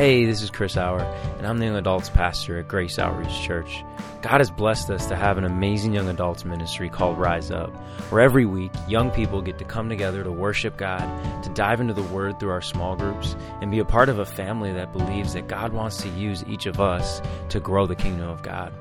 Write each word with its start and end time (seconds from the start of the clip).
Hey, 0.00 0.24
this 0.24 0.40
is 0.40 0.48
Chris 0.48 0.78
Hour, 0.78 1.00
and 1.36 1.46
I'm 1.46 1.58
the 1.58 1.66
young 1.66 1.76
adults 1.76 2.08
pastor 2.08 2.58
at 2.58 2.68
Grace 2.68 2.98
Outreach 2.98 3.42
Church. 3.42 3.84
God 4.22 4.38
has 4.38 4.50
blessed 4.50 4.88
us 4.88 5.04
to 5.08 5.14
have 5.14 5.36
an 5.36 5.44
amazing 5.44 5.92
young 5.92 6.08
adults 6.08 6.46
ministry 6.46 6.88
called 6.88 7.18
Rise 7.18 7.50
Up, 7.50 7.68
where 8.08 8.22
every 8.22 8.46
week 8.46 8.72
young 8.88 9.10
people 9.10 9.42
get 9.42 9.58
to 9.58 9.64
come 9.66 9.90
together 9.90 10.24
to 10.24 10.32
worship 10.32 10.78
God, 10.78 11.02
to 11.42 11.50
dive 11.50 11.82
into 11.82 11.92
the 11.92 12.02
Word 12.04 12.40
through 12.40 12.48
our 12.48 12.62
small 12.62 12.96
groups, 12.96 13.36
and 13.60 13.70
be 13.70 13.80
a 13.80 13.84
part 13.84 14.08
of 14.08 14.20
a 14.20 14.24
family 14.24 14.72
that 14.72 14.94
believes 14.94 15.34
that 15.34 15.48
God 15.48 15.74
wants 15.74 15.98
to 15.98 16.08
use 16.08 16.46
each 16.48 16.64
of 16.64 16.80
us 16.80 17.20
to 17.50 17.60
grow 17.60 17.86
the 17.86 17.94
kingdom 17.94 18.30
of 18.30 18.40
God. 18.40 18.72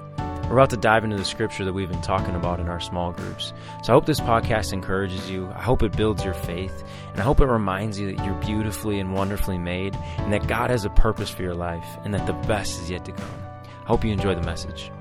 We're 0.50 0.58
about 0.58 0.72
to 0.72 0.78
dive 0.78 1.04
into 1.04 1.16
the 1.16 1.26
scripture 1.26 1.64
that 1.64 1.74
we've 1.74 1.90
been 1.90 2.02
talking 2.02 2.34
about 2.34 2.60
in 2.60 2.70
our 2.70 2.80
small 2.80 3.12
groups. 3.12 3.54
So 3.84 3.94
I 3.94 3.96
hope 3.96 4.08
this 4.08 4.20
podcast 4.20 4.74
encourages 4.74 5.30
you. 5.30 5.48
I 5.54 5.62
hope 5.62 5.84
it 5.84 5.96
builds 5.96 6.26
your 6.26 6.34
faith. 6.34 6.84
And 7.12 7.20
I 7.20 7.24
hope 7.24 7.40
it 7.40 7.46
reminds 7.46 8.00
you 8.00 8.16
that 8.16 8.26
you're 8.26 8.34
beautifully 8.34 9.00
and 9.00 9.14
wonderfully 9.14 9.60
made 9.60 9.96
and 10.18 10.34
that 10.34 10.48
God 10.48 10.72
has 10.72 10.86
a 10.86 10.90
purpose 10.90 11.30
for 11.30 11.44
your 11.44 11.54
life 11.54 11.86
and 12.04 12.16
that 12.16 12.26
the 12.26 12.34
best 12.48 12.82
is 12.82 12.90
yet 12.90 13.06
to 13.06 13.12
come. 13.12 13.44
I 13.64 13.86
hope 13.86 14.04
you 14.04 14.12
enjoy 14.12 14.34
the 14.34 14.42
message. 14.42 14.92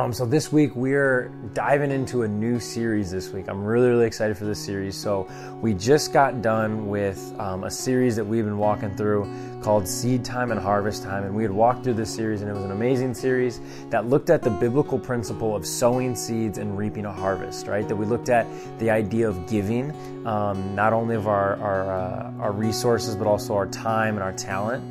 Um, 0.00 0.14
so 0.14 0.24
this 0.24 0.50
week 0.50 0.74
we're 0.74 1.28
diving 1.52 1.90
into 1.90 2.22
a 2.22 2.28
new 2.28 2.58
series 2.58 3.10
this 3.10 3.28
week. 3.28 3.48
I'm 3.48 3.62
really, 3.62 3.90
really 3.90 4.06
excited 4.06 4.38
for 4.38 4.46
this 4.46 4.58
series. 4.58 4.96
So 4.96 5.28
we 5.60 5.74
just 5.74 6.10
got 6.10 6.40
done 6.40 6.88
with 6.88 7.38
um, 7.38 7.64
a 7.64 7.70
series 7.70 8.16
that 8.16 8.24
we've 8.24 8.46
been 8.46 8.56
walking 8.56 8.96
through 8.96 9.30
called 9.62 9.86
Seed 9.86 10.24
Time 10.24 10.52
and 10.52 10.58
Harvest 10.58 11.02
Time, 11.02 11.24
and 11.24 11.34
we 11.34 11.42
had 11.42 11.52
walked 11.52 11.84
through 11.84 11.92
this 11.94 12.14
series, 12.14 12.40
and 12.40 12.50
it 12.50 12.54
was 12.54 12.64
an 12.64 12.70
amazing 12.70 13.12
series 13.12 13.60
that 13.90 14.06
looked 14.06 14.30
at 14.30 14.40
the 14.40 14.48
biblical 14.48 14.98
principle 14.98 15.54
of 15.54 15.66
sowing 15.66 16.16
seeds 16.16 16.56
and 16.56 16.78
reaping 16.78 17.04
a 17.04 17.12
harvest. 17.12 17.66
Right? 17.66 17.86
That 17.86 17.96
we 17.96 18.06
looked 18.06 18.30
at 18.30 18.46
the 18.78 18.88
idea 18.88 19.28
of 19.28 19.46
giving, 19.50 19.90
um, 20.26 20.74
not 20.74 20.94
only 20.94 21.14
of 21.14 21.28
our 21.28 21.56
our, 21.56 21.92
uh, 21.92 22.32
our 22.40 22.52
resources 22.52 23.16
but 23.16 23.26
also 23.26 23.54
our 23.54 23.66
time 23.66 24.14
and 24.14 24.22
our 24.22 24.32
talent. 24.32 24.82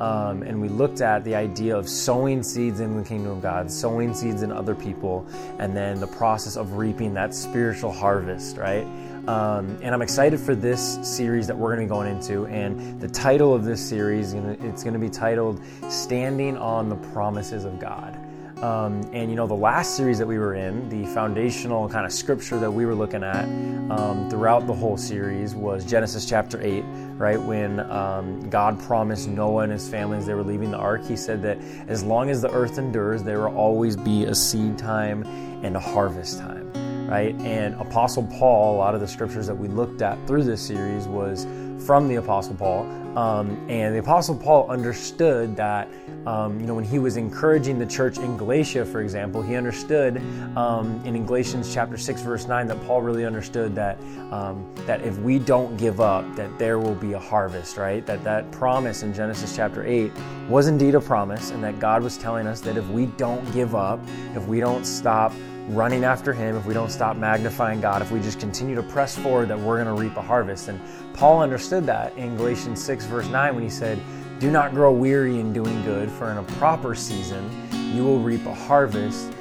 Um, 0.00 0.42
and 0.42 0.60
we 0.60 0.68
looked 0.68 1.00
at 1.00 1.24
the 1.24 1.34
idea 1.34 1.76
of 1.76 1.88
sowing 1.88 2.42
seeds 2.42 2.80
in 2.80 2.96
the 2.96 3.02
kingdom 3.02 3.32
of 3.32 3.42
God, 3.42 3.70
sowing 3.70 4.14
seeds 4.14 4.42
in 4.42 4.52
other 4.52 4.74
people, 4.74 5.26
and 5.58 5.76
then 5.76 5.98
the 5.98 6.06
process 6.06 6.56
of 6.56 6.74
reaping 6.74 7.14
that 7.14 7.34
spiritual 7.34 7.92
harvest, 7.92 8.56
right? 8.56 8.84
Um, 9.26 9.78
and 9.82 9.94
I'm 9.94 10.02
excited 10.02 10.40
for 10.40 10.54
this 10.54 10.98
series 11.02 11.46
that 11.48 11.58
we're 11.58 11.74
going 11.74 11.86
to 11.86 11.92
be 11.92 11.96
going 11.96 12.16
into. 12.16 12.46
And 12.46 13.00
the 13.00 13.08
title 13.08 13.52
of 13.54 13.64
this 13.64 13.86
series, 13.86 14.32
it's 14.32 14.82
going 14.82 14.94
to 14.94 15.00
be 15.00 15.10
titled 15.10 15.60
"Standing 15.88 16.56
on 16.56 16.88
the 16.88 16.96
Promises 16.96 17.64
of 17.64 17.78
God." 17.78 18.27
Um, 18.62 19.08
and 19.12 19.30
you 19.30 19.36
know, 19.36 19.46
the 19.46 19.54
last 19.54 19.96
series 19.96 20.18
that 20.18 20.26
we 20.26 20.36
were 20.36 20.54
in, 20.54 20.88
the 20.88 21.06
foundational 21.12 21.88
kind 21.88 22.04
of 22.04 22.12
scripture 22.12 22.58
that 22.58 22.70
we 22.70 22.86
were 22.86 22.94
looking 22.94 23.22
at 23.22 23.44
um, 23.44 24.28
throughout 24.28 24.66
the 24.66 24.74
whole 24.74 24.96
series 24.96 25.54
was 25.54 25.84
Genesis 25.84 26.26
chapter 26.26 26.60
8, 26.60 26.82
right? 27.16 27.40
When 27.40 27.78
um, 27.78 28.50
God 28.50 28.80
promised 28.80 29.28
Noah 29.28 29.62
and 29.62 29.72
his 29.72 29.88
family 29.88 30.18
as 30.18 30.26
they 30.26 30.34
were 30.34 30.42
leaving 30.42 30.72
the 30.72 30.76
ark, 30.76 31.04
he 31.04 31.16
said 31.16 31.40
that 31.42 31.58
as 31.86 32.02
long 32.02 32.30
as 32.30 32.42
the 32.42 32.50
earth 32.50 32.78
endures, 32.78 33.22
there 33.22 33.40
will 33.40 33.56
always 33.56 33.96
be 33.96 34.24
a 34.24 34.34
seed 34.34 34.76
time 34.76 35.22
and 35.64 35.76
a 35.76 35.80
harvest 35.80 36.38
time. 36.38 36.72
Right? 37.08 37.34
And 37.36 37.74
Apostle 37.80 38.24
Paul, 38.38 38.74
a 38.74 38.78
lot 38.78 38.94
of 38.94 39.00
the 39.00 39.08
scriptures 39.08 39.46
that 39.46 39.54
we 39.54 39.68
looked 39.68 40.02
at 40.02 40.18
through 40.26 40.44
this 40.44 40.60
series 40.60 41.06
was 41.06 41.46
from 41.80 42.08
the 42.08 42.16
Apostle 42.16 42.54
Paul. 42.54 42.86
Um, 43.16 43.58
and 43.68 43.94
the 43.94 43.98
Apostle 43.98 44.36
Paul 44.36 44.70
understood 44.70 45.56
that, 45.56 45.88
um, 46.26 46.60
you 46.60 46.66
know, 46.66 46.74
when 46.74 46.84
he 46.84 46.98
was 46.98 47.16
encouraging 47.16 47.78
the 47.78 47.86
church 47.86 48.18
in 48.18 48.36
Galatia, 48.36 48.84
for 48.84 49.00
example, 49.00 49.42
he 49.42 49.56
understood 49.56 50.18
um, 50.56 51.00
in 51.04 51.26
Galatians 51.26 51.72
chapter 51.72 51.96
6, 51.96 52.22
verse 52.22 52.46
9, 52.46 52.68
that 52.68 52.80
Paul 52.86 53.02
really 53.02 53.24
understood 53.24 53.74
that, 53.74 53.98
um, 54.30 54.64
that 54.86 55.02
if 55.02 55.18
we 55.18 55.38
don't 55.38 55.76
give 55.76 56.00
up, 56.00 56.24
that 56.36 56.58
there 56.58 56.78
will 56.78 56.94
be 56.94 57.14
a 57.14 57.18
harvest, 57.18 57.76
right? 57.76 58.04
That 58.06 58.22
that 58.24 58.50
promise 58.52 59.02
in 59.02 59.12
Genesis 59.12 59.56
chapter 59.56 59.84
8 59.84 60.12
was 60.48 60.68
indeed 60.68 60.94
a 60.94 61.00
promise, 61.00 61.50
and 61.50 61.64
that 61.64 61.80
God 61.80 62.02
was 62.02 62.16
telling 62.18 62.46
us 62.46 62.60
that 62.60 62.76
if 62.76 62.86
we 62.88 63.06
don't 63.06 63.44
give 63.52 63.74
up, 63.74 63.98
if 64.34 64.46
we 64.46 64.60
don't 64.60 64.84
stop 64.84 65.32
running 65.68 66.04
after 66.04 66.32
Him, 66.32 66.56
if 66.56 66.66
we 66.66 66.74
don't 66.74 66.90
stop 66.90 67.16
magnifying 67.16 67.80
God, 67.80 68.02
if 68.02 68.10
we 68.10 68.20
just 68.20 68.40
continue 68.40 68.74
to 68.74 68.82
press 68.82 69.16
forward, 69.16 69.48
that 69.48 69.58
we're 69.58 69.82
going 69.82 69.94
to 69.94 70.00
reap 70.00 70.16
a 70.16 70.22
harvest. 70.22 70.68
And 70.68 70.80
Paul 71.14 71.42
understood 71.42 71.86
that 71.86 72.16
in 72.16 72.36
Galatians 72.36 72.82
6, 72.82 73.04
verse 73.06 73.28
9, 73.28 73.54
when 73.54 73.64
he 73.64 73.70
said, 73.70 74.00
Do 74.38 74.50
not 74.50 74.72
grow 74.72 74.92
weary 74.92 75.40
in 75.40 75.52
doing 75.52 75.82
good, 75.84 76.10
for 76.10 76.30
in 76.30 76.38
a 76.38 76.42
proper 76.42 76.94
season 76.94 77.50
you 77.94 78.04
will 78.04 78.20
reap 78.20 78.44
a 78.46 78.54
harvest 78.54 79.32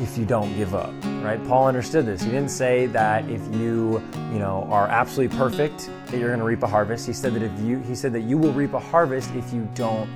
if 0.00 0.16
you 0.18 0.24
don't 0.24 0.54
give 0.56 0.74
up 0.74 0.92
right 1.22 1.42
paul 1.46 1.66
understood 1.66 2.06
this 2.06 2.22
he 2.22 2.30
didn't 2.30 2.50
say 2.50 2.86
that 2.86 3.28
if 3.30 3.42
you 3.54 4.02
you 4.32 4.38
know 4.38 4.66
are 4.70 4.88
absolutely 4.88 5.36
perfect 5.36 5.90
that 6.06 6.18
you're 6.18 6.28
going 6.28 6.38
to 6.38 6.44
reap 6.44 6.62
a 6.62 6.66
harvest 6.66 7.06
he 7.06 7.12
said 7.12 7.34
that 7.34 7.42
if 7.42 7.60
you 7.60 7.78
he 7.80 7.94
said 7.94 8.12
that 8.12 8.22
you 8.22 8.38
will 8.38 8.52
reap 8.52 8.72
a 8.72 8.80
harvest 8.80 9.30
if 9.34 9.52
you 9.52 9.68
don't 9.74 10.10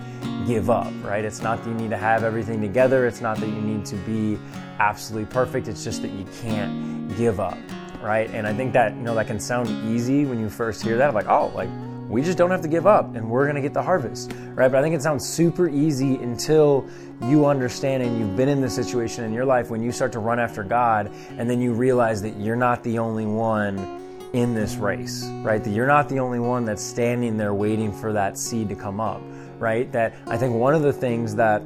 give 0.47 0.71
up 0.71 0.93
right 1.03 1.25
it's 1.25 1.41
not 1.41 1.63
that 1.63 1.69
you 1.69 1.75
need 1.75 1.91
to 1.91 1.97
have 1.97 2.25
everything 2.25 2.61
together 2.61 3.07
it's 3.07 3.21
not 3.21 3.39
that 3.39 3.49
you 3.49 3.61
need 3.61 3.85
to 3.85 3.97
be 3.99 4.39
absolutely 4.79 5.33
perfect. 5.33 5.69
It's 5.69 5.85
just 5.85 6.03
that 6.03 6.11
you 6.11 6.27
can't 6.43 7.17
give 7.17 7.41
up, 7.41 7.59
right? 8.03 8.31
And 8.31 8.47
I 8.47 8.55
think 8.55 8.73
that, 8.73 8.95
you 8.95 9.03
know, 9.03 9.15
that 9.15 9.27
can 9.27 9.41
sound 9.41 9.69
easy 9.89 10.25
when 10.25 10.41
you 10.41 10.49
first 10.49 10.83
hear 10.83 10.97
that. 10.99 11.15
like, 11.15 11.29
oh, 11.29 11.53
like, 11.55 11.69
we 12.09 12.23
just 12.23 12.37
don't 12.37 12.51
have 12.51 12.63
to 12.63 12.69
give 12.69 12.87
up 12.87 13.15
and 13.15 13.29
we're 13.29 13.45
going 13.45 13.57
to 13.57 13.63
get 13.63 13.73
the 13.73 13.83
harvest, 13.83 14.33
right? 14.55 14.71
But 14.71 14.79
I 14.79 14.83
think 14.83 14.95
it 14.95 15.03
sounds 15.03 15.27
super 15.27 15.69
easy 15.69 16.17
until 16.17 16.87
you 17.23 17.47
understand 17.47 18.03
and 18.03 18.19
you've 18.19 18.37
been 18.37 18.49
in 18.49 18.61
the 18.61 18.69
situation 18.69 19.25
in 19.25 19.33
your 19.33 19.45
life 19.45 19.71
when 19.71 19.83
you 19.83 19.93
start 19.93 20.13
to 20.13 20.19
run 20.19 20.39
after 20.39 20.63
God 20.63 21.11
and 21.31 21.49
then 21.49 21.61
you 21.61 21.73
realize 21.73 22.21
that 22.23 22.37
you're 22.37 22.57
not 22.57 22.83
the 22.83 22.99
only 22.99 23.27
one 23.27 23.79
in 24.33 24.53
this 24.53 24.75
race, 24.75 25.25
right? 25.43 25.63
That 25.63 25.71
you're 25.71 25.87
not 25.87 26.09
the 26.09 26.19
only 26.19 26.41
one 26.41 26.65
that's 26.65 26.83
standing 26.83 27.37
there 27.37 27.55
waiting 27.55 27.93
for 27.93 28.13
that 28.13 28.37
seed 28.37 28.69
to 28.69 28.75
come 28.75 29.01
up, 29.01 29.23
right? 29.59 29.91
That 29.93 30.15
I 30.27 30.37
think 30.37 30.55
one 30.55 30.75
of 30.75 30.83
the 30.83 30.93
things 30.93 31.35
that 31.37 31.63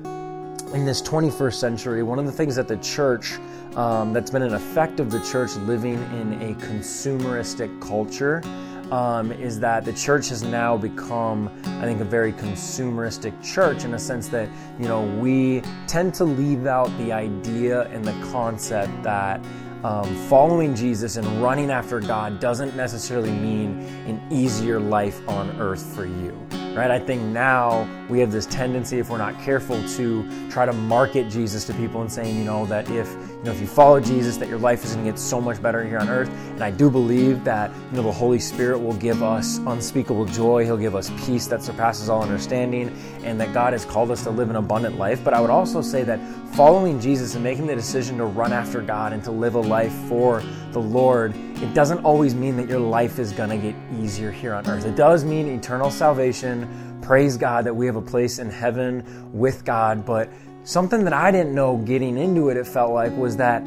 in 0.75 0.85
this 0.85 1.01
21st 1.01 1.55
century, 1.55 2.03
one 2.03 2.19
of 2.19 2.27
the 2.27 2.33
things 2.33 2.57
that 2.57 2.69
the 2.69 2.77
church, 2.77 3.39
um, 3.75 4.13
that's 4.13 4.31
been 4.31 4.43
an 4.43 4.55
effect 4.55 5.01
of 5.01 5.11
the 5.11 5.21
church 5.21 5.57
living 5.57 5.95
in 5.95 6.35
a 6.43 6.55
consumeristic 6.57 7.81
culture, 7.81 8.43
um, 8.91 9.33
is 9.33 9.61
that 9.61 9.85
the 9.85 9.93
church 9.93 10.29
has 10.29 10.43
now 10.43 10.77
become, 10.77 11.49
I 11.65 11.83
think, 11.83 12.01
a 12.01 12.05
very 12.05 12.33
consumeristic 12.33 13.33
church 13.43 13.85
in 13.85 13.95
a 13.95 13.99
sense 13.99 14.29
that, 14.29 14.49
you 14.79 14.89
know, 14.89 15.03
we 15.19 15.63
tend 15.87 16.15
to 16.15 16.25
leave 16.25 16.67
out 16.67 16.97
the 16.99 17.13
idea 17.13 17.83
and 17.89 18.05
the 18.05 18.13
concept 18.31 19.03
that 19.03 19.45
um, 19.85 20.13
following 20.29 20.75
Jesus 20.75 21.17
and 21.17 21.27
running 21.43 21.71
after 21.71 22.01
God 22.01 22.41
doesn't 22.41 22.75
necessarily 22.77 23.31
mean 23.31 23.81
an 24.07 24.21
easier 24.31 24.81
life 24.81 25.27
on 25.29 25.51
earth 25.61 25.95
for 25.95 26.05
you 26.05 26.37
right? 26.79 26.93
I 26.93 26.99
think 27.01 27.21
now 27.23 27.89
we 28.09 28.21
have 28.21 28.31
this 28.31 28.47
tendency, 28.47 29.01
if 29.01 29.11
we're 29.11 29.19
not 29.19 29.39
careful, 29.41 29.77
to 29.97 30.49
try 30.49 30.65
to 30.65 30.73
market 30.73 31.29
Jesus 31.29 31.65
to 31.65 31.75
people 31.75 32.03
and 32.03 32.13
saying, 32.13 32.37
you 32.37 32.45
know, 32.45 32.67
that 32.67 32.89
if 32.89 33.09
you 33.39 33.45
know 33.45 33.53
if 33.53 33.61
you 33.61 33.69
follow 33.69 34.01
Jesus, 34.01 34.37
that 34.39 34.49
your 34.49 34.59
life 34.59 34.85
is 34.85 34.95
going 34.95 35.07
to 35.07 35.13
get 35.13 35.19
so 35.19 35.41
much 35.41 35.63
better 35.63 35.85
here 35.85 35.99
on 35.99 36.09
earth. 36.09 36.29
And 36.29 36.65
I 36.65 36.73
do 36.73 36.91
believe 36.91 37.45
that 37.45 37.71
you 37.91 37.97
know 37.97 38.03
the 38.03 38.11
Holy 38.11 38.41
Spirit 38.41 38.79
will 38.81 38.95
give 38.95 39.23
us 39.23 39.59
unspeakable 39.59 40.25
joy. 40.25 40.65
He'll 40.65 40.77
give 40.77 40.97
us 40.97 41.13
peace 41.25 41.47
that 41.47 41.63
surpasses 41.63 42.09
all 42.09 42.21
understanding, 42.21 42.89
and 43.23 43.41
that 43.41 43.55
God 43.55 43.75
has 43.75 43.85
called 43.85 44.11
us 44.11 44.25
to 44.25 44.31
live 44.31 44.51
an 44.51 44.57
abundant 44.57 44.99
life. 44.99 45.23
But 45.23 45.35
I 45.35 45.41
would 45.41 45.51
also 45.51 45.83
say 45.83 46.03
that 46.03 46.19
following 46.55 47.01
Jesus 47.01 47.37
and 47.37 47.45
making 47.45 47.69
the 47.69 47.77
decision 47.77 48.19
to 48.19 48.25
run 48.25 48.53
after 48.53 48.81
God 48.81 49.13
and 49.13 49.23
to 49.23 49.31
live 49.31 49.55
a 49.55 49.61
life 49.61 49.93
for 50.09 50.43
the 50.73 50.81
Lord, 50.81 51.33
it 51.63 51.73
doesn't 51.75 52.05
always 52.05 52.35
mean 52.35 52.57
that 52.57 52.69
your 52.69 52.81
life 52.81 53.21
is 53.21 53.31
going 53.31 53.51
to 53.51 53.57
get 53.57 53.77
easier 54.01 54.33
here 54.33 54.55
on 54.55 54.67
earth. 54.67 54.85
It 54.85 54.97
does 54.97 55.25
mean 55.25 55.47
eternal 55.47 55.91
salvation. 55.91 56.99
Praise 57.03 57.37
God 57.37 57.65
that 57.67 57.75
we 57.75 57.87
have 57.87 57.97
a 57.97 58.03
place 58.03 58.41
in 58.41 58.51
heaven 58.51 59.33
with 59.33 59.65
God, 59.65 60.05
but 60.05 60.29
something 60.69 61.03
that 61.05 61.15
I 61.15 61.31
didn't 61.31 61.55
know 61.55 61.79
getting 61.79 62.19
into 62.19 62.51
it, 62.51 62.59
it 62.59 62.67
felt 62.67 62.93
like, 62.93 63.17
was 63.17 63.39
that 63.39 63.63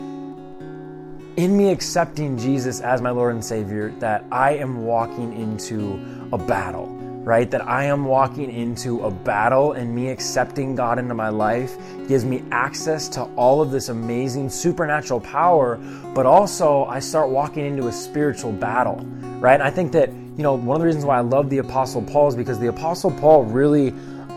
in 1.36 1.58
me 1.58 1.72
accepting 1.72 2.38
Jesus 2.38 2.80
as 2.80 3.02
my 3.02 3.10
Lord 3.10 3.34
and 3.34 3.44
Savior, 3.44 3.90
that 3.98 4.24
I 4.32 4.52
am 4.58 4.86
walking 4.86 5.34
into 5.36 6.00
a 6.32 6.38
battle, 6.38 6.86
right? 7.24 7.50
That 7.50 7.68
I 7.68 7.86
am 7.86 8.06
walking 8.06 8.52
into 8.52 9.04
a 9.04 9.10
battle, 9.10 9.72
and 9.72 9.96
me 9.96 10.10
accepting 10.10 10.76
God 10.76 11.00
into 11.00 11.16
my 11.16 11.30
life 11.30 11.76
gives 12.08 12.24
me 12.24 12.44
access 12.52 13.10
to 13.10 13.24
all 13.36 13.64
of 13.64 13.72
this 13.72 13.90
amazing 13.90 14.52
supernatural 14.52 15.22
power, 15.22 15.78
but 16.14 16.28
also 16.28 16.86
I 16.86 17.00
start 17.00 17.32
walking 17.32 17.66
into 17.66 17.88
a 17.88 17.92
spiritual 17.92 18.52
battle, 18.52 18.98
right? 19.40 19.56
And 19.56 19.64
I 19.64 19.72
think 19.72 19.92
that, 19.94 20.10
you 20.10 20.44
know, 20.44 20.54
one 20.54 20.76
of 20.76 20.82
the 20.82 20.86
reasons 20.86 21.06
why 21.06 21.18
I 21.18 21.22
love 21.22 21.50
the 21.50 21.58
Apostle 21.58 22.04
Paul 22.04 22.28
is 22.28 22.36
because 22.36 22.60
the 22.60 22.68
Apostle 22.68 23.10
Paul 23.10 23.46
really 23.46 23.92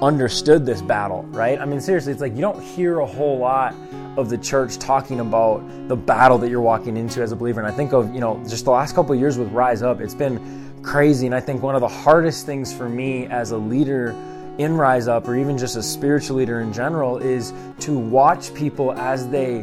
understood 0.05 0.67
this 0.67 0.83
battle, 0.83 1.23
right? 1.31 1.59
I 1.59 1.65
mean, 1.65 1.81
seriously, 1.81 2.13
it's 2.13 2.21
like 2.21 2.35
you 2.35 2.43
don't 2.43 2.63
hear 2.63 3.01
a 3.01 3.07
whole 3.07 3.39
lot 3.39 3.75
of 4.17 4.29
the 4.29 4.37
church 4.37 4.79
talking 4.79 5.21
about 5.21 5.63
the 5.89 5.97
battle 5.97 6.37
that 6.39 6.51
you're 6.51 6.61
walking 6.61 6.97
into 6.97 7.23
as 7.23 7.33
a 7.33 7.37
believer. 7.37 7.61
And 7.61 7.67
I 7.67 7.75
think 7.75 7.93
of, 7.93 8.13
you 8.15 8.21
know, 8.21 8.43
just 8.47 8.67
the 8.67 8.71
last 8.71 8.95
couple 8.95 9.15
of 9.15 9.19
years 9.19 9.39
with 9.39 9.51
Rise 9.51 9.83
Up, 9.83 10.01
it's 10.01 10.15
been 10.15 10.81
crazy. 10.83 11.27
And 11.27 11.35
I 11.35 11.41
think 11.41 11.63
one 11.63 11.75
of 11.75 11.81
the 11.81 11.89
hardest 11.89 12.45
things 12.45 12.73
for 12.73 12.89
me 12.89 13.27
as 13.27 13.53
a 13.53 13.57
leader 13.57 14.15
in 14.59 14.77
Rise 14.77 15.09
Up 15.09 15.27
or 15.27 15.37
even 15.37 15.59
just 15.59 15.77
a 15.77 15.83
spiritual 15.83 16.37
leader 16.37 16.61
in 16.61 16.73
general 16.73 17.19
is 17.19 17.53
to 17.81 17.99
watch 17.99 18.55
people 18.55 18.93
as 18.93 19.29
they 19.29 19.63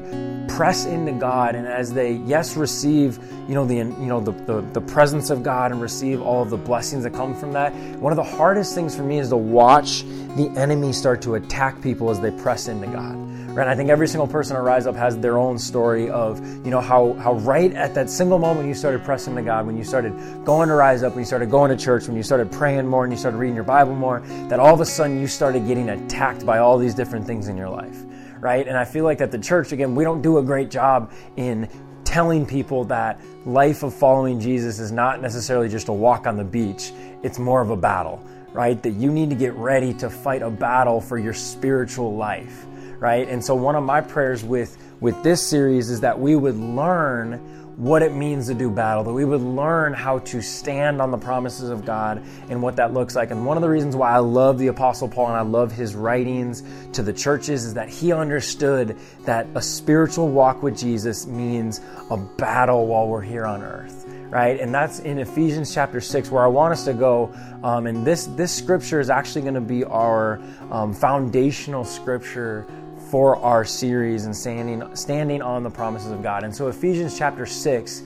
press 0.50 0.86
into 0.86 1.14
God 1.14 1.56
and 1.56 1.68
as 1.68 1.94
they, 1.94 2.14
yes, 2.14 2.58
receive, 2.58 3.18
you 3.48 3.56
know, 3.56 3.66
the 3.66 3.76
you 3.76 3.84
know 3.84 4.20
the, 4.20 4.32
the, 4.32 4.62
the 4.74 4.82
presence 4.82 5.30
of 5.30 5.44
God 5.44 5.72
and 5.72 5.82
receive 5.82 6.22
all 6.22 6.42
of 6.44 6.50
the 6.50 6.58
blessings 6.58 7.04
that 7.04 7.14
come 7.14 7.34
from 7.34 7.54
that. 7.54 7.74
One 8.00 8.12
of 8.12 8.18
the 8.18 8.24
hardest 8.24 8.76
things 8.76 8.96
for 8.96 9.04
me 9.04 9.20
is 9.20 9.30
to 9.30 9.38
watch 9.38 10.04
the 10.36 10.52
enemy 10.58 10.94
start 10.94 11.22
to 11.24 11.36
attack 11.36 11.82
people 11.82 12.10
as 12.10 12.20
they 12.20 12.32
press 12.32 12.68
into 12.68 12.88
God. 12.88 13.31
Right? 13.54 13.68
I 13.68 13.76
think 13.76 13.90
every 13.90 14.08
single 14.08 14.28
person 14.28 14.56
at 14.56 14.64
Rise 14.64 14.88
Up 14.88 14.96
has 14.96 15.18
their 15.18 15.38
own 15.38 15.60
story 15.60 16.10
of, 16.10 16.40
you 16.66 16.72
know, 16.72 16.80
how, 16.80 17.12
how 17.14 17.34
right 17.34 17.74
at 17.74 17.94
that 17.96 18.10
single 18.10 18.40
moment 18.40 18.66
you 18.66 18.74
started 18.74 19.04
pressing 19.04 19.36
to 19.36 19.42
God, 19.42 19.66
when 19.66 19.76
you 19.76 19.84
started 19.84 20.14
going 20.46 20.70
to 20.70 20.76
Rise 20.76 21.04
Up, 21.04 21.14
when 21.14 21.20
you 21.20 21.26
started 21.26 21.52
going 21.52 21.70
to 21.70 21.76
church, 21.76 22.08
when 22.08 22.16
you 22.16 22.24
started 22.24 22.50
praying 22.50 22.88
more 22.88 23.04
and 23.04 23.12
you 23.12 23.20
started 23.20 23.38
reading 23.38 23.56
your 23.56 23.66
Bible 23.66 23.94
more, 23.94 24.22
that 24.48 24.62
all 24.62 24.74
of 24.74 24.80
a 24.80 24.86
sudden 24.86 25.20
you 25.20 25.28
started 25.28 25.68
getting 25.68 25.90
attacked 25.90 26.46
by 26.46 26.60
all 26.60 26.78
these 26.78 26.96
different 26.96 27.28
things 27.28 27.50
in 27.50 27.58
your 27.58 27.68
life. 27.68 27.98
Right? 28.40 28.66
And 28.66 28.78
I 28.78 28.86
feel 28.86 29.04
like 29.04 29.18
that 29.18 29.32
the 29.32 29.40
church, 29.40 29.74
again, 29.74 29.96
we 29.96 30.06
don't 30.06 30.22
do 30.22 30.38
a 30.38 30.44
great 30.44 30.72
job 30.72 31.12
in 31.36 31.68
telling 32.06 32.46
people 32.46 32.86
that 32.86 33.20
life 33.46 33.84
of 33.84 33.94
following 33.94 34.40
Jesus 34.40 34.80
is 34.80 34.94
not 34.94 35.22
necessarily 35.22 35.68
just 35.68 35.90
a 35.90 35.94
walk 35.94 36.26
on 36.26 36.38
the 36.38 36.44
beach, 36.46 36.94
it's 37.22 37.38
more 37.38 37.62
of 37.62 37.70
a 37.70 37.78
battle, 37.78 38.26
right? 38.54 38.82
That 38.82 38.92
you 38.92 39.12
need 39.12 39.30
to 39.30 39.36
get 39.36 39.54
ready 39.56 39.94
to 39.96 40.10
fight 40.10 40.42
a 40.42 40.50
battle 40.50 41.02
for 41.02 41.18
your 41.18 41.34
spiritual 41.34 42.16
life 42.16 42.66
right? 43.02 43.28
And 43.28 43.44
so 43.44 43.56
one 43.56 43.76
of 43.76 43.84
my 43.84 44.00
prayers 44.00 44.44
with 44.44 44.78
with 45.02 45.22
this 45.24 45.46
series 45.46 45.90
is 45.90 46.02
that 46.02 46.20
we 46.20 46.36
would 46.36 46.56
learn 46.56 47.40
what 47.76 48.04
it 48.04 48.14
means 48.14 48.46
to 48.46 48.54
do 48.54 48.70
battle, 48.70 49.04
that 49.04 49.14
we 49.14 49.26
would 49.26 49.42
learn 49.42 49.92
how 49.92 50.20
to 50.20 50.40
stand 50.40 51.02
on 51.02 51.10
the 51.10 51.18
promises 51.18 51.72
of 51.72 51.84
God 51.84 52.24
and 52.50 52.62
what 52.62 52.76
that 52.76 52.94
looks 52.94 53.16
like. 53.16 53.32
And 53.32 53.44
one 53.44 53.58
of 53.58 53.62
the 53.62 53.70
reasons 53.70 53.96
why 53.96 54.12
I 54.12 54.20
love 54.20 54.60
the 54.60 54.68
Apostle 54.68 55.08
Paul 55.08 55.30
and 55.30 55.36
I 55.36 55.42
love 55.42 55.72
his 55.72 55.96
writings 55.96 56.62
to 56.94 57.02
the 57.02 57.14
churches 57.14 57.66
is 57.66 57.74
that 57.74 57.90
he 57.90 58.14
understood 58.14 58.96
that 59.26 59.48
a 59.56 59.62
spiritual 59.64 60.28
walk 60.28 60.62
with 60.62 60.78
Jesus 60.78 61.26
means 61.26 61.82
a 62.12 62.18
battle 62.18 62.86
while 62.86 63.08
we're 63.08 63.22
here 63.22 63.48
on 63.48 63.64
earth 63.64 64.02
right? 64.32 64.62
And 64.62 64.74
that's 64.74 65.00
in 65.00 65.20
Ephesians 65.20 65.74
chapter 65.74 66.00
6, 66.00 66.32
where 66.32 66.44
I 66.44 66.48
want 66.48 66.72
us 66.72 66.86
to 66.86 66.94
go. 66.94 67.34
Um, 67.64 67.86
and 67.86 68.08
this, 68.08 68.28
this 68.28 68.52
scripture 68.52 69.02
is 69.02 69.10
actually 69.10 69.42
going 69.42 69.56
to 69.56 69.62
be 69.62 69.84
our 69.84 70.42
um, 70.72 70.94
foundational 70.94 71.84
scripture 71.84 72.66
for 73.12 73.36
our 73.36 73.66
series 73.66 74.26
and 74.26 74.36
standing 74.36 74.96
standing 74.96 75.42
on 75.42 75.64
the 75.64 75.70
promises 75.70 76.12
of 76.12 76.24
God. 76.24 76.44
And 76.46 76.56
so 76.56 76.70
Ephesians 76.70 77.18
chapter 77.18 77.46
6 77.46 78.04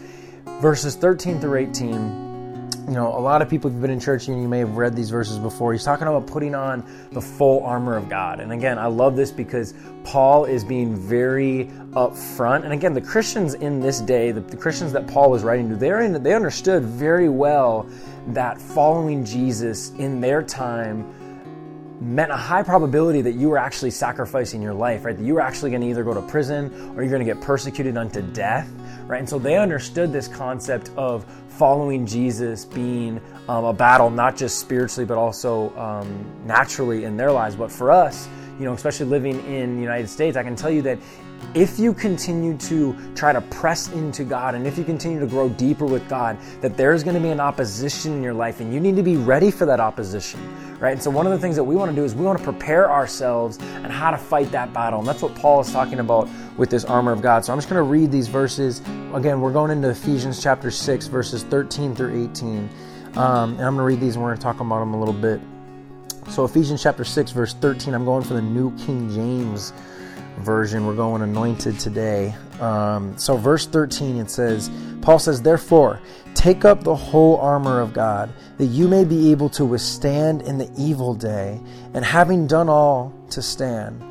verses 0.59 0.95
13 0.95 1.39
through 1.39 1.59
18 1.59 2.25
you 2.87 2.93
know, 2.93 3.17
a 3.17 3.19
lot 3.19 3.41
of 3.41 3.49
people 3.49 3.71
who've 3.71 3.81
been 3.81 3.89
in 3.89 3.99
church 3.99 4.27
and 4.27 4.39
you 4.39 4.47
may 4.47 4.59
have 4.59 4.77
read 4.77 4.95
these 4.95 5.09
verses 5.09 5.39
before. 5.39 5.73
He's 5.73 5.83
talking 5.83 6.07
about 6.07 6.27
putting 6.27 6.53
on 6.53 6.83
the 7.11 7.21
full 7.21 7.63
armor 7.63 7.95
of 7.97 8.09
God. 8.09 8.39
And 8.39 8.51
again, 8.51 8.77
I 8.77 8.85
love 8.85 9.15
this 9.15 9.31
because 9.31 9.73
Paul 10.03 10.45
is 10.45 10.63
being 10.63 10.95
very 10.95 11.65
upfront. 11.93 12.63
And 12.63 12.73
again, 12.73 12.93
the 12.93 13.01
Christians 13.01 13.55
in 13.55 13.79
this 13.79 14.01
day, 14.01 14.31
the, 14.31 14.41
the 14.41 14.57
Christians 14.57 14.93
that 14.93 15.07
Paul 15.07 15.31
was 15.31 15.43
writing 15.43 15.67
to, 15.69 15.75
they're 15.75 16.01
in, 16.01 16.21
they 16.21 16.35
understood 16.35 16.83
very 16.83 17.27
well 17.27 17.89
that 18.27 18.61
following 18.61 19.25
Jesus 19.25 19.89
in 19.97 20.21
their 20.21 20.43
time 20.43 21.11
meant 22.01 22.31
a 22.31 22.37
high 22.37 22.63
probability 22.63 23.21
that 23.21 23.33
you 23.33 23.49
were 23.49 23.57
actually 23.57 23.91
sacrificing 23.91 24.61
your 24.61 24.73
life, 24.73 25.05
right? 25.05 25.17
That 25.17 25.23
you 25.23 25.33
were 25.33 25.41
actually 25.41 25.71
going 25.71 25.81
to 25.81 25.87
either 25.87 26.03
go 26.03 26.13
to 26.13 26.21
prison 26.21 26.71
or 26.95 27.01
you're 27.01 27.11
going 27.11 27.25
to 27.25 27.33
get 27.33 27.41
persecuted 27.41 27.97
unto 27.97 28.21
death, 28.21 28.69
right? 29.07 29.19
And 29.19 29.29
so 29.29 29.39
they 29.39 29.57
understood 29.57 30.11
this 30.11 30.27
concept 30.27 30.91
of 30.97 31.25
following 31.49 32.05
Jesus 32.05 32.65
being 32.65 33.21
um, 33.47 33.63
a 33.63 33.73
battle, 33.73 34.09
not 34.09 34.35
just 34.35 34.59
spiritually, 34.59 35.05
but 35.05 35.17
also 35.17 35.75
um, 35.77 36.25
naturally 36.45 37.05
in 37.05 37.15
their 37.15 37.31
lives. 37.31 37.55
But 37.55 37.71
for 37.71 37.91
us, 37.91 38.27
you 38.59 38.65
know, 38.65 38.73
especially 38.73 39.05
living 39.07 39.45
in 39.45 39.75
the 39.75 39.81
United 39.81 40.07
States, 40.09 40.37
I 40.37 40.43
can 40.43 40.55
tell 40.55 40.71
you 40.71 40.81
that 40.83 40.99
if 41.53 41.79
you 41.79 41.93
continue 41.93 42.57
to 42.57 42.95
try 43.15 43.31
to 43.31 43.41
press 43.41 43.91
into 43.91 44.23
God 44.23 44.55
and 44.55 44.65
if 44.65 44.77
you 44.77 44.83
continue 44.83 45.19
to 45.19 45.27
grow 45.27 45.49
deeper 45.49 45.85
with 45.85 46.07
God, 46.09 46.37
that 46.61 46.75
there's 46.75 47.03
going 47.03 47.15
to 47.15 47.21
be 47.21 47.29
an 47.29 47.39
opposition 47.39 48.13
in 48.13 48.23
your 48.23 48.33
life 48.33 48.59
and 48.59 48.73
you 48.73 48.79
need 48.79 48.95
to 48.95 49.03
be 49.03 49.15
ready 49.17 49.51
for 49.51 49.65
that 49.65 49.79
opposition, 49.79 50.39
right? 50.79 50.93
And 50.93 51.03
so, 51.03 51.09
one 51.09 51.25
of 51.25 51.31
the 51.31 51.39
things 51.39 51.55
that 51.55 51.63
we 51.63 51.75
want 51.75 51.91
to 51.91 51.95
do 51.95 52.03
is 52.03 52.15
we 52.15 52.25
want 52.25 52.37
to 52.37 52.43
prepare 52.43 52.89
ourselves 52.89 53.57
and 53.57 53.87
how 53.87 54.11
to 54.11 54.17
fight 54.17 54.51
that 54.51 54.73
battle. 54.73 54.99
And 54.99 55.07
that's 55.07 55.21
what 55.21 55.35
Paul 55.35 55.61
is 55.61 55.71
talking 55.71 55.99
about 55.99 56.29
with 56.57 56.69
this 56.69 56.85
armor 56.85 57.11
of 57.11 57.21
God. 57.21 57.45
So, 57.45 57.53
I'm 57.53 57.59
just 57.59 57.69
going 57.69 57.83
to 57.83 57.89
read 57.89 58.11
these 58.11 58.27
verses. 58.27 58.79
Again, 59.13 59.39
we're 59.39 59.53
going 59.53 59.71
into 59.71 59.89
Ephesians 59.89 60.41
chapter 60.41 60.71
6, 60.71 61.07
verses 61.07 61.43
13 61.43 61.95
through 61.95 62.29
18. 62.31 62.69
Um, 63.15 63.51
and 63.51 63.61
I'm 63.61 63.75
going 63.75 63.77
to 63.77 63.83
read 63.83 64.01
these 64.01 64.15
and 64.15 64.23
we're 64.23 64.31
going 64.31 64.39
to 64.39 64.43
talk 64.43 64.59
about 64.59 64.79
them 64.79 64.93
a 64.93 64.99
little 64.99 65.13
bit. 65.13 65.39
So, 66.29 66.43
Ephesians 66.43 66.81
chapter 66.81 67.03
6, 67.03 67.31
verse 67.31 67.53
13, 67.53 67.93
I'm 67.93 68.03
going 68.03 68.23
for 68.23 68.33
the 68.33 68.41
New 68.41 68.75
King 68.77 69.09
James 69.13 69.71
version. 70.39 70.85
We're 70.85 70.95
going 70.95 71.21
anointed 71.21 71.79
today. 71.79 72.35
Um, 72.59 73.17
so, 73.17 73.37
verse 73.37 73.67
13, 73.67 74.17
it 74.17 74.29
says, 74.29 74.69
Paul 75.01 75.19
says, 75.19 75.41
Therefore, 75.41 76.01
take 76.33 76.65
up 76.65 76.83
the 76.83 76.95
whole 76.95 77.37
armor 77.37 77.79
of 77.79 77.93
God, 77.93 78.33
that 78.57 78.65
you 78.65 78.87
may 78.87 79.05
be 79.05 79.31
able 79.31 79.49
to 79.49 79.65
withstand 79.65 80.41
in 80.41 80.57
the 80.57 80.69
evil 80.77 81.13
day, 81.13 81.61
and 81.93 82.03
having 82.03 82.47
done 82.47 82.69
all, 82.69 83.13
to 83.29 83.41
stand. 83.41 84.03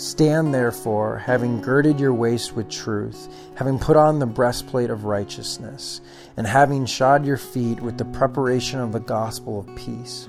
Stand 0.00 0.54
therefore, 0.54 1.18
having 1.18 1.60
girded 1.60 2.00
your 2.00 2.14
waist 2.14 2.54
with 2.54 2.70
truth, 2.70 3.28
having 3.56 3.78
put 3.78 3.96
on 3.96 4.18
the 4.18 4.26
breastplate 4.26 4.88
of 4.88 5.04
righteousness, 5.04 6.00
and 6.36 6.46
having 6.46 6.86
shod 6.86 7.26
your 7.26 7.36
feet 7.36 7.80
with 7.80 7.98
the 7.98 8.04
preparation 8.06 8.80
of 8.80 8.92
the 8.92 9.00
gospel 9.00 9.58
of 9.58 9.76
peace. 9.76 10.28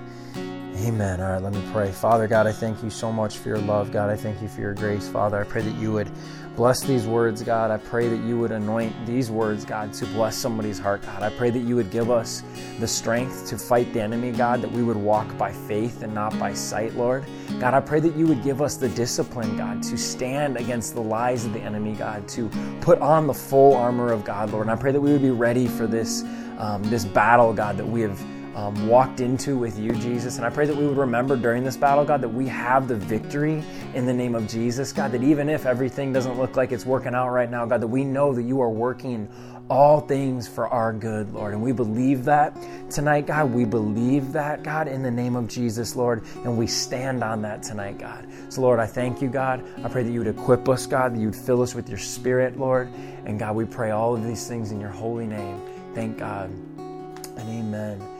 Amen. 0.77 1.19
All 1.19 1.33
right, 1.33 1.41
let 1.41 1.53
me 1.53 1.63
pray. 1.73 1.91
Father 1.91 2.27
God, 2.27 2.47
I 2.47 2.53
thank 2.53 2.81
you 2.81 2.89
so 2.89 3.11
much 3.11 3.37
for 3.37 3.49
your 3.49 3.59
love. 3.59 3.91
God, 3.91 4.09
I 4.09 4.15
thank 4.15 4.41
you 4.41 4.47
for 4.47 4.61
your 4.61 4.73
grace. 4.73 5.07
Father, 5.07 5.39
I 5.39 5.43
pray 5.43 5.61
that 5.61 5.75
you 5.75 5.91
would 5.91 6.09
bless 6.55 6.81
these 6.81 7.05
words, 7.05 7.43
God. 7.43 7.71
I 7.71 7.77
pray 7.77 8.07
that 8.07 8.25
you 8.25 8.39
would 8.39 8.51
anoint 8.51 8.93
these 9.05 9.29
words, 9.29 9.65
God, 9.65 9.93
to 9.93 10.05
bless 10.07 10.35
somebody's 10.37 10.79
heart, 10.79 11.01
God. 11.01 11.23
I 11.23 11.29
pray 11.29 11.49
that 11.49 11.59
you 11.59 11.75
would 11.75 11.91
give 11.91 12.09
us 12.09 12.41
the 12.79 12.87
strength 12.87 13.47
to 13.49 13.57
fight 13.57 13.93
the 13.93 14.01
enemy, 14.01 14.31
God, 14.31 14.61
that 14.61 14.71
we 14.71 14.81
would 14.81 14.95
walk 14.95 15.37
by 15.37 15.51
faith 15.51 16.03
and 16.03 16.15
not 16.15 16.37
by 16.39 16.53
sight, 16.53 16.95
Lord. 16.95 17.25
God, 17.59 17.73
I 17.73 17.81
pray 17.81 17.99
that 17.99 18.15
you 18.15 18.25
would 18.27 18.41
give 18.41 18.61
us 18.61 18.77
the 18.77 18.89
discipline, 18.89 19.57
God, 19.57 19.83
to 19.83 19.97
stand 19.97 20.55
against 20.55 20.95
the 20.95 21.01
lies 21.01 21.45
of 21.45 21.51
the 21.51 21.61
enemy, 21.61 21.93
God, 21.93 22.27
to 22.29 22.49
put 22.79 22.97
on 22.99 23.27
the 23.27 23.33
full 23.33 23.75
armor 23.75 24.11
of 24.13 24.23
God, 24.23 24.51
Lord. 24.51 24.67
And 24.67 24.71
I 24.71 24.81
pray 24.81 24.93
that 24.93 25.01
we 25.01 25.11
would 25.11 25.21
be 25.21 25.31
ready 25.31 25.67
for 25.67 25.85
this, 25.85 26.23
um, 26.57 26.81
this 26.85 27.03
battle, 27.03 27.51
God, 27.53 27.75
that 27.77 27.85
we 27.85 28.01
have 28.01 28.19
um, 28.61 28.87
walked 28.87 29.21
into 29.21 29.57
with 29.57 29.79
you, 29.79 29.91
Jesus. 29.93 30.37
And 30.37 30.45
I 30.45 30.51
pray 30.51 30.67
that 30.67 30.75
we 30.75 30.85
would 30.85 30.97
remember 30.97 31.35
during 31.35 31.63
this 31.63 31.75
battle, 31.75 32.05
God, 32.05 32.21
that 32.21 32.29
we 32.29 32.47
have 32.47 32.87
the 32.87 32.95
victory 32.95 33.63
in 33.95 34.05
the 34.05 34.13
name 34.13 34.35
of 34.35 34.47
Jesus. 34.47 34.93
God, 34.93 35.11
that 35.13 35.23
even 35.23 35.49
if 35.49 35.65
everything 35.65 36.13
doesn't 36.13 36.37
look 36.37 36.55
like 36.55 36.71
it's 36.71 36.85
working 36.85 37.15
out 37.15 37.29
right 37.29 37.49
now, 37.49 37.65
God, 37.65 37.81
that 37.81 37.87
we 37.87 38.03
know 38.03 38.33
that 38.33 38.43
you 38.43 38.61
are 38.61 38.69
working 38.69 39.27
all 39.67 40.01
things 40.01 40.47
for 40.47 40.67
our 40.67 40.93
good, 40.93 41.33
Lord. 41.33 41.53
And 41.53 41.63
we 41.63 41.71
believe 41.71 42.25
that 42.25 42.55
tonight, 42.91 43.25
God. 43.25 43.51
We 43.51 43.65
believe 43.65 44.33
that, 44.33 44.61
God, 44.63 44.87
in 44.87 45.01
the 45.01 45.11
name 45.11 45.35
of 45.35 45.47
Jesus, 45.47 45.95
Lord. 45.95 46.23
And 46.43 46.55
we 46.57 46.67
stand 46.67 47.23
on 47.23 47.41
that 47.41 47.63
tonight, 47.63 47.97
God. 47.97 48.27
So, 48.49 48.61
Lord, 48.61 48.79
I 48.79 48.85
thank 48.85 49.21
you, 49.21 49.29
God. 49.29 49.63
I 49.83 49.89
pray 49.89 50.03
that 50.03 50.11
you 50.11 50.19
would 50.19 50.27
equip 50.27 50.69
us, 50.69 50.85
God, 50.85 51.15
that 51.15 51.19
you 51.19 51.27
would 51.27 51.35
fill 51.35 51.63
us 51.63 51.73
with 51.73 51.89
your 51.89 51.97
spirit, 51.97 52.59
Lord. 52.59 52.89
And 53.25 53.39
God, 53.39 53.55
we 53.55 53.65
pray 53.65 53.89
all 53.89 54.13
of 54.13 54.23
these 54.23 54.47
things 54.47 54.71
in 54.71 54.79
your 54.79 54.89
holy 54.89 55.25
name. 55.25 55.61
Thank 55.95 56.19
God. 56.19 56.49
And 56.49 57.49
amen 57.49 58.10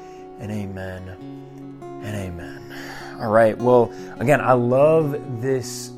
and 0.42 0.52
amen 0.52 1.08
and 2.04 2.16
amen. 2.16 2.76
All 3.20 3.30
right. 3.30 3.56
Well, 3.58 3.94
again, 4.20 4.42
I 4.42 4.54
love 4.54 5.42
this 5.42 5.92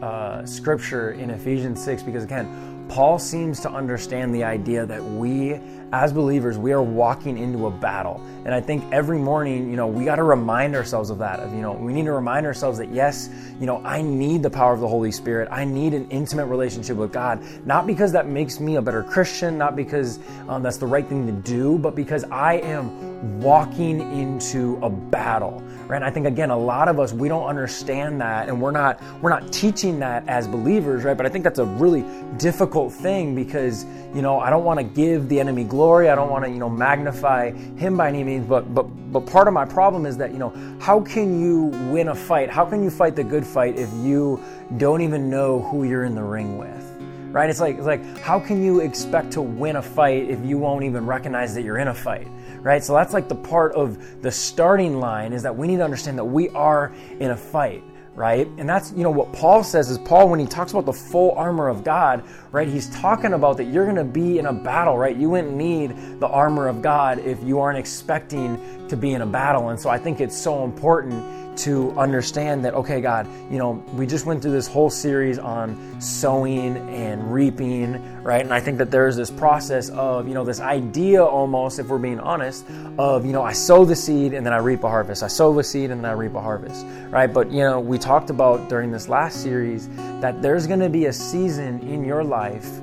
uh, 0.00 0.44
scripture 0.46 1.12
in 1.12 1.28
Ephesians 1.28 1.82
6 1.84 2.02
because, 2.02 2.24
again, 2.24 2.86
Paul 2.88 3.18
seems 3.18 3.60
to 3.60 3.70
understand 3.70 4.34
the 4.34 4.44
idea 4.44 4.86
that 4.86 5.02
we 5.02 5.60
as 5.92 6.10
believers, 6.10 6.56
we 6.56 6.72
are 6.72 6.82
walking 6.82 7.36
into 7.36 7.66
a 7.66 7.70
battle. 7.70 8.20
And 8.46 8.54
I 8.54 8.62
think 8.62 8.82
every 8.92 9.18
morning, 9.18 9.70
you 9.70 9.76
know, 9.76 9.86
we 9.86 10.06
got 10.06 10.16
to 10.16 10.22
remind 10.22 10.74
ourselves 10.74 11.10
of 11.10 11.18
that. 11.18 11.38
Of, 11.38 11.52
you 11.52 11.60
know, 11.60 11.72
we 11.72 11.92
need 11.92 12.06
to 12.06 12.12
remind 12.12 12.46
ourselves 12.46 12.78
that 12.78 12.88
yes, 12.88 13.28
you 13.60 13.66
know, 13.66 13.82
I 13.84 14.00
need 14.00 14.42
the 14.42 14.50
power 14.50 14.72
of 14.72 14.80
the 14.80 14.88
Holy 14.88 15.12
Spirit. 15.12 15.48
I 15.52 15.64
need 15.64 15.92
an 15.92 16.08
intimate 16.08 16.46
relationship 16.46 16.96
with 16.96 17.12
God. 17.12 17.44
Not 17.66 17.86
because 17.86 18.10
that 18.12 18.26
makes 18.26 18.58
me 18.58 18.76
a 18.76 18.82
better 18.82 19.02
Christian, 19.02 19.58
not 19.58 19.76
because 19.76 20.18
um, 20.48 20.62
that's 20.62 20.78
the 20.78 20.86
right 20.86 21.06
thing 21.06 21.26
to 21.26 21.32
do, 21.32 21.78
but 21.78 21.94
because 21.94 22.24
I 22.24 22.54
am 22.54 23.40
walking 23.40 24.00
into 24.18 24.78
a 24.82 24.88
battle. 24.88 25.62
Right? 25.92 25.96
And 25.96 26.06
I 26.06 26.10
think 26.10 26.24
again, 26.26 26.48
a 26.48 26.56
lot 26.56 26.88
of 26.88 26.98
us 26.98 27.12
we 27.12 27.28
don't 27.28 27.44
understand 27.44 28.18
that, 28.22 28.48
and 28.48 28.62
we're 28.62 28.70
not 28.70 28.98
we're 29.20 29.28
not 29.28 29.52
teaching 29.52 29.98
that 29.98 30.26
as 30.26 30.48
believers, 30.48 31.04
right? 31.04 31.14
But 31.14 31.26
I 31.26 31.28
think 31.28 31.44
that's 31.44 31.58
a 31.58 31.66
really 31.66 32.02
difficult 32.38 32.94
thing 32.94 33.34
because 33.34 33.84
you 34.14 34.22
know 34.22 34.40
I 34.40 34.48
don't 34.48 34.64
want 34.64 34.78
to 34.80 34.84
give 34.84 35.28
the 35.28 35.38
enemy 35.38 35.64
glory. 35.64 36.08
I 36.08 36.14
don't 36.14 36.30
want 36.30 36.46
to 36.46 36.50
you 36.50 36.58
know 36.58 36.70
magnify 36.70 37.50
him 37.50 37.98
by 37.98 38.08
any 38.08 38.24
means. 38.24 38.46
But 38.46 38.74
but 38.74 38.84
but 39.12 39.26
part 39.26 39.48
of 39.48 39.52
my 39.52 39.66
problem 39.66 40.06
is 40.06 40.16
that 40.16 40.32
you 40.32 40.38
know 40.38 40.48
how 40.80 40.98
can 40.98 41.38
you 41.38 41.66
win 41.92 42.08
a 42.08 42.14
fight? 42.14 42.48
How 42.48 42.64
can 42.64 42.82
you 42.82 42.88
fight 42.88 43.14
the 43.14 43.24
good 43.24 43.46
fight 43.46 43.78
if 43.78 43.92
you 43.96 44.42
don't 44.78 45.02
even 45.02 45.28
know 45.28 45.60
who 45.60 45.84
you're 45.84 46.04
in 46.04 46.14
the 46.14 46.24
ring 46.24 46.56
with? 46.56 46.88
Right? 47.32 47.50
It's 47.50 47.60
like 47.60 47.76
it's 47.76 47.84
like 47.84 48.02
how 48.20 48.40
can 48.40 48.64
you 48.64 48.80
expect 48.80 49.30
to 49.32 49.42
win 49.42 49.76
a 49.76 49.82
fight 49.82 50.30
if 50.30 50.42
you 50.42 50.56
won't 50.56 50.84
even 50.84 51.04
recognize 51.04 51.54
that 51.54 51.64
you're 51.64 51.76
in 51.76 51.88
a 51.88 51.94
fight? 51.94 52.28
Right? 52.62 52.82
So 52.82 52.94
that's 52.94 53.12
like 53.12 53.28
the 53.28 53.34
part 53.34 53.72
of 53.72 54.22
the 54.22 54.30
starting 54.30 55.00
line 55.00 55.32
is 55.32 55.42
that 55.42 55.56
we 55.56 55.66
need 55.66 55.78
to 55.78 55.84
understand 55.84 56.18
that 56.18 56.24
we 56.24 56.48
are 56.50 56.92
in 57.18 57.32
a 57.32 57.36
fight 57.36 57.82
right? 58.14 58.46
And 58.58 58.68
that's, 58.68 58.92
you 58.92 59.02
know, 59.02 59.10
what 59.10 59.32
Paul 59.32 59.64
says 59.64 59.88
is 59.88 59.98
Paul, 59.98 60.28
when 60.28 60.38
he 60.38 60.46
talks 60.46 60.72
about 60.72 60.84
the 60.84 60.92
full 60.92 61.32
armor 61.32 61.68
of 61.68 61.82
God, 61.82 62.24
right, 62.50 62.68
he's 62.68 62.88
talking 62.90 63.32
about 63.32 63.56
that 63.56 63.64
you're 63.64 63.84
going 63.84 63.96
to 63.96 64.04
be 64.04 64.38
in 64.38 64.46
a 64.46 64.52
battle, 64.52 64.98
right? 64.98 65.16
You 65.16 65.30
wouldn't 65.30 65.54
need 65.54 66.20
the 66.20 66.28
armor 66.28 66.68
of 66.68 66.82
God 66.82 67.18
if 67.20 67.42
you 67.42 67.60
aren't 67.60 67.78
expecting 67.78 68.86
to 68.88 68.96
be 68.96 69.12
in 69.12 69.22
a 69.22 69.26
battle. 69.26 69.70
And 69.70 69.80
so 69.80 69.88
I 69.88 69.98
think 69.98 70.20
it's 70.20 70.36
so 70.36 70.64
important 70.64 71.22
to 71.56 71.92
understand 71.98 72.64
that, 72.64 72.74
okay, 72.74 73.00
God, 73.00 73.26
you 73.50 73.58
know, 73.58 73.72
we 73.94 74.06
just 74.06 74.26
went 74.26 74.42
through 74.42 74.52
this 74.52 74.66
whole 74.66 74.90
series 74.90 75.38
on 75.38 76.00
sowing 76.00 76.76
and 76.76 77.32
reaping, 77.32 78.22
right? 78.22 78.42
And 78.42 78.52
I 78.52 78.60
think 78.60 78.78
that 78.78 78.90
there's 78.90 79.16
this 79.16 79.30
process 79.30 79.90
of, 79.90 80.26
you 80.26 80.34
know, 80.34 80.44
this 80.44 80.60
idea 80.60 81.22
almost, 81.22 81.78
if 81.78 81.88
we're 81.88 81.98
being 81.98 82.20
honest, 82.20 82.64
of, 82.98 83.26
you 83.26 83.32
know, 83.32 83.42
I 83.42 83.52
sow 83.52 83.84
the 83.84 83.96
seed 83.96 84.32
and 84.32 84.44
then 84.46 84.52
I 84.52 84.58
reap 84.58 84.82
a 84.84 84.88
harvest. 84.88 85.22
I 85.22 85.28
sow 85.28 85.52
the 85.52 85.64
seed 85.64 85.90
and 85.90 86.02
then 86.02 86.10
I 86.10 86.14
reap 86.14 86.34
a 86.34 86.40
harvest, 86.40 86.86
right? 87.10 87.32
But, 87.32 87.50
you 87.50 87.60
know, 87.60 87.80
we 87.80 87.98
talked 87.98 88.30
about 88.30 88.68
during 88.68 88.90
this 88.90 89.08
last 89.08 89.42
series 89.42 89.88
that 90.20 90.40
there's 90.42 90.66
going 90.66 90.80
to 90.80 90.88
be 90.88 91.06
a 91.06 91.12
season 91.12 91.80
in 91.80 92.04
your 92.04 92.24
life 92.24 92.80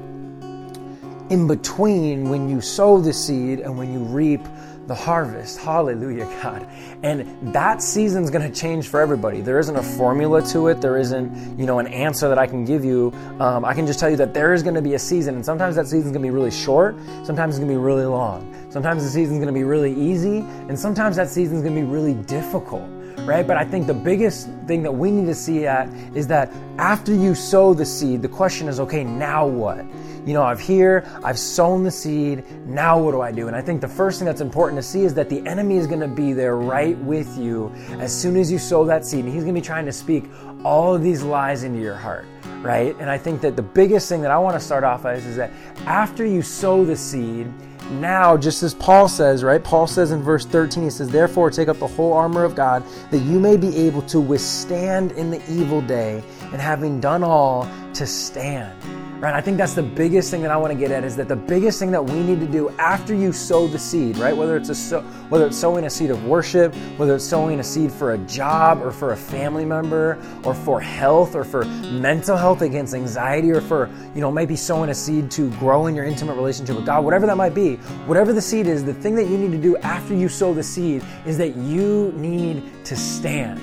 in 1.30 1.48
between 1.48 2.30
when 2.30 2.50
you 2.50 2.60
sow 2.60 3.00
the 3.00 3.14
seed 3.14 3.60
and 3.60 3.78
when 3.78 3.94
you 3.94 4.00
reap 4.00 4.42
the 4.89 4.96
harvest. 4.96 5.60
Hallelujah, 5.60 6.25
God. 6.41 6.67
And 7.03 7.53
that 7.53 7.79
season's 7.84 8.31
going 8.31 8.51
to 8.51 8.60
change 8.60 8.88
for 8.88 9.00
everybody. 9.00 9.39
There 9.39 9.60
isn't 9.60 9.75
a 9.75 9.84
formula 9.84 10.41
to 10.48 10.67
it. 10.69 10.81
There 10.81 10.98
isn't, 10.98 11.60
you 11.60 11.67
know, 11.67 11.77
an 11.77 11.86
answer 11.88 12.27
that 12.27 12.39
I 12.39 12.48
can 12.48 12.65
give 12.65 12.84
you. 12.84 13.13
Um, 13.39 13.63
I 13.63 13.75
can 13.75 13.86
just 13.86 14.00
tell 14.00 14.10
you 14.10 14.17
that 14.17 14.34
there 14.34 14.51
is 14.51 14.63
going 14.63 14.74
to 14.74 14.81
be 14.81 14.96
a 14.96 15.00
season, 15.00 15.36
and 15.36 15.46
sometimes 15.46 15.75
that 15.75 15.86
season's 15.86 16.12
going 16.12 16.24
to 16.24 16.27
be 16.27 16.31
really 16.31 16.50
short. 16.50 16.96
Sometimes 17.24 17.53
it's 17.53 17.60
going 17.60 17.69
to 17.69 17.75
be 17.75 17.77
really 17.77 18.05
long. 18.05 18.51
Sometimes 18.72 19.03
the 19.03 19.10
season's 19.10 19.38
going 19.38 19.53
to 19.53 19.53
be 19.53 19.63
really 19.63 19.93
easy, 19.93 20.39
and 20.39 20.77
sometimes 20.77 21.15
that 21.17 21.29
season's 21.29 21.62
going 21.62 21.75
to 21.75 21.81
be 21.81 21.88
really 21.88 22.15
difficult 22.15 22.89
right? 23.25 23.46
But 23.46 23.58
I 23.58 23.65
think 23.65 23.86
the 23.86 23.93
biggest 23.93 24.50
thing 24.65 24.81
that 24.84 24.91
we 24.91 25.12
need 25.12 25.25
to 25.27 25.36
see 25.36 25.67
at 25.67 25.88
is 26.15 26.25
that 26.27 26.51
after 26.77 27.13
you 27.13 27.36
sow 27.36 27.75
the 27.75 27.86
seed, 27.86 28.24
the 28.24 28.27
question 28.27 28.67
is, 28.67 28.79
okay, 28.79 29.03
now 29.03 29.46
what? 29.46 29.86
You 30.29 30.36
know, 30.36 30.43
I've 30.43 30.59
here, 30.59 31.09
I've 31.24 31.39
sown 31.39 31.83
the 31.83 31.89
seed, 31.89 32.43
now 32.67 33.00
what 33.00 33.13
do 33.13 33.21
I 33.21 33.31
do? 33.31 33.48
And 33.48 33.55
I 33.55 33.62
think 33.62 33.81
the 33.81 33.88
first 33.88 34.19
thing 34.19 34.27
that's 34.27 34.41
important 34.41 34.77
to 34.77 34.88
see 34.88 35.01
is 35.01 35.15
that 35.15 35.27
the 35.27 35.43
enemy 35.48 35.77
is 35.77 35.88
going 35.88 36.01
to 36.01 36.07
be 36.07 36.33
there 36.33 36.55
right 36.55 36.95
with 37.00 37.36
you 37.36 37.71
as 37.98 38.15
soon 38.15 38.38
as 38.38 38.51
you 38.51 38.59
sow 38.59 38.86
that 38.86 39.03
seed. 39.03 39.25
And 39.25 39.33
he's 39.33 39.41
going 39.41 39.55
to 39.55 39.59
be 39.59 39.65
trying 39.65 39.88
to 39.88 39.91
speak 39.91 40.25
all 40.63 40.93
of 40.93 41.01
these 41.01 41.24
lies 41.24 41.63
into 41.63 41.79
your 41.79 41.95
heart, 41.95 42.25
right? 42.62 42.95
And 43.00 43.09
I 43.09 43.17
think 43.17 43.41
that 43.41 43.55
the 43.55 43.63
biggest 43.63 44.07
thing 44.07 44.21
that 44.21 44.29
I 44.29 44.38
want 44.38 44.53
to 44.53 44.59
start 44.59 44.83
off 44.83 45.03
as 45.03 45.25
is 45.25 45.36
that 45.38 45.50
after 45.88 46.24
you 46.24 46.43
sow 46.43 46.86
the 46.86 46.95
seed, 46.95 47.51
now, 47.89 48.38
just 48.38 48.62
as 48.62 48.75
Paul 48.75 49.07
says, 49.07 49.43
right? 49.43 49.63
Paul 49.63 49.88
says 49.88 50.12
in 50.12 50.21
verse 50.21 50.45
13, 50.45 50.83
he 50.83 50.89
says, 50.91 51.09
Therefore, 51.09 51.50
take 51.50 51.69
up 51.69 51.79
the 51.79 51.88
whole 51.88 52.13
armor 52.13 52.43
of 52.43 52.53
God, 52.53 52.83
that 53.09 53.17
you 53.21 53.39
may 53.39 53.57
be 53.57 53.75
able 53.77 54.03
to 54.03 54.19
withstand 54.19 55.12
in 55.13 55.31
the 55.31 55.41
evil 55.51 55.81
day, 55.81 56.21
and 56.51 56.62
having 56.62 57.00
done 57.00 57.24
all, 57.24 57.67
to 57.95 58.05
stand 58.05 58.79
right? 59.20 59.34
I 59.34 59.42
think 59.42 59.58
that's 59.58 59.74
the 59.74 59.84
biggest 59.84 60.32
thing 60.32 60.42
that 60.44 60.52
I 60.52 60.58
want 60.58 60.72
to 60.72 60.80
get 60.80 60.92
at 60.92 61.04
is 61.04 61.16
that 61.18 61.28
the 61.28 61.36
biggest 61.36 61.80
thing 61.80 61.92
that 61.92 62.04
we 62.04 62.22
need 62.22 62.40
to 62.40 62.48
do 62.48 62.70
after 62.72 63.14
you 63.14 63.34
sow 63.34 63.68
the 63.68 63.80
seed, 63.80 64.18
right? 64.18 64.36
Whether 64.36 64.56
it's 64.56 64.70
a 64.70 64.76
so, 64.76 65.02
whether 65.30 65.48
it's 65.48 65.58
sowing 65.58 65.86
a 65.86 65.90
seed 65.90 66.10
of 66.10 66.26
worship, 66.26 66.74
whether 66.98 67.16
it's 67.16 67.26
sowing 67.26 67.60
a 67.60 67.64
seed 67.64 67.92
for 67.92 68.14
a 68.14 68.18
job 68.20 68.82
or 68.82 68.92
for 68.92 69.12
a 69.12 69.18
family 69.18 69.66
member 69.66 70.18
or 70.44 70.54
for 70.54 70.80
health 70.80 71.36
or 71.36 71.44
for 71.44 71.66
mental 71.66 72.38
health 72.38 72.62
against 72.62 72.94
anxiety 72.94 73.52
or 73.52 73.62
for, 73.62 73.90
you 74.16 74.22
know, 74.22 74.32
maybe 74.32 74.56
sowing 74.56 74.90
a 74.90 74.96
seed 74.96 75.30
to 75.32 75.50
grow 75.58 75.88
in 75.88 75.96
your 75.96 76.06
intimate 76.06 76.36
relationship 76.36 76.76
with 76.76 76.86
God, 76.86 77.04
whatever 77.04 77.26
that 77.26 77.38
might 77.38 77.54
be. 77.54 77.76
Whatever 78.06 78.34
the 78.34 78.42
seed 78.42 78.68
is, 78.68 78.84
the 78.84 78.94
thing 78.94 79.16
that 79.16 79.28
you 79.28 79.38
need 79.38 79.52
to 79.52 79.62
do 79.62 79.76
after 79.78 80.14
you 80.14 80.30
sow 80.30 80.54
the 80.54 80.64
seed 80.64 81.04
is 81.26 81.38
that 81.38 81.56
you 81.58 82.14
need 82.16 82.86
to 82.86 82.96
stand 82.96 83.62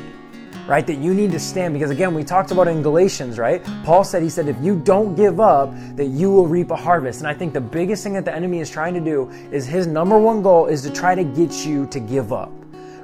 right? 0.66 0.86
That 0.86 0.98
you 0.98 1.14
need 1.14 1.32
to 1.32 1.40
stand 1.40 1.74
because 1.74 1.90
again, 1.90 2.14
we 2.14 2.24
talked 2.24 2.50
about 2.50 2.68
in 2.68 2.82
Galatians, 2.82 3.38
right? 3.38 3.64
Paul 3.84 4.04
said, 4.04 4.22
he 4.22 4.28
said, 4.28 4.48
if 4.48 4.56
you 4.60 4.78
don't 4.78 5.14
give 5.14 5.40
up, 5.40 5.72
that 5.96 6.06
you 6.06 6.30
will 6.30 6.46
reap 6.46 6.70
a 6.70 6.76
harvest. 6.76 7.20
And 7.20 7.28
I 7.28 7.34
think 7.34 7.52
the 7.52 7.60
biggest 7.60 8.02
thing 8.02 8.14
that 8.14 8.24
the 8.24 8.34
enemy 8.34 8.60
is 8.60 8.70
trying 8.70 8.94
to 8.94 9.00
do 9.00 9.30
is 9.50 9.66
his 9.66 9.86
number 9.86 10.18
one 10.18 10.42
goal 10.42 10.66
is 10.66 10.82
to 10.82 10.92
try 10.92 11.14
to 11.14 11.24
get 11.24 11.64
you 11.64 11.86
to 11.86 12.00
give 12.00 12.32
up 12.32 12.52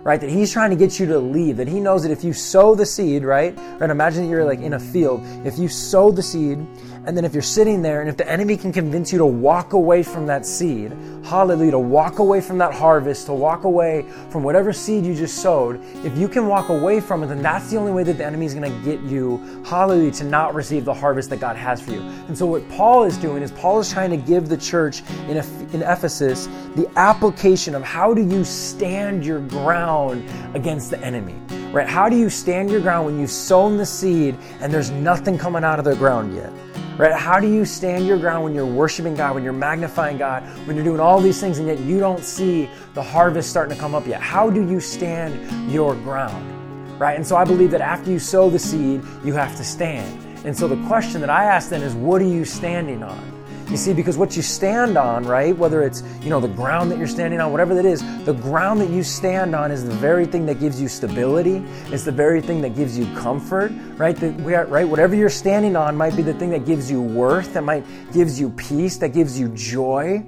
right? 0.04 0.20
That 0.20 0.30
he's 0.30 0.52
trying 0.52 0.70
to 0.70 0.76
get 0.76 0.98
you 0.98 1.06
to 1.06 1.18
leave. 1.18 1.56
That 1.56 1.68
he 1.68 1.78
knows 1.78 2.02
that 2.02 2.10
if 2.10 2.24
you 2.24 2.32
sow 2.32 2.74
the 2.74 2.86
seed, 2.86 3.22
right? 3.22 3.56
Right? 3.78 3.90
Imagine 3.90 4.24
that 4.24 4.30
you're 4.30 4.44
like 4.44 4.60
in 4.60 4.74
a 4.74 4.80
field. 4.80 5.22
If 5.44 5.58
you 5.58 5.68
sow 5.68 6.10
the 6.10 6.22
seed 6.22 6.58
and 7.04 7.16
then 7.16 7.24
if 7.24 7.32
you're 7.32 7.42
sitting 7.42 7.82
there 7.82 8.00
and 8.00 8.08
if 8.08 8.16
the 8.16 8.28
enemy 8.30 8.56
can 8.56 8.72
convince 8.72 9.10
you 9.12 9.18
to 9.18 9.26
walk 9.26 9.72
away 9.72 10.04
from 10.04 10.26
that 10.26 10.46
seed, 10.46 10.92
hallelujah, 11.24 11.72
to 11.72 11.78
walk 11.78 12.20
away 12.20 12.40
from 12.40 12.58
that 12.58 12.72
harvest, 12.72 13.26
to 13.26 13.32
walk 13.32 13.64
away 13.64 14.06
from 14.30 14.44
whatever 14.44 14.72
seed 14.72 15.04
you 15.04 15.12
just 15.12 15.38
sowed, 15.38 15.80
if 16.04 16.16
you 16.16 16.28
can 16.28 16.46
walk 16.46 16.68
away 16.68 17.00
from 17.00 17.24
it, 17.24 17.26
then 17.26 17.42
that's 17.42 17.70
the 17.70 17.76
only 17.76 17.90
way 17.90 18.04
that 18.04 18.18
the 18.18 18.24
enemy 18.24 18.46
is 18.46 18.54
going 18.54 18.70
to 18.70 18.84
get 18.84 19.00
you, 19.00 19.38
hallelujah, 19.66 20.12
to 20.12 20.22
not 20.22 20.54
receive 20.54 20.84
the 20.84 20.94
harvest 20.94 21.28
that 21.30 21.40
God 21.40 21.56
has 21.56 21.80
for 21.82 21.90
you. 21.90 22.02
And 22.28 22.38
so 22.38 22.46
what 22.46 22.68
Paul 22.68 23.02
is 23.02 23.16
doing 23.16 23.42
is 23.42 23.50
Paul 23.50 23.80
is 23.80 23.92
trying 23.92 24.10
to 24.10 24.16
give 24.16 24.48
the 24.48 24.56
church 24.56 25.02
in, 25.28 25.38
in 25.72 25.82
Ephesus 25.82 26.46
the 26.76 26.88
application 26.94 27.74
of 27.74 27.82
how 27.82 28.14
do 28.14 28.22
you 28.22 28.44
stand 28.44 29.26
your 29.26 29.40
ground 29.40 30.24
against 30.54 30.90
the 30.90 31.00
enemy 31.00 31.34
right? 31.72 31.88
How 31.88 32.10
do 32.10 32.16
you 32.16 32.28
stand 32.28 32.70
your 32.70 32.82
ground 32.82 33.06
when 33.06 33.18
you've 33.18 33.30
sown 33.30 33.78
the 33.78 33.86
seed 33.86 34.36
and 34.60 34.70
there's 34.70 34.90
nothing 34.90 35.38
coming 35.38 35.64
out 35.64 35.78
of 35.78 35.86
the 35.86 35.96
ground 35.96 36.34
yet? 36.34 36.52
Right? 36.98 37.14
How 37.14 37.40
do 37.40 37.48
you 37.50 37.64
stand 37.64 38.06
your 38.06 38.18
ground 38.18 38.44
when 38.44 38.54
you're 38.54 38.66
worshiping 38.66 39.14
God, 39.14 39.34
when 39.34 39.42
you're 39.42 39.52
magnifying 39.54 40.18
God, 40.18 40.42
when 40.66 40.76
you're 40.76 40.84
doing 40.84 41.00
all 41.00 41.20
these 41.20 41.40
things 41.40 41.58
and 41.58 41.66
yet 41.66 41.80
you 41.80 41.98
don't 41.98 42.22
see 42.22 42.68
the 42.92 43.02
harvest 43.02 43.48
starting 43.48 43.74
to 43.74 43.80
come 43.80 43.94
up 43.94 44.06
yet? 44.06 44.20
How 44.20 44.50
do 44.50 44.68
you 44.68 44.78
stand 44.78 45.72
your 45.72 45.94
ground? 45.94 47.00
Right? 47.00 47.16
And 47.16 47.26
so 47.26 47.36
I 47.36 47.44
believe 47.44 47.70
that 47.70 47.80
after 47.80 48.10
you 48.10 48.18
sow 48.18 48.50
the 48.50 48.58
seed, 48.58 49.02
you 49.24 49.32
have 49.32 49.56
to 49.56 49.64
stand. 49.64 50.46
And 50.46 50.56
so 50.56 50.68
the 50.68 50.76
question 50.86 51.20
that 51.22 51.30
I 51.30 51.44
ask 51.44 51.70
then 51.70 51.82
is 51.82 51.94
what 51.94 52.20
are 52.20 52.26
you 52.26 52.44
standing 52.44 53.02
on? 53.02 53.31
You 53.72 53.78
see, 53.78 53.94
because 53.94 54.18
what 54.18 54.36
you 54.36 54.42
stand 54.42 54.98
on, 54.98 55.24
right, 55.24 55.56
whether 55.56 55.82
it's, 55.82 56.02
you 56.20 56.28
know, 56.28 56.40
the 56.40 56.48
ground 56.48 56.90
that 56.90 56.98
you're 56.98 57.06
standing 57.06 57.40
on, 57.40 57.52
whatever 57.52 57.74
that 57.74 57.86
is, 57.86 58.02
the 58.26 58.34
ground 58.34 58.82
that 58.82 58.90
you 58.90 59.02
stand 59.02 59.54
on 59.54 59.70
is 59.70 59.82
the 59.82 59.94
very 59.94 60.26
thing 60.26 60.44
that 60.44 60.60
gives 60.60 60.78
you 60.78 60.88
stability. 60.88 61.64
It's 61.86 62.04
the 62.04 62.12
very 62.12 62.42
thing 62.42 62.60
that 62.60 62.76
gives 62.76 62.98
you 62.98 63.06
comfort, 63.16 63.72
right? 63.96 64.22
Are, 64.22 64.66
right? 64.66 64.86
Whatever 64.86 65.16
you're 65.16 65.30
standing 65.30 65.74
on 65.74 65.96
might 65.96 66.14
be 66.14 66.20
the 66.20 66.34
thing 66.34 66.50
that 66.50 66.66
gives 66.66 66.90
you 66.90 67.00
worth, 67.00 67.54
that 67.54 67.64
might 67.64 67.82
gives 68.12 68.38
you 68.38 68.50
peace, 68.50 68.98
that 68.98 69.14
gives 69.14 69.40
you 69.40 69.48
joy. 69.54 70.22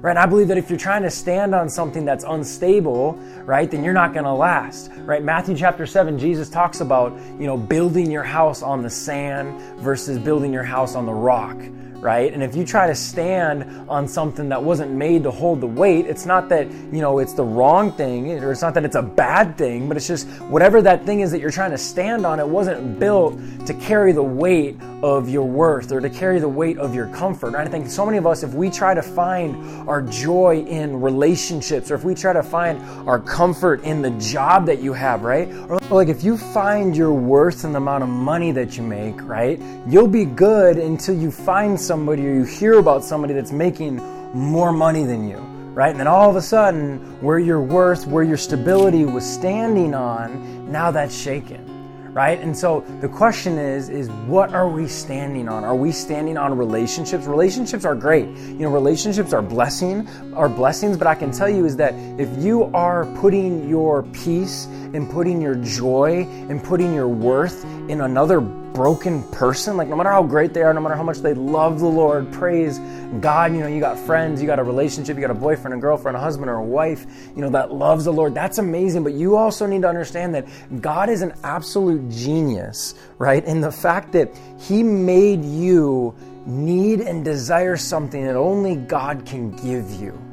Right? 0.00 0.16
I 0.16 0.24
believe 0.24 0.48
that 0.48 0.56
if 0.56 0.70
you're 0.70 0.78
trying 0.78 1.02
to 1.02 1.10
stand 1.10 1.54
on 1.54 1.68
something 1.68 2.06
that's 2.06 2.24
unstable, 2.24 3.12
right, 3.44 3.70
then 3.70 3.84
you're 3.84 3.92
not 3.92 4.14
going 4.14 4.24
to 4.24 4.32
last. 4.32 4.90
Right? 5.00 5.22
Matthew 5.22 5.54
chapter 5.54 5.84
7, 5.84 6.18
Jesus 6.18 6.48
talks 6.48 6.80
about, 6.80 7.12
you 7.38 7.46
know, 7.46 7.58
building 7.58 8.10
your 8.10 8.22
house 8.22 8.62
on 8.62 8.80
the 8.80 8.90
sand 8.90 9.60
versus 9.80 10.18
building 10.18 10.50
your 10.50 10.62
house 10.62 10.94
on 10.94 11.04
the 11.04 11.12
rock 11.12 11.58
right? 12.00 12.32
And 12.32 12.42
if 12.42 12.54
you 12.54 12.64
try 12.64 12.86
to 12.86 12.94
stand 12.94 13.88
on 13.88 14.06
something 14.06 14.48
that 14.50 14.62
wasn't 14.62 14.92
made 14.92 15.22
to 15.24 15.30
hold 15.30 15.60
the 15.60 15.66
weight, 15.66 16.06
it's 16.06 16.26
not 16.26 16.48
that, 16.50 16.70
you 16.70 17.00
know, 17.00 17.18
it's 17.18 17.34
the 17.34 17.44
wrong 17.44 17.92
thing 17.92 18.30
or 18.42 18.52
it's 18.52 18.62
not 18.62 18.74
that 18.74 18.84
it's 18.84 18.96
a 18.96 19.02
bad 19.02 19.56
thing, 19.58 19.88
but 19.88 19.96
it's 19.96 20.06
just 20.06 20.26
whatever 20.42 20.82
that 20.82 21.04
thing 21.04 21.20
is 21.20 21.30
that 21.32 21.40
you're 21.40 21.50
trying 21.50 21.70
to 21.70 21.78
stand 21.78 22.24
on, 22.24 22.40
it 22.40 22.48
wasn't 22.48 22.98
built 22.98 23.38
to 23.66 23.74
carry 23.74 24.12
the 24.12 24.22
weight 24.22 24.76
of 25.02 25.28
your 25.28 25.44
worth 25.44 25.92
or 25.92 26.00
to 26.00 26.10
carry 26.10 26.38
the 26.38 26.48
weight 26.48 26.78
of 26.78 26.94
your 26.94 27.08
comfort. 27.08 27.48
And 27.48 27.56
I 27.56 27.66
think 27.66 27.88
so 27.88 28.04
many 28.06 28.18
of 28.18 28.26
us, 28.26 28.42
if 28.42 28.54
we 28.54 28.70
try 28.70 28.94
to 28.94 29.02
find 29.02 29.88
our 29.88 30.02
joy 30.02 30.64
in 30.66 31.00
relationships 31.00 31.90
or 31.90 31.94
if 31.94 32.04
we 32.04 32.14
try 32.14 32.32
to 32.32 32.42
find 32.42 32.80
our 33.08 33.18
comfort 33.18 33.82
in 33.82 34.02
the 34.02 34.10
job 34.12 34.66
that 34.66 34.80
you 34.80 34.92
have, 34.92 35.22
right? 35.22 35.48
Or 35.68 35.78
like 35.90 36.08
if 36.08 36.24
you 36.24 36.36
find 36.36 36.96
your 36.96 37.12
worth 37.12 37.64
in 37.64 37.72
the 37.72 37.78
amount 37.78 38.04
of 38.04 38.08
money 38.08 38.52
that 38.52 38.76
you 38.76 38.82
make, 38.82 39.20
right? 39.22 39.60
You'll 39.86 40.08
be 40.08 40.24
good 40.24 40.78
until 40.78 41.16
you 41.16 41.30
find 41.30 41.78
somebody 41.86 42.26
or 42.26 42.34
you 42.34 42.44
hear 42.44 42.78
about 42.78 43.04
somebody 43.04 43.34
that's 43.34 43.52
making 43.52 43.96
more 44.34 44.72
money 44.72 45.04
than 45.04 45.28
you 45.28 45.38
right? 45.76 45.90
And 45.90 46.00
then 46.00 46.06
all 46.06 46.30
of 46.30 46.36
a 46.36 46.40
sudden, 46.40 47.20
where 47.20 47.38
your 47.38 47.60
worth, 47.60 48.06
where 48.06 48.24
your 48.24 48.38
stability 48.38 49.04
was 49.04 49.30
standing 49.30 49.92
on, 49.92 50.72
now 50.72 50.90
that's 50.90 51.14
shaken 51.14 51.76
right? 52.16 52.40
And 52.40 52.56
so 52.56 52.80
the 53.02 53.10
question 53.10 53.58
is 53.58 53.90
is 53.90 54.08
what 54.26 54.54
are 54.54 54.70
we 54.70 54.88
standing 54.88 55.50
on? 55.50 55.64
Are 55.64 55.76
we 55.76 55.92
standing 55.92 56.38
on 56.38 56.56
relationships? 56.56 57.26
Relationships 57.26 57.84
are 57.84 57.94
great. 57.94 58.26
You 58.26 58.60
know, 58.60 58.70
relationships 58.70 59.34
are 59.34 59.42
blessing, 59.42 60.08
are 60.32 60.48
blessings, 60.48 60.96
but 60.96 61.06
I 61.06 61.14
can 61.14 61.30
tell 61.30 61.50
you 61.50 61.66
is 61.66 61.76
that 61.76 61.92
if 62.18 62.42
you 62.42 62.64
are 62.72 63.04
putting 63.20 63.68
your 63.68 64.02
peace 64.14 64.64
and 64.64 65.10
putting 65.10 65.42
your 65.42 65.56
joy 65.56 66.26
and 66.48 66.64
putting 66.64 66.94
your 66.94 67.06
worth 67.06 67.66
in 67.90 68.00
another 68.00 68.40
broken 68.76 69.22
person, 69.30 69.78
like 69.78 69.88
no 69.88 69.96
matter 69.96 70.10
how 70.10 70.22
great 70.22 70.52
they 70.52 70.62
are, 70.62 70.74
no 70.74 70.82
matter 70.82 70.94
how 70.94 71.02
much 71.02 71.20
they 71.20 71.32
love 71.32 71.80
the 71.80 71.86
Lord, 71.86 72.30
praise 72.30 72.78
God, 73.22 73.54
you 73.54 73.60
know, 73.60 73.68
you 73.68 73.80
got 73.80 73.98
friends, 73.98 74.38
you 74.42 74.46
got 74.46 74.58
a 74.58 74.62
relationship, 74.62 75.16
you 75.16 75.22
got 75.22 75.30
a 75.30 75.34
boyfriend, 75.34 75.72
a 75.72 75.78
girlfriend, 75.78 76.14
a 76.14 76.20
husband, 76.20 76.50
or 76.50 76.56
a 76.56 76.62
wife, 76.62 77.06
you 77.34 77.40
know, 77.40 77.48
that 77.48 77.72
loves 77.72 78.04
the 78.04 78.12
Lord. 78.12 78.34
That's 78.34 78.58
amazing. 78.58 79.02
But 79.02 79.14
you 79.14 79.34
also 79.34 79.64
need 79.64 79.80
to 79.80 79.88
understand 79.88 80.34
that 80.34 80.46
God 80.82 81.08
is 81.08 81.22
an 81.22 81.32
absolute 81.42 82.06
genius, 82.10 82.94
right? 83.16 83.42
And 83.46 83.64
the 83.64 83.72
fact 83.72 84.12
that 84.12 84.30
He 84.60 84.82
made 84.82 85.42
you 85.42 86.14
need 86.44 87.00
and 87.00 87.24
desire 87.24 87.78
something 87.78 88.26
that 88.26 88.36
only 88.36 88.76
God 88.76 89.24
can 89.24 89.52
give 89.52 89.90
you 89.92 90.25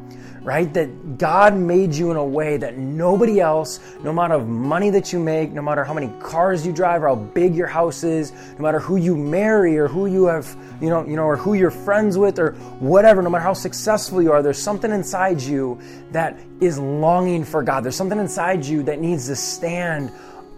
right? 0.44 0.74
That 0.74 1.18
God 1.18 1.56
made 1.56 1.94
you 1.94 2.12
in 2.12 2.18
a 2.18 2.26
way 2.26 2.58
that 2.58 2.78
nobody 2.78 3.40
else, 3.40 3.80
no 4.04 4.12
matter 4.12 4.34
of 4.34 4.48
money 4.48 4.90
that 4.90 5.14
you 5.14 5.20
make, 5.20 5.52
no 5.52 5.62
matter 5.62 5.84
how 5.84 5.94
many 5.94 6.12
cars 6.22 6.66
you 6.66 6.74
drive 6.74 7.04
or 7.04 7.08
how 7.08 7.16
big 7.16 7.56
your 7.56 7.68
house 7.68 8.04
is, 8.04 8.34
no 8.58 8.64
matter 8.64 8.80
who 8.80 8.98
you 8.98 9.16
marry 9.16 9.78
or 9.78 9.88
who 9.88 10.06
you 10.06 10.26
have, 10.26 10.58
you 10.82 10.90
know, 10.90 11.06
you 11.06 11.16
know, 11.16 11.24
or 11.24 11.38
who 11.38 11.54
you're 11.54 11.72
friends 11.72 12.18
with 12.18 12.40
or 12.40 12.52
whatever, 12.80 13.22
no 13.22 13.30
matter 13.30 13.44
how 13.44 13.54
successful 13.54 14.22
you 14.22 14.32
are, 14.32 14.42
there's 14.42 14.62
something 14.62 14.92
inside 14.92 15.42
you 15.42 15.80
that 16.12 16.38
is 16.60 16.78
longing 16.78 17.46
for 17.46 17.64
God. 17.64 17.84
There's 17.84 17.96
something 17.96 18.20
inside 18.20 18.66
you 18.66 18.84
that 18.84 19.00
needs 19.00 19.28
to 19.28 19.36
stand 19.36 20.12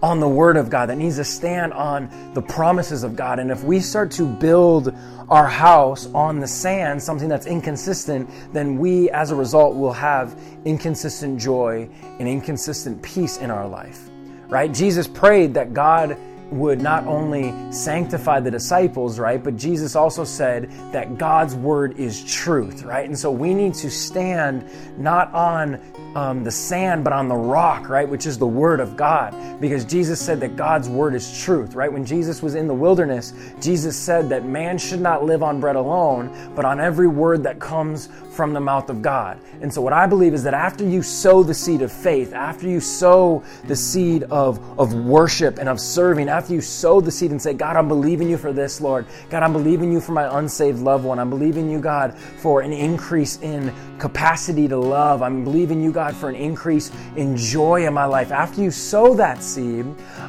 on 0.05 0.19
the 0.19 0.29
Word 0.29 0.55
of 0.55 0.69
God, 0.69 0.89
that 0.89 0.97
needs 0.97 1.15
to 1.15 1.23
stand 1.23 1.73
on 1.73 2.11
the 2.35 2.41
promises 2.41 3.01
of 3.01 3.15
God. 3.15 3.39
And 3.39 3.49
if 3.49 3.63
we 3.63 3.79
start 3.79 4.11
to 4.11 4.27
build 4.27 4.95
our 5.29 5.47
house 5.47 6.05
on 6.13 6.39
the 6.39 6.47
sand, 6.47 7.01
something 7.01 7.27
that's 7.27 7.47
inconsistent, 7.47 8.29
then 8.53 8.77
we, 8.77 9.09
as 9.09 9.31
a 9.31 9.35
result, 9.35 9.75
will 9.75 9.93
have 9.93 10.39
inconsistent 10.63 11.41
joy 11.41 11.89
and 12.19 12.29
inconsistent 12.29 13.01
peace 13.01 13.37
in 13.37 13.49
our 13.49 13.67
life. 13.67 14.11
Right? 14.47 14.71
Jesus 14.71 15.07
prayed 15.07 15.55
that 15.55 15.73
God 15.73 16.19
would 16.51 16.79
not 16.79 17.07
only 17.07 17.51
sanctify 17.71 18.39
the 18.41 18.51
disciples, 18.51 19.17
right, 19.17 19.43
but 19.43 19.57
Jesus 19.57 19.95
also 19.95 20.23
said 20.23 20.69
that 20.91 21.17
God's 21.17 21.55
word 21.55 21.97
is 21.97 22.23
truth, 22.31 22.83
right? 22.83 23.07
And 23.07 23.17
so 23.17 23.31
we 23.31 23.55
need 23.55 23.73
to 23.75 23.89
stand 23.89 24.69
not 24.99 25.33
on 25.33 25.81
um, 26.15 26.43
the 26.43 26.51
sand, 26.51 27.03
but 27.03 27.11
on 27.13 27.27
the 27.27 27.35
rock, 27.35 27.89
right, 27.89 28.07
which 28.07 28.25
is 28.25 28.37
the 28.37 28.47
word 28.47 28.79
of 28.79 28.95
God, 28.95 29.59
because 29.59 29.83
Jesus 29.83 30.19
said 30.19 30.39
that 30.39 30.55
God's 30.55 30.87
word 30.87 31.13
is 31.13 31.43
truth, 31.43 31.75
right? 31.75 31.91
When 31.91 32.05
Jesus 32.05 32.41
was 32.41 32.55
in 32.55 32.67
the 32.67 32.73
wilderness, 32.73 33.33
Jesus 33.61 33.97
said 33.97 34.29
that 34.29 34.45
man 34.45 34.77
should 34.77 35.01
not 35.01 35.25
live 35.25 35.43
on 35.43 35.59
bread 35.59 35.75
alone, 35.75 36.53
but 36.55 36.63
on 36.63 36.79
every 36.79 37.07
word 37.07 37.43
that 37.43 37.59
comes 37.59 38.07
from 38.35 38.53
the 38.53 38.59
mouth 38.59 38.89
of 38.89 39.01
God. 39.01 39.39
And 39.61 39.73
so, 39.73 39.81
what 39.81 39.93
I 39.93 40.05
believe 40.05 40.33
is 40.33 40.43
that 40.43 40.53
after 40.53 40.87
you 40.87 41.01
sow 41.01 41.41
the 41.41 41.53
seed 41.53 41.81
of 41.81 41.91
faith, 41.91 42.33
after 42.33 42.67
you 42.67 42.79
sow 42.79 43.43
the 43.65 43.75
seed 43.75 44.23
of, 44.23 44.59
of 44.79 44.93
worship 44.93 45.57
and 45.57 45.69
of 45.69 45.79
serving, 45.79 46.27
after 46.27 46.53
you 46.53 46.61
sow 46.61 46.99
the 46.99 47.11
seed 47.11 47.31
and 47.31 47.41
say, 47.41 47.53
God, 47.53 47.77
I'm 47.77 47.87
believing 47.87 48.29
you 48.29 48.37
for 48.37 48.51
this, 48.51 48.81
Lord. 48.81 49.05
God, 49.29 49.43
I'm 49.43 49.53
believing 49.53 49.91
you 49.91 50.01
for 50.01 50.11
my 50.11 50.37
unsaved 50.37 50.79
loved 50.79 51.05
one. 51.05 51.17
I'm 51.17 51.29
believing 51.29 51.69
you, 51.69 51.79
God, 51.79 52.17
for 52.17 52.61
an 52.61 52.73
increase 52.73 53.39
in 53.41 53.73
capacity 53.97 54.67
to 54.67 54.77
love. 54.77 55.21
I'm 55.21 55.43
believing 55.43 55.81
you, 55.81 55.91
God, 55.91 56.15
for 56.15 56.29
an 56.29 56.35
increase 56.35 56.91
in 57.15 57.37
joy 57.37 57.87
in 57.87 57.93
my 57.93 58.05
life. 58.05 58.31
After 58.31 58.61
you 58.61 58.71
sow 58.71 59.13
that 59.15 59.41
seed, 59.41 59.85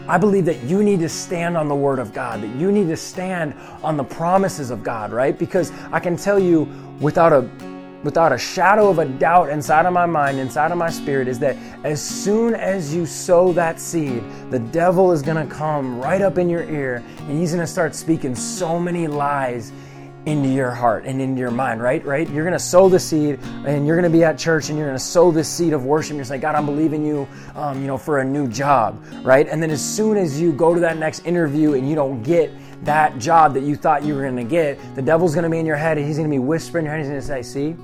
I 0.09 0.19
believe 0.19 0.45
that 0.45 0.63
you 0.63 0.83
need 0.83 1.01
to 1.01 1.09
stand 1.09 1.57
on 1.57 1.69
the 1.69 1.75
word 1.75 1.99
of 1.99 2.13
God, 2.13 2.43
that 2.43 2.55
you 2.57 2.71
need 2.71 2.87
to 2.89 2.97
stand 2.97 3.55
on 3.83 3.97
the 3.97 4.05
promises 4.05 4.71
of 4.71 4.83
God, 4.83 5.13
right? 5.13 5.37
Because 5.37 5.73
I 5.91 6.01
can 6.01 6.17
tell 6.17 6.39
you 6.39 6.69
without 7.01 7.33
a 7.33 7.43
without 8.03 8.33
a 8.33 8.39
shadow 8.39 8.89
of 8.89 8.99
a 8.99 9.05
doubt 9.05 9.49
inside 9.49 9.87
of 9.87 9.93
my 9.93 10.07
mind, 10.07 10.39
inside 10.39 10.71
of 10.71 10.79
my 10.79 10.91
spirit, 10.91 11.29
is 11.29 11.39
that 11.41 11.57
as 11.85 12.03
soon 12.03 12.55
as 12.55 12.95
you 12.95 13.07
sow 13.07 13.53
that 13.53 13.81
seed, 13.81 14.23
the 14.51 14.59
devil 14.59 15.13
is 15.13 15.23
going 15.23 15.49
to 15.49 15.55
come 15.55 16.01
right 16.01 16.21
up 16.21 16.39
in 16.39 16.49
your 16.49 16.65
ear 16.71 17.03
and 17.21 17.39
he's 17.39 17.53
going 17.53 17.65
to 17.65 17.71
start 17.71 17.95
speaking 17.95 18.35
so 18.35 18.79
many 18.79 19.07
lies 19.07 19.73
into 20.27 20.49
your 20.49 20.73
heart 20.73 21.05
and 21.05 21.23
into 21.23 21.39
your 21.39 21.53
mind, 21.53 21.81
right? 21.81 22.05
Right? 22.05 22.29
You're 22.29 22.45
going 22.45 22.53
to 22.53 22.59
sow 22.59 22.89
the 22.89 22.99
seed 22.99 23.39
and 23.65 23.87
you're 23.87 23.97
going 23.97 24.11
to 24.11 24.17
be 24.17 24.25
at 24.25 24.37
church 24.37 24.69
and 24.69 24.77
you're 24.77 24.89
going 24.89 24.99
to 24.99 25.05
sow 25.05 25.31
this 25.31 25.49
seed 25.49 25.73
of 25.73 25.87
worship. 25.87 26.17
You're 26.17 26.25
saying, 26.25 26.41
God, 26.41 26.57
I'm 26.57 26.67
believing 26.67 27.07
you, 27.07 27.29
um, 27.55 27.81
you 27.81 27.87
know, 27.87 27.97
for 27.97 28.19
a 28.19 28.25
new 28.25 28.49
job, 28.49 29.01
right? 29.23 29.49
And 29.49 29.63
then 29.63 29.71
as 29.71 29.83
soon 29.83 30.17
as 30.17 30.41
you 30.41 30.53
go 30.53 30.75
to 30.75 30.81
that 30.81 30.99
next 30.99 31.25
interview 31.25 31.75
and 31.75 31.89
you 31.89 31.95
don't 31.95 32.25
get 32.25 32.51
that 32.85 33.19
job 33.19 33.55
that 33.55 33.63
you 33.63 33.77
thought 33.77 34.03
you 34.03 34.15
were 34.15 34.23
going 34.23 34.37
to 34.37 34.45
get, 34.45 34.79
the 34.97 35.03
devil's 35.03 35.33
going 35.33 35.45
to 35.45 35.51
be 35.51 35.59
in 35.59 35.67
your 35.67 35.77
head 35.77 35.97
and 35.97 36.07
he's 36.07 36.17
going 36.17 36.29
to 36.29 36.35
be 36.35 36.41
whispering 36.41 36.87
in 36.87 36.91
your 36.91 36.97
head. 36.97 37.05
He's 37.05 37.29
going 37.29 37.43
to 37.43 37.45
say, 37.49 37.75
see, 37.75 37.77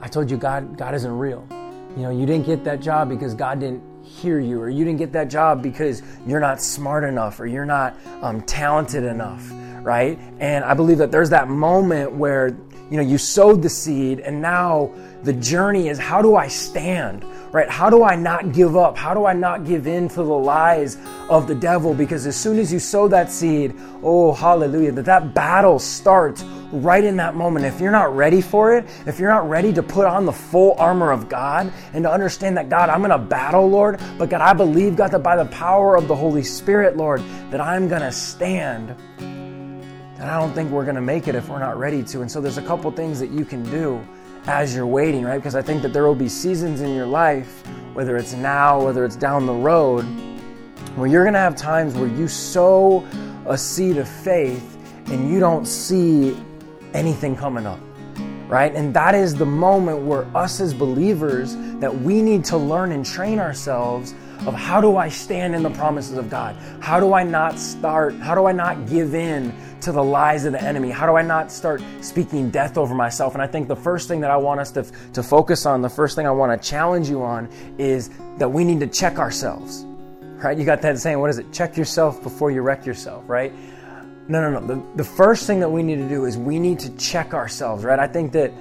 I 0.00 0.08
told 0.08 0.30
you 0.30 0.36
God, 0.36 0.76
God 0.76 0.94
isn't 0.94 1.18
real. 1.18 1.46
You 1.96 2.02
know, 2.02 2.10
you 2.10 2.26
didn't 2.26 2.46
get 2.46 2.64
that 2.64 2.80
job 2.80 3.08
because 3.08 3.34
God 3.34 3.60
didn't 3.60 3.82
hear 4.04 4.38
you, 4.40 4.60
or 4.60 4.68
you 4.68 4.84
didn't 4.84 4.98
get 4.98 5.12
that 5.12 5.28
job 5.28 5.62
because 5.62 6.02
you're 6.26 6.40
not 6.40 6.60
smart 6.60 7.04
enough, 7.04 7.40
or 7.40 7.46
you're 7.46 7.64
not 7.64 7.96
um, 8.20 8.42
talented 8.42 9.04
enough, 9.04 9.50
right? 9.82 10.18
And 10.40 10.64
I 10.64 10.74
believe 10.74 10.98
that 10.98 11.10
there's 11.10 11.30
that 11.30 11.48
moment 11.48 12.12
where 12.12 12.48
you 12.90 12.96
know 12.96 13.02
you 13.02 13.16
sowed 13.16 13.62
the 13.62 13.68
seed, 13.68 14.20
and 14.20 14.42
now 14.42 14.92
the 15.22 15.32
journey 15.32 15.88
is 15.88 15.98
how 15.98 16.20
do 16.20 16.36
I 16.36 16.48
stand? 16.48 17.24
Right? 17.52 17.70
How 17.70 17.88
do 17.88 18.02
I 18.02 18.16
not 18.16 18.52
give 18.52 18.76
up? 18.76 18.98
How 18.98 19.14
do 19.14 19.26
I 19.26 19.32
not 19.32 19.64
give 19.64 19.86
in 19.86 20.08
to 20.08 20.16
the 20.16 20.24
lies 20.24 20.98
of 21.30 21.46
the 21.46 21.54
devil? 21.54 21.94
Because 21.94 22.26
as 22.26 22.34
soon 22.34 22.58
as 22.58 22.72
you 22.72 22.80
sow 22.80 23.06
that 23.08 23.30
seed, 23.30 23.74
oh 24.02 24.32
hallelujah, 24.32 24.90
that 24.92 25.04
that 25.04 25.34
battle 25.34 25.78
starts 25.78 26.42
right 26.74 27.04
in 27.04 27.16
that 27.16 27.34
moment. 27.34 27.64
If 27.64 27.80
you're 27.80 27.92
not 27.92 28.14
ready 28.14 28.40
for 28.40 28.76
it, 28.76 28.86
if 29.06 29.18
you're 29.18 29.30
not 29.30 29.48
ready 29.48 29.72
to 29.72 29.82
put 29.82 30.06
on 30.06 30.26
the 30.26 30.32
full 30.32 30.74
armor 30.78 31.10
of 31.12 31.28
God 31.28 31.72
and 31.92 32.04
to 32.04 32.10
understand 32.10 32.56
that, 32.56 32.68
God, 32.68 32.88
I'm 32.88 32.98
going 32.98 33.10
to 33.10 33.18
battle, 33.18 33.68
Lord, 33.68 34.00
but 34.18 34.28
God, 34.28 34.40
I 34.40 34.52
believe, 34.52 34.96
God, 34.96 35.10
that 35.12 35.22
by 35.22 35.36
the 35.36 35.46
power 35.46 35.96
of 35.96 36.08
the 36.08 36.16
Holy 36.16 36.42
Spirit, 36.42 36.96
Lord, 36.96 37.22
that 37.50 37.60
I'm 37.60 37.88
going 37.88 38.02
to 38.02 38.12
stand. 38.12 38.94
And 39.18 40.22
I 40.22 40.38
don't 40.40 40.52
think 40.52 40.70
we're 40.70 40.84
going 40.84 40.96
to 40.96 41.02
make 41.02 41.28
it 41.28 41.34
if 41.34 41.48
we're 41.48 41.58
not 41.58 41.78
ready 41.78 42.02
to. 42.04 42.22
And 42.22 42.30
so 42.30 42.40
there's 42.40 42.58
a 42.58 42.62
couple 42.62 42.90
things 42.90 43.20
that 43.20 43.30
you 43.30 43.44
can 43.44 43.62
do 43.70 44.04
as 44.46 44.74
you're 44.74 44.86
waiting, 44.86 45.24
right? 45.24 45.38
Because 45.38 45.54
I 45.54 45.62
think 45.62 45.82
that 45.82 45.92
there 45.92 46.06
will 46.06 46.14
be 46.14 46.28
seasons 46.28 46.80
in 46.80 46.94
your 46.94 47.06
life, 47.06 47.66
whether 47.94 48.16
it's 48.16 48.34
now, 48.34 48.82
whether 48.82 49.04
it's 49.04 49.16
down 49.16 49.46
the 49.46 49.52
road, 49.52 50.02
where 50.96 51.08
you're 51.08 51.24
going 51.24 51.34
to 51.34 51.40
have 51.40 51.56
times 51.56 51.94
where 51.94 52.08
you 52.08 52.28
sow 52.28 53.06
a 53.46 53.58
seed 53.58 53.96
of 53.96 54.08
faith 54.08 54.78
and 55.06 55.30
you 55.30 55.40
don't 55.40 55.66
see 55.66 56.36
anything 56.94 57.36
coming 57.36 57.66
up 57.66 57.80
right? 58.48 58.74
And 58.74 58.94
that 58.94 59.14
is 59.14 59.34
the 59.34 59.46
moment 59.46 60.02
where 60.02 60.24
us 60.36 60.60
as 60.60 60.74
believers 60.74 61.56
that 61.80 61.94
we 62.02 62.22
need 62.22 62.44
to 62.46 62.56
learn 62.56 62.92
and 62.92 63.04
train 63.04 63.38
ourselves 63.38 64.14
of 64.46 64.52
how 64.52 64.80
do 64.80 64.96
i 64.96 65.08
stand 65.08 65.54
in 65.54 65.62
the 65.62 65.70
promises 65.70 66.18
of 66.18 66.28
god? 66.28 66.54
How 66.80 67.00
do 67.00 67.14
i 67.14 67.22
not 67.22 67.58
start 67.58 68.14
how 68.16 68.34
do 68.34 68.46
i 68.46 68.52
not 68.52 68.88
give 68.88 69.14
in 69.14 69.54
to 69.80 69.92
the 69.92 70.02
lies 70.02 70.44
of 70.44 70.52
the 70.52 70.62
enemy? 70.62 70.90
How 70.90 71.06
do 71.06 71.16
i 71.16 71.22
not 71.22 71.50
start 71.50 71.82
speaking 72.00 72.50
death 72.50 72.76
over 72.76 72.94
myself? 72.94 73.34
And 73.34 73.42
i 73.42 73.46
think 73.46 73.68
the 73.68 73.76
first 73.76 74.08
thing 74.08 74.20
that 74.20 74.30
i 74.30 74.36
want 74.36 74.60
us 74.60 74.70
to, 74.72 74.82
to 75.14 75.22
focus 75.22 75.66
on 75.66 75.80
the 75.80 75.88
first 75.88 76.14
thing 76.14 76.26
i 76.26 76.30
want 76.30 76.60
to 76.60 76.68
challenge 76.68 77.08
you 77.08 77.22
on 77.22 77.48
is 77.78 78.10
that 78.38 78.50
we 78.50 78.64
need 78.64 78.80
to 78.80 78.86
check 78.86 79.18
ourselves 79.18 79.84
right? 80.44 80.58
You 80.58 80.64
got 80.66 80.82
that 80.82 80.98
saying 80.98 81.18
what 81.20 81.30
is 81.30 81.38
it? 81.38 81.50
Check 81.52 81.76
yourself 81.76 82.22
before 82.22 82.50
you 82.50 82.60
wreck 82.60 82.84
yourself 82.84 83.24
right 83.26 83.52
no, 84.26 84.40
no, 84.40 84.58
no. 84.58 84.66
The, 84.66 84.82
the 84.96 85.04
first 85.04 85.46
thing 85.46 85.60
that 85.60 85.68
we 85.68 85.82
need 85.82 85.96
to 85.96 86.08
do 86.08 86.24
is 86.24 86.38
we 86.38 86.58
need 86.58 86.78
to 86.80 86.96
check 86.96 87.34
ourselves, 87.34 87.84
right? 87.84 87.98
I 87.98 88.06
think 88.06 88.32
that 88.32 88.52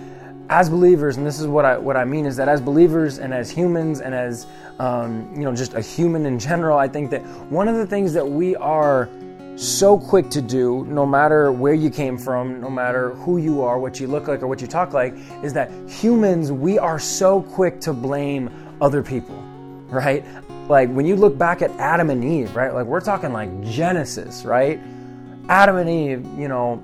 as 0.49 0.69
believers, 0.69 1.17
and 1.17 1.25
this 1.25 1.39
is 1.39 1.47
what 1.47 1.63
I 1.63 1.77
what 1.77 1.95
I 1.95 2.03
mean 2.03 2.25
is 2.25 2.35
that 2.35 2.49
as 2.49 2.59
believers 2.59 3.17
and 3.17 3.33
as 3.33 3.49
humans 3.49 4.01
and 4.01 4.13
as 4.13 4.45
um, 4.79 5.31
you 5.33 5.43
know 5.43 5.55
just 5.55 5.73
a 5.73 5.81
human 5.81 6.25
in 6.25 6.37
general, 6.37 6.77
I 6.77 6.87
think 6.87 7.11
that 7.11 7.21
one 7.49 7.67
of 7.67 7.75
the 7.75 7.87
things 7.87 8.13
that 8.13 8.27
we 8.27 8.55
are 8.57 9.09
so 9.55 9.97
quick 9.97 10.29
to 10.31 10.41
do, 10.41 10.83
no 10.85 11.05
matter 11.05 11.51
where 11.51 11.73
you 11.73 11.89
came 11.89 12.17
from, 12.17 12.59
no 12.59 12.69
matter 12.69 13.11
who 13.15 13.37
you 13.37 13.61
are, 13.61 13.79
what 13.79 13.99
you 13.99 14.07
look 14.07 14.27
like, 14.27 14.41
or 14.41 14.47
what 14.47 14.59
you 14.61 14.67
talk 14.67 14.93
like, 14.93 15.15
is 15.43 15.53
that 15.53 15.71
humans 15.87 16.51
we 16.51 16.77
are 16.77 16.99
so 16.99 17.41
quick 17.41 17.79
to 17.81 17.93
blame 17.93 18.49
other 18.81 19.01
people, 19.01 19.37
right? 19.89 20.25
Like 20.67 20.89
when 20.89 21.05
you 21.05 21.15
look 21.15 21.37
back 21.37 21.61
at 21.61 21.71
Adam 21.79 22.09
and 22.09 22.23
Eve, 22.23 22.55
right? 22.55 22.73
Like 22.73 22.85
we're 22.85 23.01
talking 23.01 23.31
like 23.31 23.61
Genesis, 23.63 24.43
right? 24.43 24.79
Adam 25.49 25.77
and 25.77 25.89
Eve, 25.89 26.25
you 26.39 26.47
know, 26.47 26.81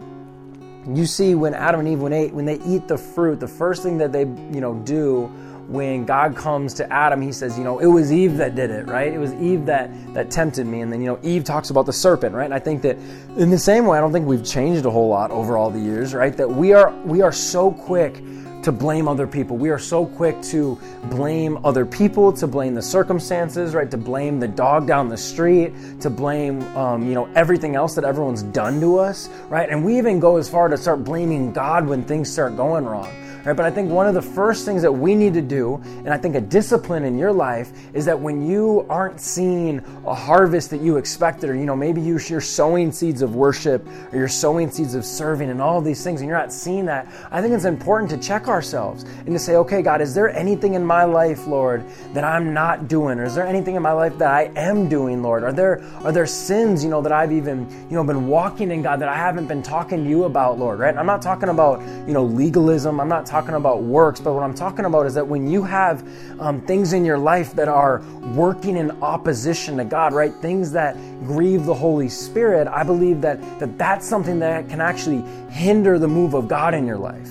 you 0.87 1.05
see 1.05 1.35
when 1.35 1.53
Adam 1.53 1.81
and 1.81 1.89
Eve 1.89 1.99
when 1.99 2.11
they 2.11 2.27
when 2.27 2.45
they 2.45 2.59
eat 2.61 2.87
the 2.87 2.97
fruit, 2.97 3.39
the 3.39 3.47
first 3.47 3.83
thing 3.83 3.97
that 3.99 4.11
they 4.11 4.21
you 4.21 4.61
know 4.61 4.75
do 4.85 5.31
when 5.67 6.03
God 6.03 6.35
comes 6.35 6.73
to 6.75 6.91
Adam, 6.91 7.21
he 7.21 7.31
says, 7.31 7.55
you 7.55 7.63
know, 7.63 7.77
it 7.77 7.85
was 7.85 8.11
Eve 8.11 8.37
that 8.37 8.55
did 8.55 8.71
it, 8.71 8.87
right? 8.87 9.13
It 9.13 9.19
was 9.19 9.33
Eve 9.35 9.67
that 9.67 9.91
that 10.15 10.31
tempted 10.31 10.65
me, 10.65 10.81
and 10.81 10.91
then 10.91 10.99
you 10.99 11.07
know 11.07 11.19
Eve 11.21 11.43
talks 11.43 11.69
about 11.69 11.85
the 11.85 11.93
serpent, 11.93 12.35
right? 12.35 12.45
And 12.45 12.53
I 12.53 12.59
think 12.59 12.81
that 12.81 12.97
in 13.37 13.49
the 13.49 13.57
same 13.57 13.85
way, 13.85 13.97
I 13.97 14.01
don't 14.01 14.11
think 14.11 14.25
we've 14.25 14.45
changed 14.45 14.85
a 14.85 14.89
whole 14.89 15.09
lot 15.09 15.31
over 15.31 15.57
all 15.57 15.69
the 15.69 15.79
years, 15.79 16.13
right? 16.13 16.35
That 16.35 16.49
we 16.49 16.73
are 16.73 16.91
we 17.03 17.21
are 17.21 17.31
so 17.31 17.71
quick 17.71 18.15
to 18.63 18.71
blame 18.71 19.07
other 19.07 19.27
people. 19.27 19.57
We 19.57 19.69
are 19.69 19.79
so 19.79 20.05
quick 20.05 20.41
to 20.43 20.79
blame 21.05 21.63
other 21.65 21.85
people, 21.85 22.33
to 22.33 22.47
blame 22.47 22.75
the 22.75 22.81
circumstances, 22.81 23.73
right? 23.73 23.89
To 23.89 23.97
blame 23.97 24.39
the 24.39 24.47
dog 24.47 24.85
down 24.87 25.09
the 25.09 25.17
street, 25.17 25.73
to 26.01 26.09
blame, 26.09 26.61
um, 26.75 27.07
you 27.07 27.13
know, 27.13 27.29
everything 27.35 27.75
else 27.75 27.95
that 27.95 28.03
everyone's 28.03 28.43
done 28.43 28.81
to 28.81 28.99
us, 28.99 29.29
right? 29.49 29.69
And 29.69 29.85
we 29.85 29.97
even 29.97 30.19
go 30.19 30.37
as 30.37 30.49
far 30.49 30.67
to 30.67 30.77
start 30.77 31.03
blaming 31.03 31.53
God 31.53 31.87
when 31.87 32.03
things 32.03 32.31
start 32.31 32.57
going 32.57 32.85
wrong. 32.85 33.09
Right? 33.45 33.55
But 33.55 33.65
I 33.65 33.71
think 33.71 33.89
one 33.89 34.07
of 34.07 34.13
the 34.13 34.21
first 34.21 34.65
things 34.65 34.81
that 34.81 34.91
we 34.91 35.15
need 35.15 35.33
to 35.33 35.41
do, 35.41 35.81
and 35.85 36.09
I 36.09 36.17
think 36.17 36.35
a 36.35 36.41
discipline 36.41 37.03
in 37.03 37.17
your 37.17 37.31
life, 37.31 37.71
is 37.93 38.05
that 38.05 38.19
when 38.19 38.45
you 38.45 38.85
aren't 38.89 39.19
seeing 39.19 39.79
a 40.05 40.13
harvest 40.13 40.69
that 40.71 40.81
you 40.81 40.97
expected, 40.97 41.49
or 41.49 41.55
you 41.55 41.65
know, 41.65 41.75
maybe 41.75 42.01
you, 42.01 42.17
are 42.17 42.41
sowing 42.41 42.91
seeds 42.91 43.21
of 43.21 43.35
worship, 43.35 43.85
or 44.11 44.17
you're 44.17 44.27
sowing 44.27 44.69
seeds 44.69 44.95
of 44.95 45.05
serving, 45.05 45.49
and 45.49 45.61
all 45.61 45.81
these 45.81 46.03
things, 46.03 46.21
and 46.21 46.29
you're 46.29 46.37
not 46.37 46.51
seeing 46.53 46.85
that, 46.85 47.07
I 47.31 47.41
think 47.41 47.53
it's 47.53 47.65
important 47.65 48.11
to 48.11 48.17
check 48.17 48.47
ourselves 48.47 49.03
and 49.03 49.29
to 49.29 49.39
say, 49.39 49.55
okay, 49.55 49.81
God, 49.81 50.01
is 50.01 50.13
there 50.13 50.29
anything 50.29 50.73
in 50.73 50.83
my 50.83 51.03
life, 51.03 51.47
Lord, 51.47 51.83
that 52.13 52.23
I'm 52.23 52.53
not 52.53 52.87
doing? 52.87 53.19
Or 53.19 53.25
is 53.25 53.35
there 53.35 53.47
anything 53.47 53.75
in 53.75 53.81
my 53.81 53.93
life 53.93 54.17
that 54.17 54.31
I 54.31 54.51
am 54.55 54.89
doing, 54.89 55.23
Lord? 55.23 55.43
Are 55.43 55.53
there 55.53 55.81
are 56.03 56.11
there 56.11 56.25
sins, 56.25 56.83
you 56.83 56.89
know, 56.89 57.01
that 57.01 57.11
I've 57.11 57.31
even, 57.31 57.69
you 57.89 57.95
know, 57.95 58.03
been 58.03 58.27
walking 58.27 58.71
in 58.71 58.81
God 58.81 58.99
that 59.01 59.09
I 59.09 59.15
haven't 59.15 59.47
been 59.47 59.63
talking 59.63 60.03
to 60.03 60.09
you 60.09 60.25
about, 60.25 60.59
Lord, 60.59 60.79
right? 60.79 60.95
I'm 60.95 61.05
not 61.05 61.21
talking 61.21 61.49
about, 61.49 61.81
you 62.07 62.13
know, 62.13 62.23
legalism. 62.23 62.99
I'm 62.99 63.09
not 63.09 63.25
talking 63.29 63.55
about 63.55 63.83
works, 63.83 64.19
but 64.19 64.33
what 64.33 64.43
I'm 64.43 64.53
talking 64.53 64.85
about 64.85 65.05
is 65.05 65.13
that 65.13 65.27
when 65.27 65.49
you 65.49 65.63
have 65.63 66.07
um, 66.39 66.61
things 66.61 66.93
in 66.93 67.05
your 67.05 67.17
life 67.17 67.53
that 67.53 67.67
are 67.67 68.01
working 68.33 68.75
in 68.75 68.91
opposition 69.03 69.77
to 69.77 69.85
God, 69.85 70.13
right? 70.13 70.33
Things 70.35 70.71
that 70.71 70.95
grieve 71.25 71.65
the 71.65 71.73
Holy 71.73 72.09
Spirit, 72.09 72.67
I 72.67 72.83
believe 72.83 73.21
that, 73.21 73.39
that 73.59 73.77
that's 73.77 74.07
something 74.07 74.39
that 74.39 74.67
can 74.67 74.81
actually 74.81 75.21
hinder 75.51 75.99
the 75.99 76.07
move 76.07 76.33
of 76.33 76.47
God 76.47 76.73
in 76.73 76.85
your 76.85 76.97
life. 76.97 77.29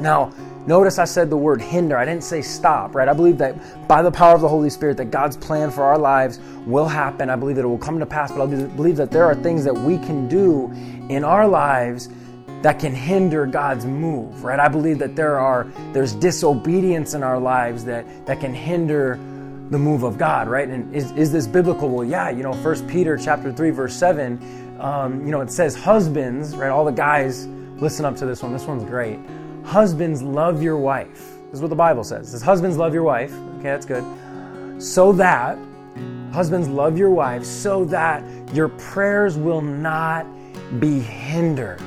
Now, 0.00 0.32
Notice 0.64 1.00
I 1.00 1.06
said 1.06 1.28
the 1.28 1.36
word 1.36 1.60
hinder. 1.60 1.96
I 1.96 2.04
didn't 2.04 2.22
say 2.22 2.40
stop, 2.40 2.94
right? 2.94 3.08
I 3.08 3.12
believe 3.12 3.36
that 3.38 3.88
by 3.88 4.00
the 4.00 4.12
power 4.12 4.36
of 4.36 4.42
the 4.42 4.48
Holy 4.48 4.70
Spirit 4.70 4.96
that 4.98 5.06
God's 5.06 5.36
plan 5.36 5.72
for 5.72 5.82
our 5.82 5.98
lives 5.98 6.38
will 6.66 6.86
happen. 6.86 7.30
I 7.30 7.36
believe 7.36 7.56
that 7.56 7.64
it 7.64 7.68
will 7.68 7.78
come 7.78 7.98
to 7.98 8.06
pass, 8.06 8.30
but 8.30 8.42
I 8.42 8.46
believe 8.46 8.96
that 8.96 9.10
there 9.10 9.24
are 9.24 9.34
things 9.34 9.64
that 9.64 9.74
we 9.74 9.98
can 9.98 10.28
do 10.28 10.70
in 11.08 11.24
our 11.24 11.48
lives 11.48 12.08
that 12.62 12.78
can 12.78 12.94
hinder 12.94 13.44
God's 13.44 13.84
move, 13.84 14.44
right? 14.44 14.58
I 14.58 14.68
believe 14.68 14.98
that 15.00 15.16
there 15.16 15.38
are 15.38 15.66
there's 15.92 16.14
disobedience 16.14 17.14
in 17.14 17.22
our 17.22 17.38
lives 17.38 17.84
that 17.84 18.26
that 18.26 18.40
can 18.40 18.54
hinder 18.54 19.18
the 19.70 19.78
move 19.78 20.02
of 20.02 20.18
God, 20.18 20.48
right? 20.48 20.68
And 20.68 20.94
is, 20.94 21.12
is 21.12 21.32
this 21.32 21.46
biblical? 21.46 21.88
Well, 21.88 22.04
yeah, 22.04 22.30
you 22.30 22.42
know, 22.42 22.52
First 22.52 22.86
Peter 22.86 23.16
chapter 23.16 23.52
three 23.52 23.70
verse 23.70 23.94
seven, 23.94 24.38
um, 24.80 25.24
you 25.24 25.32
know, 25.32 25.40
it 25.40 25.50
says 25.50 25.74
husbands, 25.74 26.54
right? 26.54 26.70
All 26.70 26.84
the 26.84 26.92
guys, 26.92 27.46
listen 27.46 28.04
up 28.04 28.16
to 28.16 28.26
this 28.26 28.42
one. 28.42 28.52
This 28.52 28.66
one's 28.66 28.84
great. 28.84 29.18
Husbands, 29.64 30.22
love 30.22 30.62
your 30.62 30.76
wife. 30.76 31.30
This 31.46 31.54
is 31.54 31.60
what 31.62 31.70
the 31.70 31.76
Bible 31.76 32.04
says. 32.04 32.28
It 32.28 32.30
says 32.32 32.42
husbands 32.42 32.76
love 32.76 32.94
your 32.94 33.02
wife. 33.02 33.32
Okay, 33.58 33.64
that's 33.64 33.86
good. 33.86 34.04
So 34.82 35.12
that 35.12 35.58
husbands 36.32 36.68
love 36.68 36.96
your 36.96 37.10
wives, 37.10 37.48
so 37.48 37.84
that 37.86 38.24
your 38.54 38.68
prayers 38.68 39.36
will 39.36 39.60
not 39.60 40.26
be 40.80 41.00
hindered. 41.00 41.80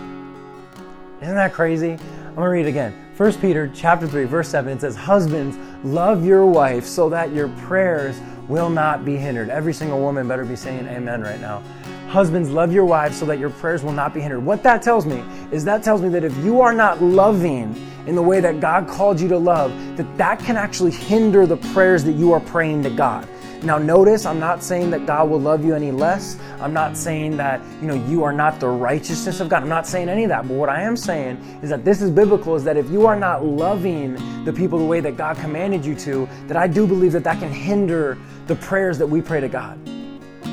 Isn't 1.21 1.35
that 1.35 1.53
crazy? 1.53 1.91
I'm 1.91 2.35
to 2.35 2.49
read 2.49 2.65
it 2.65 2.69
again. 2.69 2.93
1 3.15 3.33
Peter 3.35 3.71
chapter 3.73 4.05
3 4.05 4.25
verse 4.25 4.49
7 4.49 4.73
it 4.73 4.81
says 4.81 4.95
husbands 4.97 5.57
love 5.85 6.25
your 6.25 6.45
wife 6.45 6.85
so 6.85 7.07
that 7.09 7.31
your 7.31 7.47
prayers 7.47 8.19
will 8.49 8.69
not 8.69 9.05
be 9.05 9.15
hindered. 9.15 9.49
Every 9.49 9.73
single 9.73 10.01
woman 10.01 10.27
better 10.27 10.43
be 10.43 10.57
saying 10.57 10.85
amen 10.87 11.21
right 11.21 11.39
now. 11.39 11.63
Husbands 12.09 12.49
love 12.49 12.73
your 12.73 12.83
wives 12.83 13.17
so 13.17 13.25
that 13.25 13.39
your 13.39 13.49
prayers 13.49 13.83
will 13.83 13.93
not 13.93 14.13
be 14.13 14.19
hindered. 14.19 14.43
What 14.43 14.61
that 14.63 14.81
tells 14.81 15.05
me 15.05 15.23
is 15.51 15.63
that 15.63 15.83
tells 15.83 16.01
me 16.01 16.09
that 16.09 16.25
if 16.25 16.35
you 16.37 16.59
are 16.59 16.73
not 16.73 17.01
loving 17.01 17.75
in 18.05 18.15
the 18.15 18.21
way 18.21 18.41
that 18.41 18.59
God 18.59 18.87
called 18.87 19.19
you 19.19 19.29
to 19.29 19.37
love, 19.37 19.71
that 19.95 20.17
that 20.17 20.39
can 20.39 20.57
actually 20.57 20.91
hinder 20.91 21.47
the 21.47 21.57
prayers 21.57 22.03
that 22.03 22.13
you 22.13 22.33
are 22.33 22.41
praying 22.41 22.83
to 22.83 22.89
God. 22.89 23.27
Now 23.63 23.77
notice 23.77 24.25
I'm 24.25 24.39
not 24.39 24.63
saying 24.63 24.91
that 24.91 25.05
God 25.05 25.29
will 25.29 25.39
love 25.39 25.65
you 25.65 25.73
any 25.73 25.91
less. 25.91 26.37
I'm 26.59 26.73
not 26.73 26.97
saying 26.97 27.37
that, 27.37 27.61
you 27.81 27.87
know, 27.87 27.95
you 28.07 28.23
are 28.23 28.33
not 28.33 28.59
the 28.59 28.67
righteousness 28.67 29.39
of 29.39 29.49
God. 29.49 29.63
I'm 29.63 29.69
not 29.69 29.87
saying 29.87 30.09
any 30.09 30.23
of 30.23 30.29
that. 30.29 30.47
But 30.47 30.55
what 30.55 30.69
I 30.69 30.81
am 30.81 30.95
saying 30.95 31.37
is 31.61 31.69
that 31.69 31.83
this 31.83 32.01
is 32.01 32.11
biblical 32.11 32.55
is 32.55 32.63
that 32.63 32.77
if 32.77 32.89
you 32.89 33.05
are 33.05 33.15
not 33.15 33.43
loving 33.43 34.15
the 34.45 34.53
people 34.53 34.79
the 34.79 34.85
way 34.85 34.99
that 34.99 35.17
God 35.17 35.37
commanded 35.37 35.85
you 35.85 35.95
to, 35.95 36.27
that 36.47 36.57
I 36.57 36.67
do 36.67 36.85
believe 36.85 37.11
that 37.13 37.23
that 37.23 37.39
can 37.39 37.51
hinder 37.51 38.17
the 38.47 38.55
prayers 38.55 38.97
that 38.99 39.07
we 39.07 39.21
pray 39.21 39.41
to 39.41 39.49
God. 39.49 39.79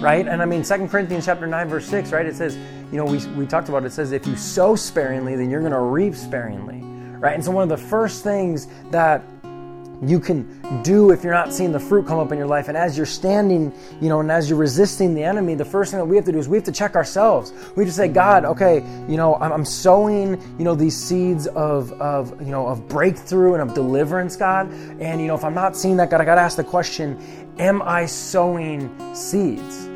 Right? 0.01 0.27
And 0.27 0.43
I 0.43 0.47
mean 0.47 0.63
2 0.63 0.89
Corinthians 0.89 1.27
chapter 1.27 1.47
9 1.47 1.69
verse 1.69 1.87
6, 1.87 2.11
right? 2.13 2.27
It 2.27 2.35
says, 2.35 2.57
you 2.91 2.99
know, 2.99 3.05
we 3.05 3.25
we 3.35 3.47
talked 3.47 3.69
about 3.69 3.85
it, 3.85 3.87
it 3.87 3.93
says 3.93 4.13
if 4.13 4.27
you 4.27 4.37
sow 4.37 4.75
sparingly, 4.75 5.37
then 5.37 5.49
you're 5.49 5.61
going 5.61 5.73
to 5.73 5.81
reap 5.81 6.15
sparingly. 6.15 6.81
Right? 7.19 7.35
And 7.35 7.45
so 7.45 7.53
one 7.53 7.63
of 7.63 7.69
the 7.69 7.87
first 7.87 8.25
things 8.25 8.67
that 8.91 9.23
you 10.05 10.19
can 10.19 10.83
do 10.83 11.11
if 11.11 11.23
you're 11.23 11.33
not 11.33 11.53
seeing 11.53 11.71
the 11.71 11.81
fruit 11.81 12.07
come 12.07 12.19
up 12.19 12.33
in 12.33 12.39
your 12.39 12.47
life. 12.47 12.69
And 12.69 12.77
as 12.77 12.97
you're 12.97 13.07
standing, 13.07 13.73
you 14.01 14.09
know, 14.09 14.21
and 14.21 14.33
as 14.33 14.51
you're 14.51 14.59
resisting 14.59 15.15
the 15.15 15.23
enemy, 15.23 15.55
the 15.55 15.65
first 15.65 15.93
thing 15.93 16.01
that 16.01 16.07
we 16.07 16.17
have 16.17 16.25
to 16.25 16.33
do 16.33 16.39
is 16.39 16.49
we 16.49 16.57
have 16.57 16.65
to 16.65 16.73
check 16.73 16.97
ourselves. 16.97 17.53
We 17.77 17.85
to 17.85 17.93
say, 17.93 18.09
God, 18.09 18.45
okay, 18.45 18.77
you 19.09 19.17
know, 19.17 19.37
I'm, 19.37 19.65
sowing, 19.65 20.41
you 20.59 20.65
know, 20.65 20.75
these 20.75 20.97
seeds 20.97 21.47
of, 21.47 21.93
of, 21.93 22.41
you 22.41 22.51
know, 22.51 22.67
of 22.67 22.89
breakthrough 22.89 23.55
and 23.55 23.63
of 23.63 23.75
deliverance, 23.75 24.35
God. 24.35 24.71
And, 25.01 25.21
you 25.21 25.29
know, 25.29 25.37
if 25.37 25.45
I'm 25.45 25.55
not 25.55 25.77
seeing 25.77 25.97
that, 25.99 26.11
God, 26.11 26.21
I 26.21 26.25
got 26.25 26.35
to 26.35 26.41
ask 26.41 26.57
the 26.57 26.65
question, 26.65 27.19
am 27.59 27.81
I 27.83 28.07
sowing 28.07 29.15
seeds? 29.15 29.92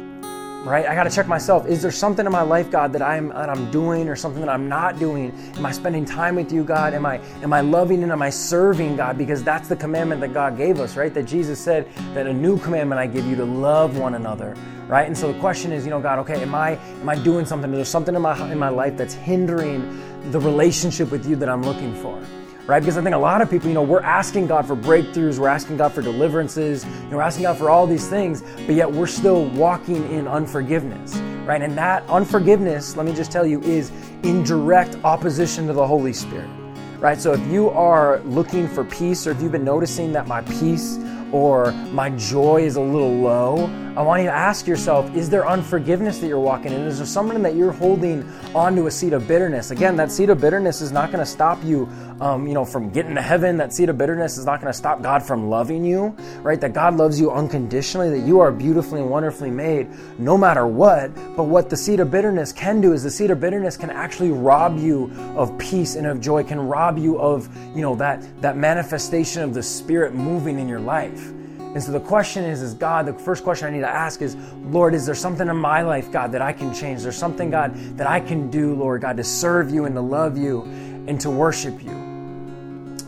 Right? 0.67 0.85
I 0.85 0.95
got 0.95 1.05
to 1.05 1.11
check 1.11 1.29
myself. 1.29 1.67
Is 1.67 1.81
there 1.81 1.93
something 1.93 2.27
in 2.27 2.33
my 2.33 2.43
life, 2.43 2.71
God, 2.71 2.93
that 2.93 3.03
I'm 3.03 3.29
that 3.29 3.49
I'm 3.49 3.71
doing 3.71 4.09
or 4.09 4.17
something 4.17 4.41
that 4.41 4.51
I'm 4.51 4.69
not 4.69 4.99
doing? 4.99 5.33
Am 5.57 5.65
I 5.65 5.71
spending 5.71 6.05
time 6.05 6.35
with 6.35 6.53
you, 6.53 6.65
God? 6.65 6.93
Am 6.93 7.07
I 7.07 7.21
am 7.43 7.53
I 7.53 7.61
loving 7.61 8.03
and 8.03 8.11
am 8.11 8.21
I 8.21 8.31
serving 8.31 8.97
God? 8.97 9.17
Because 9.17 9.45
that's 9.45 9.69
the 9.69 9.77
commandment 9.77 10.21
that 10.23 10.35
God 10.35 10.57
gave 10.57 10.81
us, 10.81 10.97
right? 10.97 11.15
That 11.15 11.25
Jesus 11.25 11.61
said 11.61 11.89
that 12.15 12.27
a 12.27 12.33
new 12.33 12.59
commandment 12.59 12.99
I 12.99 13.07
give 13.07 13.27
you 13.27 13.37
to 13.37 13.45
love 13.45 13.97
one 13.97 14.15
another, 14.15 14.57
right? 14.89 15.07
And 15.07 15.17
so 15.17 15.33
the 15.33 15.39
question 15.39 15.73
is, 15.73 15.85
you 15.85 15.91
know, 15.91 16.01
God, 16.01 16.19
okay, 16.21 16.43
am 16.43 16.55
I 16.55 16.73
am 16.73 17.09
I 17.09 17.15
doing 17.15 17.47
something? 17.47 17.71
Is 17.73 17.79
there 17.79 17.85
something 17.85 18.15
in 18.15 18.23
my 18.23 18.53
in 18.53 18.59
my 18.59 18.71
life 18.71 18.97
that's 18.97 19.15
hindering 19.15 20.31
the 20.33 20.41
relationship 20.41 21.11
with 21.11 21.27
you 21.27 21.37
that 21.37 21.49
I'm 21.49 21.63
looking 21.63 21.95
for? 22.03 22.21
Right? 22.67 22.81
Because 22.81 22.99
I 22.99 23.03
think 23.03 23.15
a 23.15 23.19
lot 23.19 23.43
of 23.43 23.51
people, 23.51 23.69
you 23.69 23.75
know, 23.75 23.83
we're 23.83 24.01
asking 24.01 24.49
God 24.49 24.67
for 24.67 24.75
breakthroughs, 24.75 25.39
we're 25.39 25.49
asking 25.49 25.77
God 25.77 25.93
for 25.93 26.03
deliverances, 26.03 26.85
you 26.85 26.91
know, 27.11 27.19
we're 27.19 27.23
asking 27.23 27.45
God 27.45 27.59
for 27.59 27.71
all 27.71 27.87
these 27.87 28.09
things, 28.09 28.43
but 28.67 28.75
yet 28.75 28.91
we're 28.91 29.07
still 29.07 29.47
walking 29.51 30.11
in 30.11 30.27
unforgiveness, 30.27 31.17
right? 31.47 31.63
And 31.63 31.77
that 31.79 32.03
unforgiveness, 32.09 32.97
let 32.97 33.07
me 33.07 33.15
just 33.15 33.31
tell 33.31 33.47
you, 33.47 33.61
is 33.63 33.93
in 34.25 34.43
direct 34.43 34.97
opposition 35.05 35.67
to 35.69 35.73
the 35.73 35.87
Holy 35.87 36.13
Spirit, 36.13 36.51
right? 36.99 37.21
So 37.21 37.33
if 37.33 37.47
you 37.47 37.71
are 37.71 38.19
looking 38.21 38.69
for 38.69 38.85
peace, 38.85 39.27
or 39.27 39.31
if 39.31 39.41
you've 39.41 39.53
been 39.53 39.65
noticing 39.65 40.13
that 40.13 40.27
my 40.27 40.43
peace 40.43 40.99
or 41.31 41.73
my 41.93 42.11
joy 42.11 42.63
is 42.63 42.77
a 42.77 42.81
little 42.81 43.15
low, 43.15 43.67
I 43.97 44.03
want 44.03 44.23
you 44.23 44.29
to 44.29 44.35
ask 44.35 44.67
yourself 44.67 45.15
is 45.17 45.31
there 45.31 45.49
unforgiveness 45.49 46.19
that 46.19 46.27
you're 46.27 46.39
walking 46.39 46.71
in? 46.71 46.83
Is 46.83 46.99
there 46.99 47.07
someone 47.07 47.41
that 47.43 47.55
you're 47.55 47.73
holding 47.73 48.29
onto 48.55 48.89
a 48.89 48.91
seed 48.91 49.15
of 49.15 49.27
bitterness? 49.27 49.71
Again, 49.71 49.97
that 49.97 50.13
seed 50.13 50.29
of 50.29 50.39
bitterness 50.39 50.83
is 50.83 50.93
not 50.93 51.11
going 51.11 51.25
to 51.25 51.31
stop 51.31 51.65
you 51.65 51.89
um, 52.21 52.47
you 52.47 52.55
know, 52.55 52.65
from 52.65 52.91
getting 52.91 53.15
to 53.15 53.23
heaven. 53.23 53.57
That 53.57 53.73
seed 53.73 53.89
of 53.89 53.97
bitterness 53.97 54.37
is 54.37 54.45
not 54.45 54.61
going 54.61 54.73
to 54.73 54.77
stop 54.77 55.03
God 55.03 55.23
from 55.23 55.49
loving 55.49 55.85
you, 55.85 56.09
right? 56.43 56.61
That 56.61 56.73
God 56.73 56.97
loves 56.97 57.19
you 57.19 57.31
unconditionally, 57.31 58.11
that 58.11 58.27
you 58.27 58.41
are 58.41 58.53
beautifully 58.53 59.01
and 59.01 59.11
wonderfully 59.11 59.51
made 59.51 59.89
no 60.19 60.37
matter 60.37 60.67
what. 60.67 61.15
But 61.37 61.45
what 61.45 61.71
the 61.71 61.77
seed 61.77 62.01
of 62.01 62.11
bitterness 62.11 62.53
can 62.53 62.81
do 62.81 62.93
is 62.93 63.03
the 63.03 63.11
seed 63.11 63.31
of 63.31 63.41
bitterness 63.41 63.77
can 63.77 63.91
actually 63.91 64.31
rob 64.31 64.79
you 64.79 65.11
of 65.37 65.57
peace 65.59 65.97
and 65.97 66.07
of 66.07 66.21
joy, 66.21 66.45
can 66.45 66.61
rob 66.61 66.99
you 66.99 67.19
of, 67.19 67.49
you 67.75 67.83
know, 67.83 67.95
that, 67.97 68.23
that 68.43 68.57
manifestation 68.57 69.43
of 69.43 69.55
the 69.55 69.63
Spirit 69.63 70.15
moving 70.15 70.59
in 70.59 70.69
your 70.69 70.81
life. 70.81 71.33
And 71.77 71.85
so 71.85 71.93
the 71.93 72.01
question 72.01 72.43
is, 72.43 72.63
is 72.63 72.73
God, 72.73 73.05
the 73.05 73.13
first 73.13 73.45
question 73.45 73.69
I 73.69 73.71
need 73.71 73.81
to 73.81 73.87
ask 73.87 74.23
is, 74.23 74.35
Lord, 74.65 74.95
is 74.95 75.05
there 75.05 75.15
something 75.15 75.47
in 75.47 75.57
my 75.57 75.83
life, 75.83 76.11
God, 76.11 76.33
that 76.33 76.41
I 76.41 76.51
can 76.51 76.73
change? 76.73 77.03
There's 77.03 77.19
something, 77.19 77.51
God, 77.51 77.75
that 77.99 78.07
I 78.07 78.19
can 78.19 78.51
do, 78.51 78.75
Lord, 78.75 79.03
God, 79.03 79.19
to 79.19 79.25
serve 79.25 79.71
you 79.71 79.85
and 79.85 79.95
to 79.95 80.01
love 80.01 80.39
you 80.39 80.63
and 81.07 81.21
to 81.21 81.29
worship 81.29 81.85
you. 81.85 81.93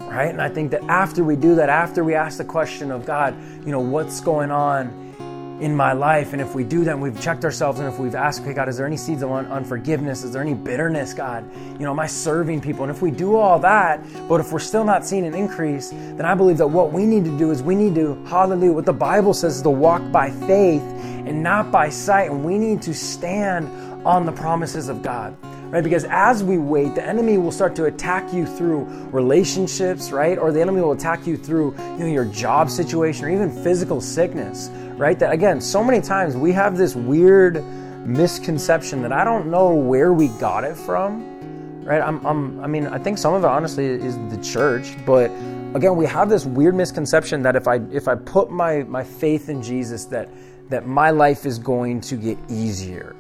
Right? 0.01 0.29
And 0.29 0.43
I 0.43 0.51
think 0.51 0.71
that 0.73 0.85
after 0.85 1.25
we 1.25 1.35
do 1.35 1.55
that, 1.55 1.71
after 1.71 2.05
we 2.05 2.15
ask 2.15 2.37
the 2.37 2.45
question 2.45 2.91
of 2.91 3.07
God, 3.07 3.35
you 3.65 3.73
know, 3.73 3.81
what's 3.81 4.21
going 4.21 4.51
on 4.51 4.98
in 5.61 5.75
my 5.75 5.93
life. 5.93 6.33
And 6.33 6.41
if 6.41 6.55
we 6.55 6.65
do 6.65 6.85
that, 6.85 6.99
we've 6.99 7.21
checked 7.21 7.45
ourselves, 7.45 7.81
and 7.81 7.89
if 7.89 7.99
we've 7.99 8.15
asked, 8.15 8.43
okay, 8.43 8.53
God, 8.53 8.69
is 8.69 8.77
there 8.77 8.87
any 8.87 8.97
seeds 8.97 9.23
of 9.23 9.31
unforgiveness? 9.31 10.23
Is 10.23 10.33
there 10.33 10.43
any 10.43 10.55
bitterness, 10.55 11.15
God? 11.15 11.45
You 11.73 11.85
know, 11.85 11.91
am 11.91 12.01
I 12.01 12.07
serving 12.07 12.61
people? 12.61 12.85
And 12.85 12.91
if 12.91 13.03
we 13.03 13.11
do 13.11 13.37
all 13.37 13.59
that, 13.61 14.01
but 14.29 14.41
if 14.41 14.53
we're 14.53 14.59
still 14.59 14.85
not 14.85 15.05
seeing 15.05 15.27
an 15.27 15.35
increase, 15.35 15.91
then 15.91 16.25
I 16.25 16.35
believe 16.35 16.59
that 16.59 16.69
what 16.69 16.93
we 16.93 17.05
need 17.05 17.25
to 17.25 17.37
do 17.39 17.51
is 17.51 17.63
we 17.63 17.75
need 17.75 17.95
to, 17.97 18.15
hallelujah, 18.27 18.73
what 18.73 18.87
the 18.87 18.93
Bible 18.93 19.35
says 19.35 19.57
is 19.57 19.63
to 19.63 19.71
walk 19.71 20.13
by 20.13 20.31
faith 20.31 20.83
and 20.83 21.43
not 21.43 21.73
by 21.73 21.89
sight. 21.89 22.31
And 22.31 22.45
we 22.45 22.59
need 22.59 22.81
to 22.83 22.95
stand 22.95 23.69
on 24.07 24.27
the 24.27 24.33
promises 24.33 24.89
of 24.89 25.03
God 25.03 25.37
right? 25.71 25.85
Because 25.85 26.05
as 26.05 26.43
we 26.43 26.59
wait, 26.59 26.95
the 26.95 27.05
enemy 27.05 27.39
will 27.39 27.53
start 27.53 27.75
to 27.77 27.85
attack 27.85 28.33
you 28.33 28.47
through 28.47 28.85
relationships, 29.11 30.11
right? 30.11 30.39
Or 30.39 30.53
the 30.53 30.61
enemy 30.61 30.81
will 30.81 30.93
attack 30.93 31.27
you 31.27 31.37
through 31.37 31.75
you 31.79 31.99
know, 31.99 32.07
your 32.07 32.25
job 32.27 32.71
situation 32.71 33.25
or 33.25 33.31
even 33.31 33.51
physical 33.63 34.01
sickness, 34.01 34.69
right? 34.97 35.19
That 35.19 35.33
again, 35.33 35.61
so 35.61 35.83
many 35.83 36.01
times 36.01 36.37
we 36.37 36.53
have 36.53 36.77
this 36.77 36.95
weird 36.95 37.63
misconception 38.07 39.03
that 39.03 39.13
I 39.13 39.25
don't 39.25 39.51
know 39.51 39.75
where 39.75 40.13
we 40.13 40.29
got 40.39 40.65
it 40.65 40.77
from 40.77 41.39
right? 41.89 42.03
I'm, 42.03 42.25
I'm, 42.27 42.61
I 42.61 42.67
mean, 42.67 42.87
I 42.87 42.99
think 42.99 43.17
some 43.17 43.33
of 43.33 43.45
it 43.45 43.47
honestly 43.47 43.87
is 43.87 44.17
the 44.29 44.37
church, 44.43 44.95
but 45.07 45.31
again, 45.75 45.97
we 45.97 46.05
have 46.05 46.29
this 46.29 46.45
weird 46.45 46.75
misconception 46.75 47.43
that 47.43 47.57
if 47.57 47.67
I 47.67 47.77
if 47.91 48.09
I 48.09 48.15
put 48.15 48.51
my 48.51 48.83
my 48.83 49.03
faith 49.03 49.49
in 49.49 49.63
Jesus, 49.63 50.05
that 50.07 50.29
that 50.69 50.87
my 50.87 51.11
life 51.11 51.47
is 51.47 51.59
going 51.59 52.03
to 52.03 52.17
get 52.17 52.39
easier, 52.51 53.17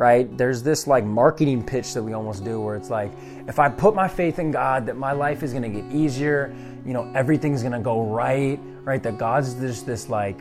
right? 0.00 0.34
There's 0.38 0.62
this 0.62 0.86
like 0.86 1.04
marketing 1.04 1.62
pitch 1.62 1.92
that 1.92 2.02
we 2.02 2.14
almost 2.14 2.42
do 2.42 2.58
where 2.58 2.74
it's 2.74 2.88
like, 2.88 3.12
if 3.46 3.58
I 3.58 3.68
put 3.68 3.94
my 3.94 4.08
faith 4.08 4.38
in 4.38 4.50
God, 4.50 4.86
that 4.86 4.96
my 4.96 5.12
life 5.12 5.42
is 5.42 5.52
to 5.52 5.68
get 5.68 5.84
easier, 5.92 6.56
you 6.86 6.94
know, 6.94 7.12
everything's 7.14 7.62
to 7.72 7.80
go 7.80 8.02
right, 8.04 8.58
right? 8.82 9.02
That 9.02 9.18
God's 9.18 9.52
just 9.56 9.84
this 9.84 10.08
like, 10.08 10.38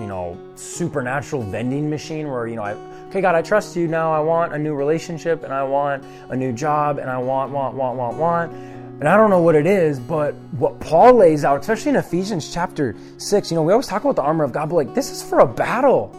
you 0.00 0.06
know, 0.06 0.36
supernatural 0.56 1.42
vending 1.42 1.88
machine 1.88 2.28
where, 2.28 2.48
you 2.48 2.56
know, 2.56 2.64
I, 2.64 2.72
okay, 3.06 3.20
God, 3.20 3.36
I 3.36 3.42
trust 3.42 3.76
you 3.76 3.86
now. 3.86 4.12
I 4.12 4.18
want 4.18 4.52
a 4.52 4.58
new 4.58 4.74
relationship 4.74 5.44
and 5.44 5.54
I 5.54 5.62
want 5.62 6.04
a 6.30 6.34
new 6.34 6.52
job 6.52 6.98
and 6.98 7.08
I 7.08 7.18
want, 7.18 7.52
want, 7.52 7.76
want, 7.76 7.96
want, 7.96 8.16
want. 8.16 8.52
And 8.52 9.08
I 9.08 9.16
don't 9.16 9.30
know 9.30 9.42
what 9.42 9.54
it 9.54 9.68
is, 9.68 10.00
but 10.00 10.34
what 10.58 10.80
Paul 10.80 11.14
lays 11.14 11.44
out, 11.44 11.60
especially 11.60 11.90
in 11.90 11.96
Ephesians 11.96 12.52
chapter 12.52 12.96
6, 13.18 13.52
you 13.52 13.54
know, 13.54 13.62
we 13.62 13.72
always 13.72 13.86
talk 13.86 14.02
about 14.02 14.16
the 14.16 14.22
armor 14.22 14.42
of 14.42 14.50
God, 14.50 14.70
but 14.70 14.74
like 14.74 14.92
this 14.92 15.12
is 15.12 15.22
for 15.22 15.38
a 15.38 15.46
battle. 15.46 16.12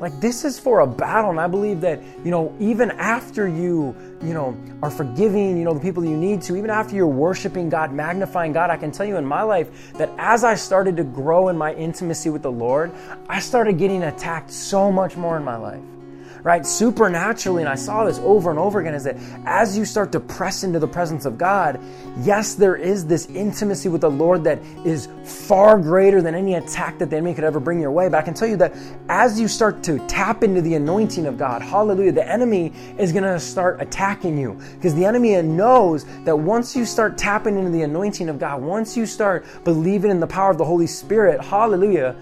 Like 0.00 0.18
this 0.18 0.46
is 0.46 0.58
for 0.58 0.80
a 0.80 0.86
battle, 0.86 1.30
and 1.30 1.38
I 1.38 1.46
believe 1.46 1.82
that 1.82 2.00
you 2.24 2.30
know 2.30 2.54
even 2.58 2.90
after 2.92 3.46
you 3.46 3.94
you 4.22 4.32
know 4.32 4.56
are 4.82 4.90
forgiving 4.90 5.58
you 5.58 5.64
know 5.64 5.74
the 5.74 5.80
people 5.80 6.04
you 6.04 6.16
need 6.16 6.40
to, 6.42 6.56
even 6.56 6.70
after 6.70 6.96
you're 6.96 7.06
worshiping 7.06 7.68
God, 7.68 7.92
magnifying 7.92 8.52
God, 8.52 8.70
I 8.70 8.76
can 8.78 8.90
tell 8.90 9.06
you 9.06 9.16
in 9.16 9.24
my 9.26 9.42
life 9.42 9.92
that 9.94 10.10
as 10.18 10.42
I 10.42 10.54
started 10.54 10.96
to 10.96 11.04
grow 11.04 11.48
in 11.48 11.58
my 11.58 11.74
intimacy 11.74 12.30
with 12.30 12.42
the 12.42 12.50
Lord, 12.50 12.90
I 13.28 13.40
started 13.40 13.78
getting 13.78 14.02
attacked 14.04 14.50
so 14.50 14.90
much 14.90 15.16
more 15.16 15.36
in 15.36 15.44
my 15.44 15.56
life 15.56 15.82
right? 16.42 16.64
Supernaturally, 16.64 17.62
and 17.62 17.68
I 17.68 17.74
saw 17.74 18.04
this 18.04 18.18
over 18.20 18.50
and 18.50 18.58
over 18.58 18.80
again, 18.80 18.94
is 18.94 19.04
that 19.04 19.16
as 19.44 19.76
you 19.76 19.84
start 19.84 20.12
to 20.12 20.20
press 20.20 20.64
into 20.64 20.78
the 20.78 20.88
presence 20.88 21.24
of 21.24 21.38
God, 21.38 21.80
yes, 22.22 22.54
there 22.54 22.76
is 22.76 23.06
this 23.06 23.26
intimacy 23.26 23.88
with 23.88 24.00
the 24.00 24.10
Lord 24.10 24.44
that 24.44 24.58
is 24.84 25.08
far 25.24 25.78
greater 25.78 26.22
than 26.22 26.34
any 26.34 26.54
attack 26.54 26.98
that 26.98 27.10
the 27.10 27.16
enemy 27.16 27.34
could 27.34 27.44
ever 27.44 27.60
bring 27.60 27.80
your 27.80 27.90
way. 27.90 28.08
But 28.08 28.18
I 28.18 28.22
can 28.22 28.34
tell 28.34 28.48
you 28.48 28.56
that 28.56 28.74
as 29.08 29.40
you 29.40 29.48
start 29.48 29.82
to 29.84 29.98
tap 30.06 30.42
into 30.42 30.60
the 30.60 30.74
anointing 30.74 31.26
of 31.26 31.38
God, 31.38 31.62
hallelujah, 31.62 32.12
the 32.12 32.26
enemy 32.26 32.72
is 32.98 33.12
going 33.12 33.24
to 33.24 33.38
start 33.40 33.80
attacking 33.80 34.38
you 34.38 34.60
because 34.74 34.94
the 34.94 35.04
enemy 35.04 35.40
knows 35.42 36.04
that 36.24 36.36
once 36.36 36.74
you 36.74 36.84
start 36.84 37.18
tapping 37.18 37.58
into 37.58 37.70
the 37.70 37.82
anointing 37.82 38.28
of 38.28 38.38
God, 38.38 38.62
once 38.62 38.96
you 38.96 39.06
start 39.06 39.44
believing 39.64 40.10
in 40.10 40.20
the 40.20 40.26
power 40.26 40.50
of 40.50 40.58
the 40.58 40.64
Holy 40.64 40.86
Spirit, 40.86 41.40
hallelujah, 41.42 42.16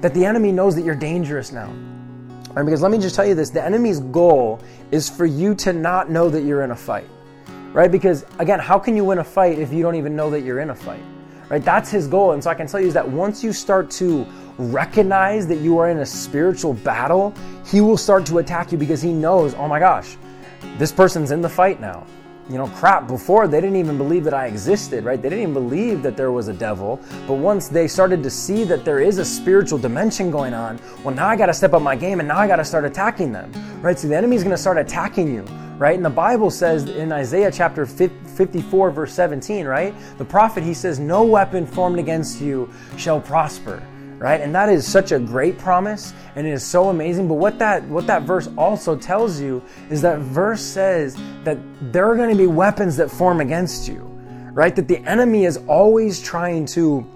that 0.00 0.14
the 0.14 0.24
enemy 0.24 0.52
knows 0.52 0.74
that 0.76 0.84
you're 0.84 0.94
dangerous 0.94 1.52
now. 1.52 1.72
Because 2.54 2.82
let 2.82 2.90
me 2.90 2.98
just 2.98 3.14
tell 3.14 3.26
you 3.26 3.34
this 3.34 3.50
the 3.50 3.64
enemy's 3.64 4.00
goal 4.00 4.60
is 4.90 5.08
for 5.08 5.26
you 5.26 5.54
to 5.56 5.72
not 5.72 6.10
know 6.10 6.28
that 6.28 6.42
you're 6.42 6.62
in 6.62 6.70
a 6.70 6.76
fight. 6.76 7.08
Right? 7.72 7.90
Because 7.90 8.24
again, 8.38 8.60
how 8.60 8.78
can 8.78 8.96
you 8.96 9.04
win 9.04 9.18
a 9.18 9.24
fight 9.24 9.58
if 9.58 9.72
you 9.72 9.82
don't 9.82 9.96
even 9.96 10.14
know 10.14 10.30
that 10.30 10.42
you're 10.42 10.60
in 10.60 10.70
a 10.70 10.74
fight? 10.74 11.02
Right? 11.48 11.64
That's 11.64 11.90
his 11.90 12.06
goal. 12.06 12.32
And 12.32 12.42
so 12.42 12.50
I 12.50 12.54
can 12.54 12.66
tell 12.66 12.80
you 12.80 12.86
is 12.86 12.94
that 12.94 13.08
once 13.08 13.42
you 13.42 13.52
start 13.52 13.90
to 13.92 14.26
recognize 14.58 15.46
that 15.48 15.58
you 15.58 15.78
are 15.78 15.90
in 15.90 15.98
a 15.98 16.06
spiritual 16.06 16.74
battle, 16.74 17.34
he 17.66 17.80
will 17.80 17.96
start 17.96 18.24
to 18.26 18.38
attack 18.38 18.70
you 18.70 18.78
because 18.78 19.02
he 19.02 19.12
knows, 19.12 19.54
oh 19.54 19.66
my 19.66 19.80
gosh, 19.80 20.16
this 20.78 20.92
person's 20.92 21.32
in 21.32 21.42
the 21.42 21.48
fight 21.48 21.80
now 21.80 22.06
you 22.48 22.58
know, 22.58 22.66
crap, 22.68 23.06
before 23.06 23.48
they 23.48 23.60
didn't 23.60 23.76
even 23.76 23.96
believe 23.96 24.24
that 24.24 24.34
I 24.34 24.46
existed, 24.46 25.04
right? 25.04 25.20
They 25.20 25.30
didn't 25.30 25.42
even 25.42 25.54
believe 25.54 26.02
that 26.02 26.16
there 26.16 26.30
was 26.30 26.48
a 26.48 26.52
devil. 26.52 27.00
But 27.26 27.34
once 27.34 27.68
they 27.68 27.88
started 27.88 28.22
to 28.22 28.30
see 28.30 28.64
that 28.64 28.84
there 28.84 29.00
is 29.00 29.18
a 29.18 29.24
spiritual 29.24 29.78
dimension 29.78 30.30
going 30.30 30.52
on, 30.52 30.78
well, 31.02 31.14
now 31.14 31.26
I 31.26 31.36
got 31.36 31.46
to 31.46 31.54
step 31.54 31.72
up 31.72 31.80
my 31.80 31.96
game 31.96 32.20
and 32.20 32.28
now 32.28 32.38
I 32.38 32.46
got 32.46 32.56
to 32.56 32.64
start 32.64 32.84
attacking 32.84 33.32
them, 33.32 33.50
right? 33.80 33.98
So 33.98 34.08
the 34.08 34.16
enemy's 34.16 34.42
going 34.42 34.54
to 34.54 34.60
start 34.60 34.76
attacking 34.76 35.32
you, 35.32 35.42
right? 35.78 35.96
And 35.96 36.04
the 36.04 36.10
Bible 36.10 36.50
says 36.50 36.84
in 36.84 37.12
Isaiah 37.12 37.50
chapter 37.50 37.86
54, 37.86 38.90
verse 38.90 39.14
17, 39.14 39.66
right? 39.66 39.94
The 40.18 40.24
prophet, 40.24 40.62
he 40.62 40.74
says, 40.74 40.98
No 40.98 41.24
weapon 41.24 41.66
formed 41.66 41.98
against 41.98 42.42
you 42.42 42.70
shall 42.98 43.20
prosper 43.20 43.82
right? 44.18 44.40
And 44.40 44.54
that 44.54 44.68
is 44.68 44.86
such 44.86 45.12
a 45.12 45.18
great 45.18 45.58
promise 45.58 46.12
and 46.36 46.46
it 46.46 46.50
is 46.50 46.64
so 46.64 46.90
amazing. 46.90 47.28
But 47.28 47.34
what 47.34 47.58
that 47.58 47.82
what 47.84 48.06
that 48.06 48.22
verse 48.22 48.48
also 48.56 48.96
tells 48.96 49.40
you 49.40 49.62
is 49.90 50.02
that 50.02 50.20
verse 50.20 50.62
says 50.62 51.16
that 51.44 51.58
there 51.92 52.08
are 52.10 52.16
going 52.16 52.30
to 52.30 52.36
be 52.36 52.46
weapons 52.46 52.96
that 52.96 53.10
form 53.10 53.40
against 53.40 53.88
you, 53.88 54.00
right? 54.52 54.74
That 54.76 54.88
the 54.88 54.98
enemy 54.98 55.44
is 55.44 55.56
always 55.66 56.22
trying 56.22 56.66
to 56.66 57.06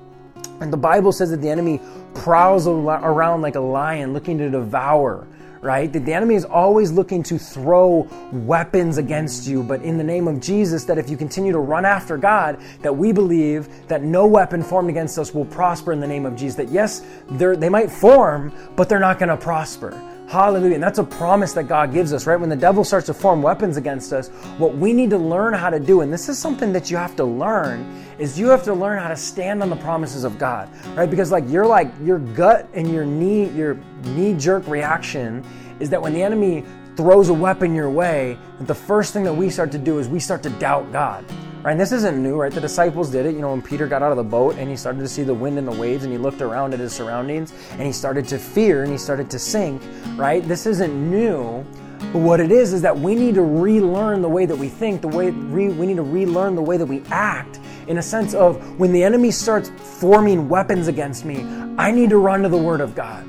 and 0.60 0.72
the 0.72 0.76
Bible 0.76 1.12
says 1.12 1.30
that 1.30 1.40
the 1.40 1.48
enemy 1.48 1.80
prowls 2.14 2.66
around 2.66 3.42
like 3.42 3.54
a 3.54 3.60
lion 3.60 4.12
looking 4.12 4.38
to 4.38 4.50
devour 4.50 5.27
right? 5.60 5.92
That 5.92 6.04
the 6.04 6.12
enemy 6.12 6.34
is 6.34 6.44
always 6.44 6.92
looking 6.92 7.22
to 7.24 7.38
throw 7.38 8.08
weapons 8.32 8.98
against 8.98 9.46
you, 9.46 9.62
but 9.62 9.82
in 9.82 9.98
the 9.98 10.04
name 10.04 10.28
of 10.28 10.40
Jesus, 10.40 10.84
that 10.84 10.98
if 10.98 11.10
you 11.10 11.16
continue 11.16 11.52
to 11.52 11.58
run 11.58 11.84
after 11.84 12.16
God, 12.16 12.60
that 12.82 12.96
we 12.96 13.12
believe 13.12 13.68
that 13.88 14.02
no 14.02 14.26
weapon 14.26 14.62
formed 14.62 14.90
against 14.90 15.18
us 15.18 15.34
will 15.34 15.44
prosper 15.46 15.92
in 15.92 16.00
the 16.00 16.06
name 16.06 16.26
of 16.26 16.36
Jesus. 16.36 16.56
That 16.56 16.68
yes, 16.68 17.02
they 17.30 17.68
might 17.68 17.90
form, 17.90 18.52
but 18.76 18.88
they're 18.88 18.98
not 18.98 19.18
going 19.18 19.28
to 19.30 19.36
prosper. 19.36 20.00
Hallelujah. 20.28 20.74
And 20.74 20.82
that's 20.82 20.98
a 20.98 21.04
promise 21.04 21.54
that 21.54 21.68
God 21.68 21.90
gives 21.90 22.12
us, 22.12 22.26
right? 22.26 22.38
When 22.38 22.50
the 22.50 22.56
devil 22.56 22.84
starts 22.84 23.06
to 23.06 23.14
form 23.14 23.40
weapons 23.40 23.78
against 23.78 24.12
us, 24.12 24.28
what 24.58 24.76
we 24.76 24.92
need 24.92 25.08
to 25.08 25.16
learn 25.16 25.54
how 25.54 25.70
to 25.70 25.80
do, 25.80 26.02
and 26.02 26.12
this 26.12 26.28
is 26.28 26.38
something 26.38 26.70
that 26.74 26.90
you 26.90 26.98
have 26.98 27.16
to 27.16 27.24
learn, 27.24 28.04
is 28.18 28.38
you 28.38 28.48
have 28.48 28.62
to 28.64 28.74
learn 28.74 28.98
how 28.98 29.08
to 29.08 29.16
stand 29.16 29.62
on 29.62 29.70
the 29.70 29.76
promises 29.76 30.24
of 30.24 30.38
God, 30.38 30.68
right? 30.94 31.08
Because 31.08 31.32
like 31.32 31.44
you're 31.48 31.64
like 31.64 31.90
your 32.02 32.18
gut 32.18 32.68
and 32.74 32.92
your 32.92 33.06
knee, 33.06 33.48
your 33.50 33.78
knee 34.04 34.34
jerk 34.34 34.68
reaction 34.68 35.42
is 35.80 35.88
that 35.88 36.02
when 36.02 36.12
the 36.12 36.22
enemy 36.22 36.62
throws 36.94 37.30
a 37.30 37.34
weapon 37.34 37.74
your 37.74 37.88
way, 37.88 38.36
the 38.60 38.74
first 38.74 39.14
thing 39.14 39.24
that 39.24 39.32
we 39.32 39.48
start 39.48 39.72
to 39.72 39.78
do 39.78 39.98
is 39.98 40.08
we 40.08 40.20
start 40.20 40.42
to 40.42 40.50
doubt 40.50 40.92
God. 40.92 41.24
Right? 41.62 41.72
And 41.72 41.80
this 41.80 41.90
isn't 41.90 42.22
new, 42.22 42.36
right? 42.36 42.52
The 42.52 42.60
disciples 42.60 43.10
did 43.10 43.26
it. 43.26 43.34
You 43.34 43.40
know, 43.40 43.50
when 43.50 43.62
Peter 43.62 43.88
got 43.88 44.00
out 44.00 44.12
of 44.12 44.16
the 44.16 44.22
boat 44.22 44.56
and 44.56 44.70
he 44.70 44.76
started 44.76 45.00
to 45.00 45.08
see 45.08 45.24
the 45.24 45.34
wind 45.34 45.58
and 45.58 45.66
the 45.66 45.72
waves 45.72 46.04
and 46.04 46.12
he 46.12 46.18
looked 46.18 46.40
around 46.40 46.72
at 46.72 46.78
his 46.78 46.92
surroundings 46.92 47.52
and 47.72 47.82
he 47.82 47.92
started 47.92 48.28
to 48.28 48.38
fear 48.38 48.84
and 48.84 48.92
he 48.92 48.98
started 48.98 49.28
to 49.30 49.38
sink, 49.40 49.82
right? 50.14 50.46
This 50.46 50.66
isn't 50.66 51.10
new. 51.10 51.64
But 52.12 52.20
what 52.20 52.38
it 52.38 52.52
is 52.52 52.72
is 52.72 52.80
that 52.82 52.96
we 52.96 53.16
need 53.16 53.34
to 53.34 53.42
relearn 53.42 54.22
the 54.22 54.28
way 54.28 54.46
that 54.46 54.56
we 54.56 54.68
think, 54.68 55.00
the 55.00 55.08
way 55.08 55.30
re, 55.30 55.68
we 55.68 55.86
need 55.86 55.96
to 55.96 56.02
relearn 56.02 56.54
the 56.54 56.62
way 56.62 56.76
that 56.76 56.86
we 56.86 57.02
act 57.10 57.58
in 57.88 57.98
a 57.98 58.02
sense 58.02 58.34
of 58.34 58.78
when 58.78 58.92
the 58.92 59.02
enemy 59.02 59.32
starts 59.32 59.70
forming 59.78 60.48
weapons 60.48 60.86
against 60.86 61.24
me, 61.24 61.42
I 61.76 61.90
need 61.90 62.10
to 62.10 62.18
run 62.18 62.42
to 62.42 62.48
the 62.48 62.58
word 62.58 62.80
of 62.80 62.94
God 62.94 63.26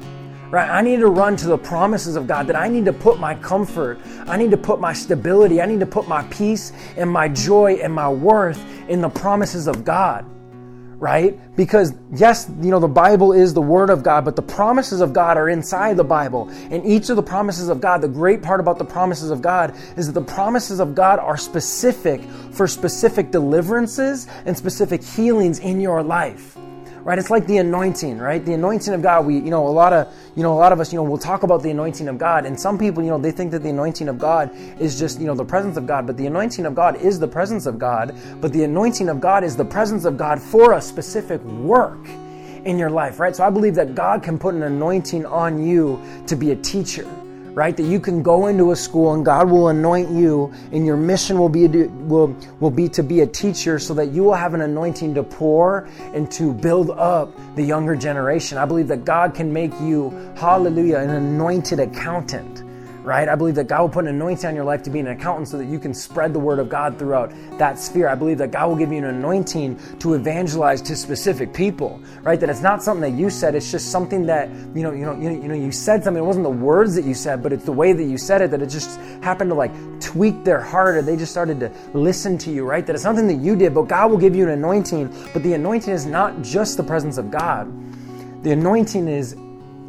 right? 0.50 0.70
I 0.70 0.82
need 0.82 1.00
to 1.00 1.08
run 1.08 1.36
to 1.38 1.48
the 1.48 1.58
promises 1.58 2.16
of 2.16 2.28
God, 2.28 2.48
that 2.48 2.56
I 2.56 2.68
need 2.68 2.86
to 2.86 2.94
put 2.94 3.20
my 3.20 3.36
comfort, 3.36 4.00
I 4.28 4.38
need 4.38 4.52
to 4.52 4.58
put 4.58 4.80
my 4.80 4.94
stability, 4.94 5.62
I 5.62 5.66
need 5.66 5.80
to 5.80 5.86
put 5.86 6.08
my 6.08 6.24
peace 6.24 6.72
and 6.98 7.10
my 7.10 7.28
joy 7.30 7.76
and 7.76 7.94
my 7.94 8.10
worth 8.10 8.64
in 8.88 9.02
the 9.02 9.10
promises 9.10 9.68
of 9.68 9.86
God. 9.86 10.26
Right? 10.98 11.40
Because 11.56 11.94
yes, 12.14 12.52
you 12.60 12.72
know, 12.72 12.80
the 12.80 12.88
Bible 12.90 13.32
is 13.32 13.54
the 13.54 13.62
Word 13.62 13.90
of 13.90 14.04
God, 14.04 14.26
but 14.26 14.36
the 14.36 14.42
promises 14.42 15.00
of 15.00 15.14
God 15.14 15.38
are 15.38 15.48
inside 15.48 15.96
the 15.96 16.04
Bible. 16.04 16.50
And 16.50 16.86
each 16.86 17.10
of 17.10 17.16
the 17.16 17.24
promises 17.24 17.70
of 17.70 17.80
God, 17.80 18.02
the 18.02 18.10
great 18.10 18.42
part 18.42 18.60
about 18.60 18.78
the 18.78 18.84
promises 18.84 19.32
of 19.32 19.42
God 19.42 19.74
is 19.96 20.08
that 20.08 20.14
the 20.14 20.34
promises 20.34 20.82
of 20.82 20.96
God 20.96 21.20
are 21.20 21.38
specific 21.38 22.22
for 22.52 22.68
specific 22.68 23.32
deliverances 23.32 24.28
and 24.46 24.58
specific 24.58 25.02
healings 25.02 25.60
in 25.60 25.80
your 25.80 26.04
life 26.04 26.58
right? 27.04 27.18
It's 27.18 27.30
like 27.30 27.48
the 27.48 27.58
anointing, 27.58 28.18
right? 28.18 28.44
The 28.44 28.54
anointing 28.54 28.94
of 28.94 29.02
God. 29.02 29.26
We, 29.26 29.36
you 29.36 29.50
know, 29.50 29.68
a 29.68 29.70
lot 29.70 29.94
of, 29.94 30.14
you 30.36 30.44
know, 30.44 30.54
a 30.54 30.60
lot 30.60 30.72
of 30.72 30.80
us, 30.80 30.92
you 30.92 30.98
know, 30.98 31.04
we'll 31.04 31.18
talk 31.18 31.44
about 31.44 31.64
the 31.64 31.72
anointing 31.72 32.08
of 32.08 32.18
God, 32.18 32.46
and 32.46 32.60
some 32.60 32.78
people, 32.78 33.04
you 33.04 33.10
know, 33.10 33.18
they 33.18 33.32
think 33.32 33.52
that 33.52 33.64
the 33.64 33.70
anointing 33.70 34.08
of 34.08 34.18
God 34.18 34.52
is 34.80 35.00
just, 35.00 35.20
you 35.20 35.28
know, 35.28 35.36
the 35.36 35.46
presence 35.46 35.78
of 35.78 35.86
God, 35.88 36.06
but 36.08 36.18
the 36.18 36.28
anointing 36.28 36.66
of 36.66 36.76
God 36.76 36.96
is 36.98 37.20
the 37.20 37.28
presence 37.28 37.66
of 37.66 37.80
God, 37.80 38.16
but 38.42 38.54
the 38.54 38.64
anointing 38.64 39.10
of 39.10 39.20
God 39.20 39.44
is 39.44 39.56
the 39.56 39.66
presence 39.66 40.06
of 40.06 40.18
God 40.18 40.42
for 40.42 40.74
a 40.74 40.82
specific 40.82 41.42
work 41.44 42.08
in 42.66 42.78
your 42.78 42.90
life, 42.90 43.20
right? 43.20 43.36
So 43.36 43.44
I 43.44 43.50
believe 43.50 43.76
that 43.76 43.96
God 43.96 44.22
can 44.22 44.38
put 44.38 44.54
an 44.54 44.64
anointing 44.64 45.26
on 45.26 45.66
you 45.66 46.02
to 46.28 46.36
be 46.36 46.52
a 46.52 46.56
teacher 46.56 47.08
right? 47.60 47.76
That 47.76 47.84
you 47.84 48.00
can 48.00 48.24
go 48.24 48.48
into 48.48 48.72
a 48.72 48.76
school 48.76 49.14
and 49.14 49.26
God 49.26 49.50
will 49.50 49.68
anoint 49.68 50.12
you, 50.12 50.54
and 50.72 50.86
your 50.86 50.96
mission 50.96 51.38
will 51.38 51.50
be 51.50 51.68
will 51.68 52.34
will 52.62 52.72
be 52.72 52.88
to 52.88 53.04
be 53.04 53.20
a 53.20 53.28
teacher, 53.28 53.80
so 53.80 53.94
that 53.96 54.12
you 54.14 54.24
will 54.24 54.34
have 54.34 54.54
an 54.54 54.62
anointing 54.62 55.14
to 55.16 55.24
pour 55.24 55.90
and 56.14 56.32
to 56.32 56.54
build 56.54 56.90
up 56.92 57.36
the 57.58 57.64
younger 57.64 57.98
generation. 57.98 58.58
I 58.58 58.64
believe 58.64 58.88
that 58.88 59.04
God 59.04 59.36
can 59.36 59.52
make 59.52 59.74
you, 59.82 60.10
Hallelujah, 60.38 61.00
an 61.00 61.10
anointed 61.10 61.82
accountant 61.82 62.64
right? 63.04 63.28
I 63.28 63.36
believe 63.36 63.56
that 63.56 63.68
God 63.68 63.82
will 63.82 63.90
put 63.90 64.06
an 64.06 64.16
anointing 64.16 64.46
on 64.46 64.56
your 64.56 64.64
life 64.64 64.84
to 64.84 64.90
be 64.90 65.00
an 65.00 65.08
accountant 65.08 65.48
so 65.48 65.58
that 65.58 65.66
you 65.66 65.80
can 65.80 65.94
spread 65.94 66.34
the 66.34 66.40
word 66.40 66.60
of 66.60 66.70
God 66.70 66.98
throughout 67.00 67.32
that 67.58 67.80
sphere. 67.80 68.08
I 68.08 68.16
believe 68.16 68.38
that 68.40 68.52
God 68.52 68.70
will 68.70 68.76
give 68.76 68.92
you 68.92 69.00
an 69.00 69.06
anointing 69.06 69.80
to 70.00 70.14
evangelize 70.14 70.82
to 70.84 70.96
specific 70.96 71.54
people, 71.54 72.02
right? 72.22 72.40
That 72.40 72.50
it's 72.50 72.62
not 72.62 72.84
something 72.84 73.02
that 73.02 73.20
you 73.20 73.30
said, 73.30 73.56
it's 73.56 73.72
just 73.72 73.92
something 73.92 74.26
that, 74.28 74.50
you 74.76 74.84
know, 74.84 74.92
you 74.92 75.06
know, 75.06 75.16
you 75.16 75.48
know, 75.48 75.56
you 75.56 75.72
said 75.72 76.04
something. 76.04 76.22
It 76.22 76.26
wasn't 76.26 76.44
the 76.44 76.50
words 76.50 76.96
that 76.96 77.06
you 77.06 77.14
said, 77.14 77.42
but 77.42 77.54
it's 77.54 77.66
the 77.66 77.72
way 77.72 77.94
that 77.94 78.04
you 78.04 78.18
said 78.18 78.42
it 78.42 78.52
that 78.52 78.62
it 78.62 78.70
just 78.70 79.00
happened 79.22 79.50
to 79.52 79.56
like 79.56 79.72
tweak 80.00 80.44
their 80.44 80.62
heart 80.62 80.96
or 80.96 81.02
they 81.02 81.16
just 81.16 81.32
started 81.32 81.60
to 81.60 81.72
listen 81.94 82.38
to 82.40 82.52
you, 82.52 82.66
right? 82.66 82.86
That 82.86 82.94
it's 82.94 83.04
something 83.04 83.28
that 83.28 83.44
you 83.44 83.56
did, 83.56 83.74
but 83.74 83.84
God 83.84 84.12
will 84.12 84.18
give 84.18 84.36
you 84.36 84.44
an 84.44 84.52
anointing. 84.52 85.14
But 85.34 85.44
the 85.44 85.54
anointing 85.54 85.94
is 85.94 86.06
not 86.06 86.42
just 86.42 86.78
the 86.78 86.84
presence 86.84 87.18
of 87.18 87.32
God. 87.32 87.72
The 88.44 88.52
anointing 88.52 89.08
is 89.08 89.36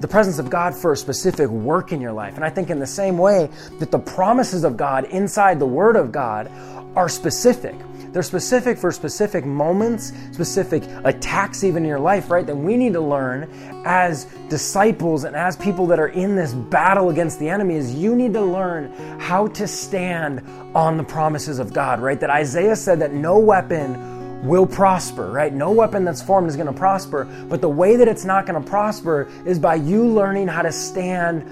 the 0.01 0.09
presence 0.09 0.39
of 0.39 0.51
God 0.51 0.75
for 0.75 0.93
a 0.93 0.97
specific 0.97 1.49
work 1.49 1.93
in 1.93 2.01
your 2.01 2.13
life. 2.13 2.37
And 2.37 2.45
I 2.45 2.51
think 2.51 2.71
in 2.71 2.79
the 2.79 2.87
same 2.87 3.19
way 3.19 3.51
that 3.79 3.91
the 3.91 3.99
promises 3.99 4.65
of 4.65 4.77
God 4.77 5.05
inside 5.05 5.59
the 5.59 5.67
Word 5.67 5.97
of 5.97 6.11
God 6.11 6.51
are 6.97 7.09
specific. 7.09 7.75
They're 8.13 8.23
specific 8.25 8.77
for 8.77 8.91
specific 8.91 9.45
moments, 9.45 10.13
specific 10.33 10.83
attacks 11.05 11.63
even 11.63 11.85
in 11.85 11.89
your 11.89 12.01
life, 12.01 12.29
right? 12.29 12.45
That 12.45 12.57
we 12.57 12.77
need 12.77 12.95
to 12.95 13.01
learn 13.01 13.49
as 13.85 14.25
disciples 14.49 15.23
and 15.25 15.37
as 15.37 15.57
people 15.57 15.87
that 15.87 16.01
are 16.01 16.09
in 16.09 16.35
this 16.35 16.53
battle 16.53 17.11
against 17.11 17.39
the 17.39 17.49
enemy 17.49 17.77
is 17.77 17.95
you 17.95 18.17
need 18.17 18.33
to 18.33 18.43
learn 18.43 18.93
how 19.21 19.47
to 19.49 19.69
stand 19.69 20.41
on 20.75 20.97
the 20.97 21.05
promises 21.05 21.61
of 21.61 21.73
God, 21.73 22.01
right? 22.01 22.19
That 22.19 22.31
Isaiah 22.31 22.75
said 22.75 22.99
that 23.01 23.13
no 23.13 23.39
weapon 23.39 23.95
will 24.43 24.67
prosper, 24.67 25.31
right? 25.31 25.53
No 25.53 25.71
weapon 25.71 26.05
that's 26.05 26.23
formed 26.23 26.49
is 26.49 26.57
going 26.57 26.67
to 26.67 26.73
prosper, 26.73 27.25
but 27.49 27.61
the 27.61 27.69
way 27.69 27.97
that 27.97 28.09
it's 28.09 28.25
not 28.25 28.47
going 28.47 28.63
to 28.63 28.69
prosper 28.69 29.29
is 29.45 29.59
by 29.59 29.75
you 29.75 30.07
learning 30.07 30.49
how 30.49 30.63
to 30.63 30.73
stand 30.73 31.45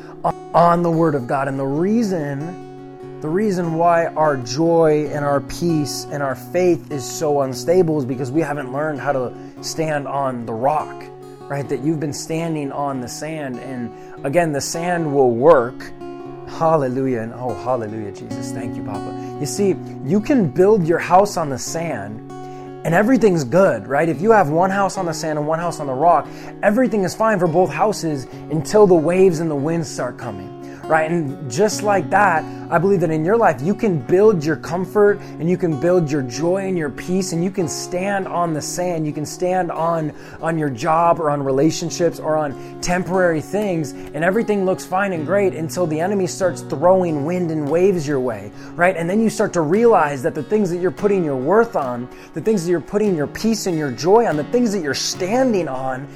on 0.55 0.83
the 0.83 0.91
word 0.91 1.15
of 1.15 1.27
God. 1.27 1.49
And 1.49 1.59
the 1.59 1.67
reason 1.67 2.67
the 3.21 3.29
reason 3.29 3.75
why 3.75 4.07
our 4.07 4.37
joy 4.37 5.09
and 5.13 5.25
our 5.25 5.41
peace 5.41 6.05
and 6.13 6.23
our 6.23 6.37
faith 6.37 6.93
is 6.93 7.05
so 7.05 7.41
unstable 7.41 7.99
is 7.99 8.05
because 8.05 8.31
we 8.31 8.41
haven't 8.43 8.73
learned 8.73 9.01
how 9.01 9.11
to 9.11 9.35
stand 9.61 10.07
on 10.07 10.47
the 10.47 10.53
rock, 10.53 11.05
right? 11.49 11.69
That 11.69 11.81
you've 11.81 11.99
been 11.99 12.13
standing 12.13 12.71
on 12.71 13.01
the 13.01 13.09
sand. 13.09 13.59
And 13.59 13.93
again, 14.25 14.53
the 14.53 14.61
sand 14.61 15.13
will 15.13 15.33
work. 15.33 15.93
Hallelujah. 16.47 17.23
And 17.23 17.35
oh, 17.35 17.55
hallelujah, 17.55 18.13
Jesus. 18.13 18.53
Thank 18.53 18.77
you, 18.77 18.85
Papa. 18.85 19.39
You 19.41 19.47
see, 19.47 19.75
you 20.05 20.21
can 20.21 20.49
build 20.49 20.87
your 20.87 21.01
house 21.01 21.37
on 21.37 21.51
the 21.51 21.59
sand 21.59 22.28
and 22.89 22.95
everything's 22.95 23.45
good, 23.45 23.87
right? 23.87 24.09
If 24.09 24.23
you 24.23 24.31
have 24.31 24.49
one 24.49 24.71
house 24.71 24.97
on 24.97 25.05
the 25.05 25.13
sand 25.13 25.39
and 25.39 25.47
one 25.47 25.59
house 25.59 25.79
on 25.79 25.89
the 25.89 25.93
rock, 25.93 26.27
everything 26.63 27.05
is 27.05 27.15
fine 27.15 27.39
for 27.39 27.47
both 27.47 27.69
houses 27.69 28.25
until 28.51 28.87
the 28.87 28.95
waves 28.95 29.41
and 29.41 29.51
the 29.51 29.55
winds 29.55 29.87
start 29.87 30.17
coming 30.17 30.58
right? 30.89 31.11
And 31.11 31.51
just 31.51 31.83
like 31.83 32.09
that, 32.11 32.45
I 32.71 32.79
believe 32.79 33.01
that 33.01 33.11
in 33.11 33.25
your 33.25 33.37
life, 33.37 33.61
you 33.61 33.75
can 33.75 33.99
build 33.99 34.43
your 34.45 34.57
comfort 34.57 35.19
and 35.21 35.49
you 35.49 35.57
can 35.57 35.79
build 35.79 36.11
your 36.11 36.23
joy 36.23 36.67
and 36.67 36.77
your 36.77 36.91
peace 36.91 37.33
and 37.33 37.45
you 37.45 37.51
can 37.51 37.69
stand 37.69 38.27
on 38.27 38.55
the 38.55 38.63
sand. 38.63 39.07
You 39.07 39.13
can 39.13 39.27
stand 39.27 39.71
on, 39.71 40.13
on 40.41 40.59
your 40.59 40.71
job 40.71 41.21
or 41.21 41.31
on 41.31 41.43
relationships 41.43 42.19
or 42.19 42.37
on 42.37 42.81
temporary 42.81 43.43
things 43.43 43.93
and 43.93 44.25
everything 44.25 44.65
looks 44.65 44.85
fine 44.85 45.13
and 45.13 45.27
great 45.27 45.55
until 45.55 45.87
the 45.87 46.01
enemy 46.01 46.27
starts 46.27 46.63
throwing 46.63 47.25
wind 47.25 47.51
and 47.51 47.71
waves 47.71 48.09
your 48.09 48.21
way, 48.21 48.51
right? 48.73 48.97
And 48.97 49.09
then 49.09 49.21
you 49.21 49.29
start 49.31 49.53
to 49.55 49.61
realize 49.61 50.23
that 50.23 50.35
the 50.35 50.43
things 50.43 50.71
that 50.71 50.79
you're 50.79 50.91
putting 50.91 51.23
your 51.23 51.37
worth 51.37 51.77
on, 51.77 52.09
the 52.33 52.41
things 52.41 52.65
that 52.65 52.71
you're 52.71 52.81
putting 52.81 53.15
your 53.15 53.27
peace 53.27 53.67
and 53.67 53.77
your 53.77 53.91
joy 53.91 54.27
on, 54.27 54.37
the 54.37 54.45
things 54.45 54.73
that 54.73 54.83
you're 54.83 54.95
standing 54.95 55.69
on, 55.69 56.09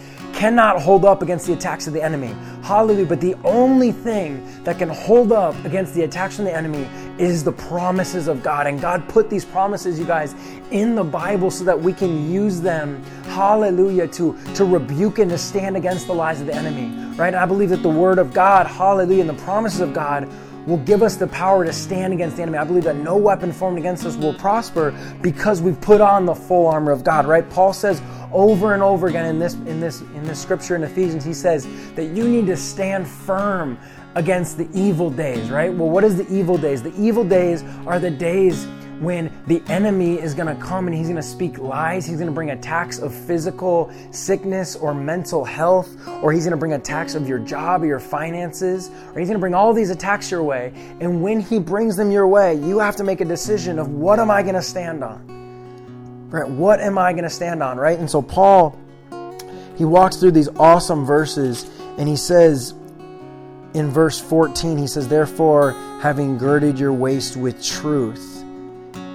cannot 0.42 0.83
hold 0.83 1.05
up 1.05 1.22
against 1.22 1.46
the 1.46 1.52
attacks 1.52 1.87
of 1.87 1.92
the 1.92 2.02
enemy. 2.02 2.35
Hallelujah. 2.64 3.07
But 3.07 3.20
the 3.20 3.37
only 3.44 3.92
thing 3.92 4.44
that 4.64 4.76
can 4.76 4.88
hold 4.88 5.31
up 5.31 5.55
against 5.64 5.94
the 5.94 6.02
attacks 6.02 6.35
from 6.35 6.46
the 6.46 6.52
enemy 6.52 6.88
is 7.16 7.44
the 7.44 7.52
promises 7.52 8.26
of 8.26 8.42
God. 8.42 8.66
And 8.66 8.81
God 8.81 9.09
put 9.09 9.31
these 9.31 9.44
promises, 9.44 10.00
you 10.00 10.05
guys, 10.05 10.35
in 10.72 10.96
the 10.96 11.05
Bible 11.05 11.48
so 11.48 11.62
that 11.62 11.81
we 11.81 11.92
can 11.92 12.28
use 12.28 12.61
them, 12.61 13.05
hallelujah, 13.26 14.09
to, 14.09 14.37
to 14.57 14.64
rebuke 14.64 15.20
and 15.20 15.31
to 15.31 15.38
stand 15.38 15.76
against 15.76 16.09
the 16.09 16.12
lies 16.12 16.40
of 16.40 16.48
the 16.48 16.55
enemy. 16.57 16.90
Right? 17.14 17.28
And 17.28 17.37
I 17.37 17.46
believe 17.46 17.68
that 17.68 17.85
the 17.85 17.88
word 17.88 18.18
of 18.18 18.35
God, 18.35 18.66
hallelujah, 18.66 19.20
and 19.20 19.31
the 19.31 19.44
promises 19.44 19.78
of 19.78 19.94
God 19.94 20.28
will 20.66 20.78
give 20.78 21.02
us 21.02 21.16
the 21.16 21.26
power 21.26 21.64
to 21.64 21.72
stand 21.72 22.12
against 22.12 22.37
the 22.37 22.42
enemy. 22.42 22.59
I 22.59 22.64
believe 22.64 22.85
that 22.85 22.96
no 22.96 23.16
weapon 23.16 23.52
formed 23.52 23.78
against 23.78 24.05
us 24.07 24.16
will 24.16 24.35
prosper 24.35 24.92
because 25.20 25.61
we've 25.61 25.81
put 25.81 26.00
on 26.00 26.26
the 26.26 26.35
full 26.35 26.66
armor 26.66 26.92
of 26.92 27.05
God, 27.05 27.26
right? 27.26 27.48
Paul 27.50 27.72
says 27.72 28.00
over 28.33 28.75
and 28.75 28.83
over 28.83 29.09
again 29.09 29.27
in 29.27 29.38
this 29.38 29.55
in 29.55 29.81
this 29.81 30.01
in 30.01 30.25
this 30.25 30.40
scripture 30.40 30.77
in 30.77 30.83
Ephesians, 30.83 31.25
he 31.25 31.35
says 31.35 31.66
that 31.95 32.07
you 32.07 32.29
need 32.29 32.47
to 32.47 32.57
stand 32.57 33.07
firm 33.07 33.79
against 34.14 34.59
the 34.59 34.68
evil 34.75 35.11
days, 35.11 35.51
right? 35.51 35.73
Well, 35.73 35.88
what 35.88 36.05
is 36.05 36.16
the 36.16 36.31
evil 36.33 36.59
days? 36.59 36.83
The 36.83 36.95
evil 37.01 37.25
days 37.25 37.62
are 37.87 37.99
the 37.99 38.11
days 38.11 38.66
when 39.01 39.33
the 39.49 39.61
enemy 39.66 40.21
is 40.21 40.33
going 40.33 40.55
to 40.55 40.62
come 40.62 40.87
and 40.87 40.95
he's 40.95 41.09
going 41.09 41.16
to 41.16 41.23
speak 41.23 41.59
lies. 41.59 42.07
He's 42.07 42.16
going 42.16 42.29
to 42.29 42.33
bring 42.33 42.51
attacks 42.51 43.01
of 43.01 43.12
physical 43.12 43.92
sickness 44.12 44.77
or 44.77 44.95
mental 44.95 45.45
health, 45.45 45.97
or 46.23 46.33
he's 46.33 46.45
going 46.45 46.53
to 46.53 46.57
bring 46.57 46.75
attacks 46.75 47.14
of 47.14 47.27
your 47.29 47.40
job 47.40 47.83
or 47.83 47.87
your 47.87 47.99
finances, 47.99 48.90
or 49.12 49.18
he's 49.18 49.29
going 49.29 49.33
to 49.33 49.40
bring 49.40 49.55
all 49.55 49.75
these 49.75 49.90
attacks 49.90 50.31
your 50.31 50.45
way. 50.45 50.73
And 51.01 51.21
when 51.21 51.40
he 51.40 51.59
brings 51.59 51.97
them 51.97 52.12
your 52.12 52.29
way, 52.29 52.55
you 52.55 52.79
have 52.79 52.95
to 52.97 53.05
make 53.05 53.21
a 53.21 53.25
decision 53.25 53.79
of 53.79 53.88
what 53.88 54.21
am 54.21 54.31
I 54.31 54.42
going 54.42 54.55
to 54.55 54.62
stand 54.62 55.03
on? 55.03 55.41
Right? 56.33 56.49
What 56.49 56.81
am 56.81 56.97
I 56.97 57.12
going 57.12 57.25
to 57.25 57.31
stand 57.31 57.62
on? 57.62 57.77
Right? 57.77 57.99
And 57.99 58.11
so 58.11 58.23
Paul, 58.23 58.79
he 59.77 59.85
walks 59.85 60.16
through 60.16 60.33
these 60.33 60.49
awesome 60.57 61.05
verses 61.05 61.71
and 61.99 62.09
he 62.09 62.16
says, 62.16 62.75
in 63.75 63.90
verse 63.90 64.18
14, 64.18 64.79
he 64.79 64.87
says, 64.87 65.09
Therefore, 65.09 65.73
having 66.01 66.38
girded 66.38 66.79
your 66.79 66.92
waist 66.92 67.37
with 67.37 67.62
truth, 67.62 68.45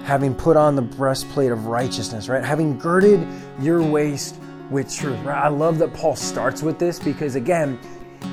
having 0.04 0.34
put 0.34 0.56
on 0.56 0.74
the 0.76 0.82
breastplate 0.82 1.52
of 1.52 1.66
righteousness, 1.66 2.28
right? 2.28 2.44
Having 2.44 2.78
girded 2.78 3.26
your 3.60 3.82
waist 3.82 4.36
with 4.70 4.92
truth, 4.92 5.18
right? 5.24 5.44
I 5.44 5.48
love 5.48 5.78
that 5.78 5.92
Paul 5.94 6.16
starts 6.16 6.62
with 6.62 6.78
this 6.78 6.98
because, 6.98 7.34
again, 7.34 7.78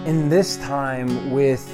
in 0.05 0.29
this 0.29 0.57
time 0.57 1.31
with 1.31 1.67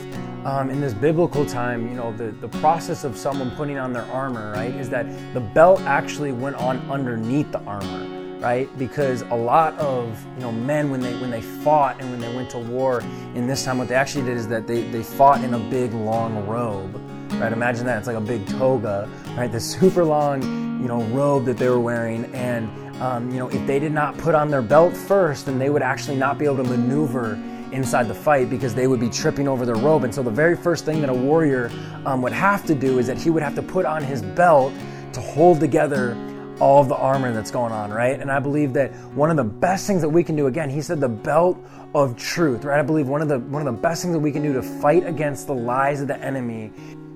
um, 0.45 0.69
in 0.69 0.82
this 0.82 0.93
biblical 0.93 1.45
time, 1.45 1.88
you 1.88 1.95
know, 1.95 2.12
the, 2.15 2.32
the 2.32 2.47
process 2.60 3.04
of 3.04 3.15
someone 3.17 3.51
putting 3.51 3.77
on 3.77 3.93
their 3.93 4.06
armor, 4.06 4.54
right, 4.54 4.73
is 4.73 4.89
that 4.89 5.06
the 5.34 5.39
belt 5.39 5.82
actually 5.82 6.32
went 6.32 6.56
on 6.56 6.80
underneath 6.89 7.51
the 7.51 7.62
armor, 7.62 8.39
right? 8.39 8.67
Because 8.77 9.21
a 9.21 9.36
lot 9.36 9.77
of 9.77 10.23
you 10.36 10.41
know 10.41 10.51
men 10.51 10.89
when 10.89 10.99
they 10.99 11.13
when 11.19 11.30
they 11.30 11.41
fought 11.41 12.01
and 12.01 12.10
when 12.10 12.19
they 12.19 12.36
went 12.36 12.49
to 12.51 12.58
war 12.58 13.01
in 13.36 13.45
this 13.45 13.63
time, 13.63 13.77
what 13.77 13.88
they 13.88 13.95
actually 13.95 14.25
did 14.25 14.38
is 14.38 14.47
that 14.47 14.65
they, 14.65 14.82
they 14.89 15.04
fought 15.04 15.43
in 15.43 15.54
a 15.54 15.60
big 15.69 15.93
long 15.93 16.47
robe 16.47 16.99
right? 17.39 17.54
Imagine 17.54 17.86
that. 17.86 17.97
It's 17.97 18.08
like 18.08 18.17
a 18.17 18.21
big 18.21 18.45
toga, 18.47 19.10
right? 19.38 19.51
This 19.51 19.69
super 19.71 20.04
long, 20.04 20.41
you 20.82 20.88
know, 20.88 21.04
robe 21.06 21.45
that 21.45 21.58
they 21.58 21.69
were 21.69 21.80
wearing. 21.80 22.25
And, 22.36 22.69
um, 23.01 23.32
you 23.32 23.38
know, 23.38 23.49
if 23.49 23.65
they 23.65 23.80
did 23.80 23.91
not 23.91 24.17
put 24.17 24.36
on 24.36 24.49
their 24.49 24.62
belt 24.62 24.95
first, 24.95 25.45
then 25.45 25.58
they 25.58 25.69
would 25.69 25.82
actually 25.82 26.17
not 26.17 26.38
be 26.38 26.45
able 26.45 26.58
to 26.58 26.63
maneuver 26.63 27.41
inside 27.71 28.07
the 28.07 28.13
fight 28.13 28.49
because 28.49 28.73
they 28.73 28.88
would 28.88 28.99
be 28.99 29.10
tripping 29.10 29.47
over 29.47 29.65
their 29.65 29.75
robe. 29.75 30.03
And 30.03 30.13
so 30.13 30.23
the 30.23 30.31
very 30.31 30.55
first 30.55 30.86
thing 30.86 31.01
that 31.01 31.10
a 31.10 31.13
warrior 31.13 31.71
um, 32.05 32.21
would 32.21 32.34
have 32.34 32.65
to 32.65 32.75
do 32.75 32.99
is 32.99 33.07
that 33.07 33.17
he 33.17 33.29
would 33.29 33.43
have 33.43 33.55
to 33.55 33.62
put 33.62 33.86
on 33.86 34.03
his 34.03 34.21
belt 34.21 34.73
to 35.13 35.21
hold 35.21 35.60
together 35.60 36.17
all 36.60 36.81
of 36.81 36.88
the 36.88 36.95
armor 36.95 37.34
that's 37.34 37.51
going 37.51 37.73
on, 37.73 37.91
right? 37.91 38.19
And 38.19 38.31
I 38.31 38.39
believe 38.39 38.73
that 38.73 38.93
one 39.15 39.31
of 39.31 39.38
the 39.38 39.43
best 39.43 39.88
things 39.88 40.01
that 40.01 40.10
we 40.10 40.23
can 40.23 40.36
do, 40.36 40.47
again, 40.47 40.69
he 40.69 40.81
said 40.81 40.99
the 40.99 41.10
belt 41.10 41.57
of 41.95 42.15
truth, 42.15 42.63
right? 42.63 42.79
I 42.79 42.84
believe 42.84 43.07
one 43.07 43.21
of 43.21 43.27
the 43.27 43.39
one 43.39 43.65
of 43.65 43.73
the 43.73 43.81
best 43.81 44.03
things 44.03 44.13
that 44.13 44.19
we 44.19 44.31
can 44.31 44.43
do 44.43 44.53
to 44.53 44.62
fight 44.62 45.05
against 45.05 45.47
the 45.47 45.53
lies 45.53 46.01
of 46.01 46.07
the 46.07 46.17
enemy 46.19 46.71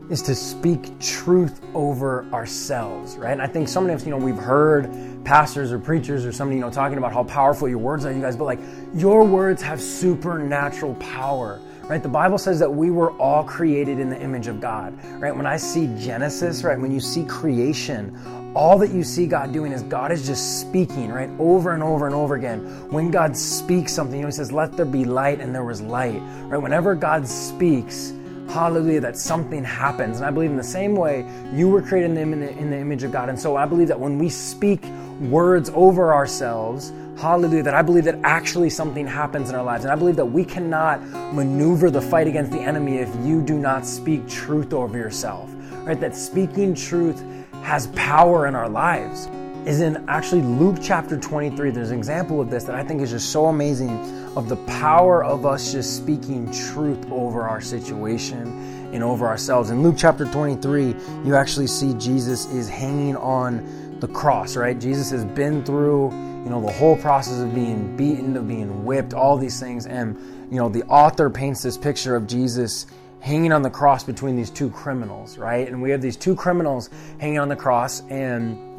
is 0.09 0.21
to 0.21 0.35
speak 0.35 0.99
truth 0.99 1.61
over 1.73 2.25
ourselves, 2.31 3.17
right? 3.17 3.31
And 3.31 3.41
I 3.41 3.47
think 3.47 3.67
sometimes, 3.67 4.05
you 4.05 4.11
know, 4.11 4.17
we've 4.17 4.37
heard 4.37 4.89
pastors 5.25 5.71
or 5.71 5.79
preachers 5.79 6.25
or 6.25 6.31
somebody, 6.31 6.57
you 6.57 6.61
know, 6.61 6.69
talking 6.69 6.97
about 6.97 7.11
how 7.11 7.23
powerful 7.23 7.67
your 7.67 7.79
words 7.79 8.05
are, 8.05 8.11
you 8.11 8.21
guys, 8.21 8.35
but 8.35 8.45
like 8.45 8.59
your 8.93 9.23
words 9.23 9.61
have 9.63 9.81
supernatural 9.81 10.93
power, 10.95 11.59
right? 11.83 12.03
The 12.03 12.09
Bible 12.09 12.37
says 12.37 12.59
that 12.59 12.71
we 12.71 12.91
were 12.91 13.11
all 13.13 13.43
created 13.43 13.99
in 13.99 14.09
the 14.09 14.21
image 14.21 14.45
of 14.47 14.61
God, 14.61 14.93
right? 15.19 15.35
When 15.35 15.47
I 15.47 15.57
see 15.57 15.87
Genesis, 15.99 16.63
right, 16.63 16.79
when 16.79 16.91
you 16.91 16.99
see 16.99 17.25
creation, 17.25 18.15
all 18.55 18.77
that 18.77 18.91
you 18.91 19.03
see 19.03 19.25
God 19.25 19.51
doing 19.51 19.71
is 19.71 19.81
God 19.83 20.11
is 20.11 20.25
just 20.25 20.61
speaking, 20.61 21.11
right? 21.11 21.29
Over 21.39 21.73
and 21.73 21.81
over 21.81 22.05
and 22.05 22.15
over 22.15 22.35
again. 22.35 22.59
When 22.89 23.11
God 23.11 23.35
speaks 23.35 23.91
something, 23.91 24.15
you 24.15 24.21
know, 24.21 24.27
He 24.27 24.33
says, 24.33 24.51
Let 24.51 24.73
there 24.77 24.85
be 24.85 25.03
light, 25.03 25.41
and 25.41 25.53
there 25.53 25.63
was 25.63 25.81
light, 25.81 26.21
right? 26.43 26.61
Whenever 26.61 26.95
God 26.95 27.27
speaks, 27.27 28.13
hallelujah, 28.55 29.01
that 29.01 29.17
something 29.17 29.65
happens. 29.65 30.17
And 30.17 30.25
I 30.25 30.31
believe 30.31 30.49
in 30.49 30.55
the 30.55 30.63
same 30.63 30.95
way, 30.95 31.27
you 31.53 31.67
were 31.67 31.81
created 31.81 32.17
in 32.17 32.39
the, 32.39 32.49
in 32.51 32.69
the, 32.69 32.77
image 32.77 33.03
of 33.03 33.11
God. 33.11 33.27
And 33.27 33.37
so 33.37 33.57
I 33.57 33.65
believe 33.65 33.89
that 33.89 33.99
when 33.99 34.17
we 34.17 34.29
speak 34.29 34.85
words 35.19 35.69
over 35.73 36.13
ourselves, 36.13 36.93
hallelujah, 37.17 37.63
that 37.63 37.73
I 37.73 37.81
believe 37.81 38.05
that 38.05 38.17
actually 38.23 38.69
something 38.69 39.05
happens 39.05 39.49
in 39.49 39.55
our 39.55 39.63
lives. 39.63 39.83
And 39.83 39.91
I 39.91 39.95
believe 39.97 40.15
that 40.15 40.25
we 40.25 40.45
cannot 40.45 41.01
maneuver 41.33 41.91
the 41.91 42.01
fight 42.01 42.27
against 42.27 42.53
the 42.53 42.61
enemy 42.61 42.99
if 42.99 43.13
you 43.25 43.41
do 43.41 43.57
not 43.59 43.85
speak 43.85 44.25
truth 44.29 44.71
over 44.71 44.97
yourself, 44.97 45.51
right? 45.83 45.99
That 45.99 46.15
speaking 46.15 46.73
truth 46.73 47.21
has 47.61 47.87
power 47.87 48.47
in 48.47 48.55
our 48.55 48.69
lives 48.69 49.27
is 49.65 49.81
in 49.81 50.07
actually 50.07 50.43
Luke 50.43 50.77
chapter 50.79 51.17
23. 51.17 51.71
There's 51.71 51.89
an 51.89 51.97
example 51.97 52.39
of 52.39 52.51
this 52.51 52.65
that 52.65 52.75
I 52.75 52.83
think 52.83 53.01
is 53.01 53.09
just 53.09 53.31
so 53.31 53.47
amazing 53.47 53.89
of 54.37 54.47
the 54.47 54.57
power 54.67 55.23
of 55.23 55.43
us 55.45 55.71
just 55.71 55.97
speaking 55.97 56.51
truth 56.51 57.03
over 57.11 57.41
our 57.41 57.61
situation 57.61 58.91
and 58.93 59.03
over 59.03 59.25
ourselves. 59.25 59.71
In 59.71 59.81
Luke 59.81 59.95
chapter 59.97 60.25
23, 60.25 60.95
you 61.23 61.35
actually 61.35 61.65
see 61.65 61.95
Jesus 61.95 62.45
is 62.51 62.69
hanging 62.69 63.15
on 63.15 63.97
the 63.99 64.07
cross, 64.07 64.55
right? 64.55 64.77
Jesus 64.77 65.09
has 65.09 65.25
been 65.25 65.65
through, 65.65 66.11
you 66.11 66.49
know, 66.51 66.61
the 66.63 66.71
whole 66.71 66.95
process 66.97 67.39
of 67.39 67.55
being 67.55 67.97
beaten, 67.97 68.37
of 68.37 68.47
being 68.47 68.85
whipped, 68.85 69.15
all 69.15 69.35
these 69.35 69.59
things. 69.59 69.87
And, 69.87 70.15
you 70.51 70.59
know, 70.59 70.69
the 70.69 70.83
author 70.83 71.27
paints 71.27 71.63
this 71.63 71.75
picture 71.75 72.15
of 72.15 72.27
Jesus 72.27 72.85
hanging 73.19 73.51
on 73.51 73.63
the 73.63 73.71
cross 73.71 74.03
between 74.03 74.35
these 74.35 74.51
two 74.51 74.69
criminals, 74.69 75.39
right? 75.39 75.67
And 75.67 75.81
we 75.81 75.89
have 75.89 76.03
these 76.03 76.17
two 76.17 76.35
criminals 76.35 76.91
hanging 77.17 77.39
on 77.39 77.49
the 77.49 77.55
cross 77.55 78.03
and 78.11 78.74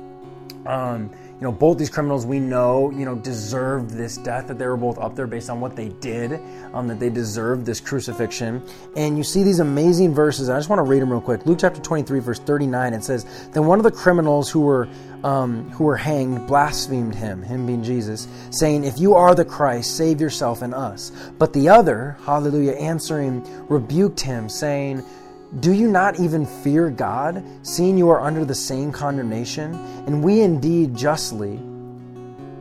um, 0.67 1.11
you 1.39 1.43
know, 1.43 1.53
both 1.53 1.77
these 1.77 1.91
criminals 1.91 2.25
we 2.25 2.41
know, 2.41 2.91
you 2.91 3.05
know, 3.05 3.15
deserved 3.15 3.91
this 3.91 4.17
death, 4.17 4.49
that 4.49 4.59
they 4.59 4.67
were 4.67 4.77
both 4.77 4.99
up 4.99 5.15
there 5.15 5.27
based 5.27 5.51
on 5.51 5.61
what 5.61 5.77
they 5.77 5.91
did, 6.01 6.41
um, 6.73 6.89
that 6.89 6.99
they 6.99 7.11
deserved 7.11 7.67
this 7.67 7.79
crucifixion. 7.79 8.63
And 8.97 9.19
you 9.19 9.25
see 9.25 9.43
these 9.43 9.61
amazing 9.61 10.15
verses. 10.15 10.49
I 10.49 10.57
just 10.57 10.71
want 10.71 10.79
to 10.79 10.85
read 10.85 11.03
them 11.03 11.11
real 11.11 11.21
quick. 11.21 11.45
Luke 11.45 11.59
chapter 11.61 11.81
23, 11.81 12.21
verse 12.21 12.39
39, 12.39 12.95
it 12.95 13.05
says, 13.05 13.27
Then 13.53 13.67
one 13.67 13.79
of 13.79 13.85
the 13.85 13.91
criminals 13.91 14.51
who 14.51 14.61
were 14.61 14.89
um, 15.25 15.69
who 15.71 15.85
were 15.85 15.97
hanged 15.97 16.47
blasphemed 16.47 17.15
him, 17.15 17.43
him 17.43 17.67
being 17.67 17.83
Jesus, 17.83 18.29
saying, 18.51 18.85
If 18.85 18.99
you 18.99 19.15
are 19.15 19.35
the 19.35 19.45
Christ, 19.45 19.97
save 19.97 20.21
yourself 20.21 20.63
and 20.63 20.73
us. 20.73 21.11
But 21.39 21.53
the 21.53 21.69
other, 21.69 22.17
hallelujah, 22.25 22.73
answering, 22.73 23.45
rebuked 23.69 24.21
him, 24.21 24.49
saying, 24.49 25.03
do 25.61 25.73
you 25.73 25.89
not 25.89 26.21
even 26.21 26.45
fear 26.45 26.91
God, 26.91 27.43
seeing 27.63 27.97
you 27.97 28.11
are 28.11 28.21
under 28.21 28.45
the 28.45 28.55
same 28.55 28.93
condemnation? 28.93 29.75
And 30.07 30.23
we 30.23 30.43
indeed 30.43 30.95
justly, 30.95 31.57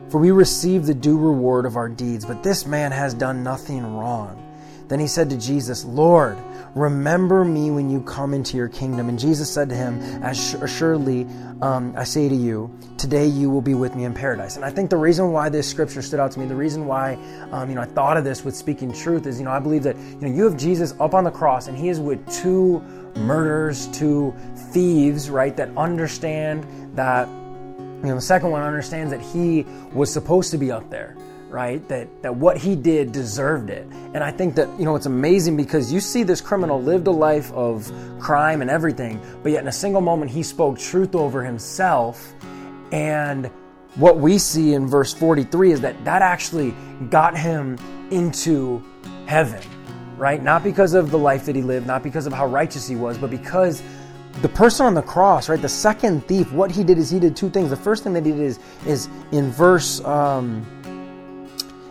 for 0.08 0.18
we 0.18 0.30
receive 0.30 0.86
the 0.86 0.94
due 0.94 1.18
reward 1.18 1.66
of 1.66 1.76
our 1.76 1.88
deeds, 1.88 2.24
but 2.24 2.42
this 2.42 2.64
man 2.64 2.92
has 2.92 3.12
done 3.12 3.42
nothing 3.42 3.84
wrong. 3.96 4.42
Then 4.88 5.00
he 5.00 5.08
said 5.08 5.28
to 5.30 5.36
Jesus, 5.36 5.84
Lord, 5.84 6.38
remember 6.76 7.42
me 7.42 7.70
when 7.70 7.88
you 7.88 8.02
come 8.02 8.34
into 8.34 8.56
your 8.56 8.68
kingdom. 8.68 9.08
And 9.08 9.18
Jesus 9.18 9.50
said 9.50 9.70
to 9.70 9.74
him, 9.74 9.98
As 10.22 10.54
surely 10.70 11.26
um, 11.62 11.94
I 11.96 12.04
say 12.04 12.28
to 12.28 12.34
you, 12.34 12.70
today 12.98 13.26
you 13.26 13.48
will 13.48 13.62
be 13.62 13.72
with 13.72 13.96
me 13.96 14.04
in 14.04 14.12
paradise. 14.12 14.56
And 14.56 14.64
I 14.64 14.70
think 14.70 14.90
the 14.90 14.98
reason 14.98 15.32
why 15.32 15.48
this 15.48 15.68
scripture 15.68 16.02
stood 16.02 16.20
out 16.20 16.32
to 16.32 16.38
me, 16.38 16.44
the 16.44 16.54
reason 16.54 16.86
why 16.86 17.14
um, 17.50 17.70
you 17.70 17.74
know 17.74 17.80
I 17.80 17.86
thought 17.86 18.18
of 18.18 18.24
this 18.24 18.44
with 18.44 18.54
speaking 18.54 18.92
truth 18.92 19.26
is 19.26 19.38
you 19.38 19.46
know 19.46 19.52
I 19.52 19.58
believe 19.58 19.82
that 19.84 19.96
you 19.96 20.20
know 20.20 20.28
you 20.28 20.44
have 20.44 20.56
Jesus 20.58 20.94
up 21.00 21.14
on 21.14 21.24
the 21.24 21.30
cross 21.30 21.66
and 21.66 21.76
he 21.76 21.88
is 21.88 21.98
with 21.98 22.20
two 22.30 22.80
murderers, 23.16 23.86
two 23.88 24.34
thieves, 24.70 25.30
right? 25.30 25.56
That 25.56 25.70
understand 25.78 26.64
that 26.94 27.26
you 27.26 28.10
know 28.10 28.16
the 28.16 28.20
second 28.20 28.50
one 28.50 28.60
understands 28.60 29.10
that 29.12 29.22
he 29.22 29.64
was 29.94 30.12
supposed 30.12 30.50
to 30.50 30.58
be 30.58 30.70
up 30.70 30.90
there 30.90 31.16
right? 31.48 31.86
That 31.88 32.08
that 32.22 32.34
what 32.34 32.56
he 32.56 32.76
did 32.76 33.12
deserved 33.12 33.70
it. 33.70 33.86
And 34.14 34.18
I 34.18 34.30
think 34.30 34.54
that, 34.56 34.68
you 34.78 34.84
know, 34.84 34.96
it's 34.96 35.06
amazing 35.06 35.56
because 35.56 35.92
you 35.92 36.00
see 36.00 36.22
this 36.22 36.40
criminal 36.40 36.82
lived 36.82 37.06
a 37.06 37.12
life 37.12 37.52
of 37.52 37.92
crime 38.18 38.62
and 38.62 38.70
everything, 38.70 39.20
but 39.42 39.52
yet 39.52 39.62
in 39.62 39.68
a 39.68 39.72
single 39.72 40.00
moment 40.00 40.30
he 40.30 40.42
spoke 40.42 40.78
truth 40.78 41.14
over 41.14 41.44
himself 41.44 42.34
and 42.92 43.50
what 43.96 44.18
we 44.18 44.38
see 44.38 44.74
in 44.74 44.86
verse 44.86 45.14
43 45.14 45.72
is 45.72 45.80
that 45.80 46.04
that 46.04 46.22
actually 46.22 46.74
got 47.08 47.36
him 47.36 47.78
into 48.10 48.82
heaven, 49.26 49.62
right? 50.16 50.42
Not 50.42 50.62
because 50.62 50.94
of 50.94 51.10
the 51.10 51.18
life 51.18 51.46
that 51.46 51.56
he 51.56 51.62
lived, 51.62 51.86
not 51.86 52.02
because 52.02 52.26
of 52.26 52.32
how 52.32 52.46
righteous 52.46 52.86
he 52.86 52.94
was, 52.94 53.16
but 53.18 53.30
because 53.30 53.82
the 54.42 54.48
person 54.50 54.84
on 54.84 54.94
the 54.94 55.02
cross, 55.02 55.48
right? 55.48 55.60
The 55.60 55.68
second 55.68 56.26
thief, 56.28 56.52
what 56.52 56.70
he 56.70 56.84
did 56.84 56.98
is 56.98 57.08
he 57.08 57.18
did 57.18 57.34
two 57.34 57.48
things. 57.48 57.70
The 57.70 57.76
first 57.76 58.04
thing 58.04 58.12
that 58.12 58.26
he 58.26 58.32
did 58.32 58.40
is, 58.40 58.58
is 58.86 59.08
in 59.32 59.50
verse 59.50 60.04
um, 60.04 60.66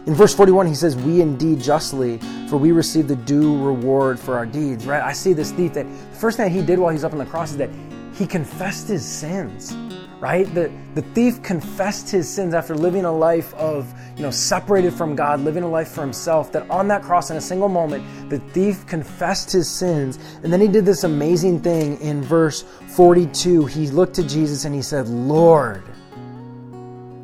in 0.06 0.14
verse 0.14 0.36
41, 0.36 0.68
he 0.68 0.76
says, 0.76 0.95
We 0.95 1.22
indeed 1.22 1.60
justly, 1.60 2.20
for 2.47 2.58
we 2.58 2.72
receive 2.72 3.08
the 3.08 3.16
due 3.16 3.64
reward 3.64 4.20
for 4.20 4.38
our 4.38 4.45
deeds, 4.45 4.86
right? 4.86 5.01
I 5.01 5.14
see 5.14 5.34
this 5.34 5.51
thief 5.51 5.74
that 5.74 5.88
the 5.88 6.18
first 6.18 6.38
thing 6.38 6.45
that 6.45 6.51
he 6.51 6.64
did 6.64 6.78
while 6.78 6.91
he's 6.91 7.03
up 7.03 7.14
on 7.14 7.18
the 7.18 7.26
cross 7.26 7.51
is 7.51 7.58
that 7.58 7.72
he 8.14 8.28
confessed 8.28 8.88
his 8.88 9.03
sins, 9.03 9.76
right? 10.20 10.45
The, 10.53 10.72
the 10.93 11.01
thief 11.01 11.41
confessed 11.41 12.12
his 12.12 12.30
sins 12.30 12.53
after 12.53 12.76
living 12.76 13.03
a 13.06 13.12
life 13.12 13.51
of, 13.56 13.91
you 14.16 14.22
know, 14.22 14.30
separated 14.30 14.93
from 14.93 15.16
God, 15.16 15.39
living 15.39 15.64
a 15.64 15.70
life 15.70 15.88
for 15.88 16.01
himself, 16.01 16.51
that 16.51 16.70
on 16.70 16.88
that 16.89 17.01
cross 17.01 17.32
in 17.32 17.38
a 17.38 17.41
single 17.41 17.68
moment, 17.68 18.30
the 18.30 18.38
thief 18.39 18.86
confessed 18.86 19.51
his 19.51 19.68
sins. 19.68 20.20
And 20.43 20.53
then 20.53 20.62
he 20.62 20.68
did 20.68 20.86
this 20.86 21.03
amazing 21.03 21.62
thing 21.62 21.99
in 21.99 22.22
verse 22.22 22.64
42. 22.89 23.66
He 23.66 23.88
looked 23.88 24.14
to 24.16 24.24
Jesus 24.24 24.66
and 24.66 24.76
he 24.76 24.84
said, 24.84 25.08
Lord, 25.10 25.84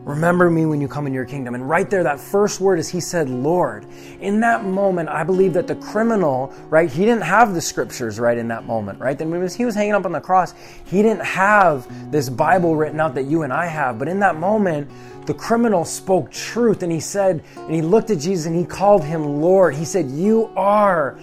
Remember 0.03 0.49
me 0.49 0.65
when 0.65 0.81
you 0.81 0.87
come 0.87 1.05
in 1.05 1.13
your 1.13 1.25
kingdom. 1.25 1.53
And 1.53 1.67
right 1.67 1.87
there, 1.87 2.03
that 2.03 2.19
first 2.19 2.59
word 2.59 2.79
is 2.79 2.89
he 2.89 2.99
said, 2.99 3.29
Lord. 3.29 3.85
In 4.19 4.39
that 4.39 4.65
moment, 4.65 5.09
I 5.09 5.23
believe 5.23 5.53
that 5.53 5.67
the 5.67 5.75
criminal, 5.75 6.51
right, 6.69 6.89
he 6.89 7.05
didn't 7.05 7.23
have 7.23 7.53
the 7.53 7.61
scriptures 7.61 8.19
right 8.19 8.37
in 8.37 8.47
that 8.47 8.65
moment, 8.65 8.99
right? 8.99 9.15
Then 9.15 9.29
when 9.29 9.47
he 9.47 9.63
was 9.63 9.75
hanging 9.75 9.93
up 9.93 10.05
on 10.05 10.11
the 10.11 10.19
cross, 10.19 10.55
he 10.85 11.03
didn't 11.03 11.23
have 11.23 12.11
this 12.11 12.29
Bible 12.29 12.75
written 12.75 12.99
out 12.99 13.13
that 13.13 13.25
you 13.25 13.43
and 13.43 13.53
I 13.53 13.67
have. 13.67 13.99
But 13.99 14.07
in 14.07 14.19
that 14.21 14.37
moment, 14.37 14.89
the 15.27 15.35
criminal 15.35 15.85
spoke 15.85 16.31
truth 16.31 16.81
and 16.81 16.91
he 16.91 16.99
said, 16.99 17.43
and 17.55 17.75
he 17.75 17.83
looked 17.83 18.09
at 18.09 18.17
Jesus 18.17 18.47
and 18.47 18.55
he 18.55 18.65
called 18.65 19.03
him 19.03 19.39
Lord. 19.39 19.75
He 19.75 19.85
said, 19.85 20.09
You 20.09 20.51
are 20.55 21.19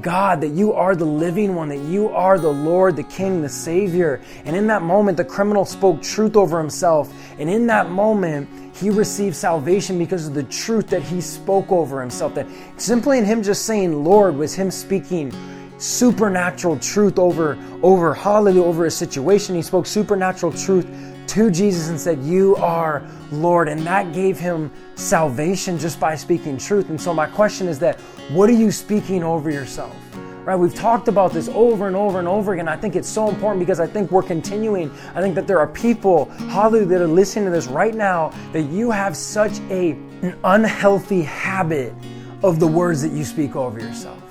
God, 0.00 0.40
that 0.40 0.48
you 0.48 0.72
are 0.72 0.96
the 0.96 1.04
living 1.04 1.54
one, 1.54 1.68
that 1.68 1.78
you 1.78 2.08
are 2.08 2.38
the 2.38 2.52
Lord, 2.52 2.96
the 2.96 3.02
King, 3.02 3.42
the 3.42 3.48
Savior. 3.48 4.22
And 4.44 4.56
in 4.56 4.66
that 4.68 4.82
moment, 4.82 5.16
the 5.18 5.24
criminal 5.24 5.64
spoke 5.64 6.02
truth 6.02 6.34
over 6.36 6.58
himself. 6.58 7.12
And 7.38 7.50
in 7.50 7.66
that 7.66 7.90
moment, 7.90 8.48
he 8.76 8.88
received 8.88 9.36
salvation 9.36 9.98
because 9.98 10.26
of 10.26 10.34
the 10.34 10.44
truth 10.44 10.88
that 10.88 11.02
he 11.02 11.20
spoke 11.20 11.70
over 11.70 12.00
himself. 12.00 12.34
That 12.34 12.46
simply 12.78 13.18
in 13.18 13.24
him 13.24 13.42
just 13.42 13.66
saying 13.66 14.02
Lord 14.02 14.34
was 14.36 14.54
him 14.54 14.70
speaking 14.70 15.32
supernatural 15.78 16.78
truth 16.78 17.18
over 17.18 17.58
over 17.82 18.14
hallelujah 18.14 18.64
over 18.64 18.86
a 18.86 18.90
situation. 18.90 19.54
He 19.54 19.62
spoke 19.62 19.84
supernatural 19.84 20.52
truth 20.52 20.86
to 21.32 21.50
Jesus 21.50 21.88
and 21.88 21.98
said, 21.98 22.22
You 22.22 22.56
are 22.56 23.02
Lord. 23.30 23.68
And 23.68 23.80
that 23.86 24.12
gave 24.12 24.38
him 24.38 24.70
salvation 24.96 25.78
just 25.78 25.98
by 25.98 26.14
speaking 26.14 26.58
truth. 26.58 26.90
And 26.90 27.00
so, 27.00 27.14
my 27.14 27.26
question 27.26 27.68
is 27.68 27.78
that 27.78 27.98
what 28.30 28.50
are 28.50 28.54
you 28.54 28.70
speaking 28.70 29.22
over 29.22 29.50
yourself? 29.50 29.96
Right? 30.44 30.56
We've 30.56 30.74
talked 30.74 31.08
about 31.08 31.32
this 31.32 31.48
over 31.48 31.86
and 31.86 31.96
over 31.96 32.18
and 32.18 32.28
over 32.28 32.52
again. 32.52 32.68
I 32.68 32.76
think 32.76 32.96
it's 32.96 33.08
so 33.08 33.28
important 33.28 33.60
because 33.60 33.80
I 33.80 33.86
think 33.86 34.10
we're 34.10 34.22
continuing. 34.22 34.90
I 35.14 35.22
think 35.22 35.34
that 35.36 35.46
there 35.46 35.58
are 35.58 35.68
people, 35.68 36.26
hallelujah, 36.50 36.86
that 36.86 37.00
are 37.00 37.06
listening 37.06 37.46
to 37.46 37.50
this 37.50 37.66
right 37.66 37.94
now 37.94 38.30
that 38.52 38.64
you 38.64 38.90
have 38.90 39.16
such 39.16 39.58
a, 39.70 39.92
an 40.20 40.38
unhealthy 40.44 41.22
habit 41.22 41.94
of 42.42 42.60
the 42.60 42.66
words 42.66 43.00
that 43.02 43.12
you 43.12 43.24
speak 43.24 43.56
over 43.56 43.80
yourself. 43.80 44.22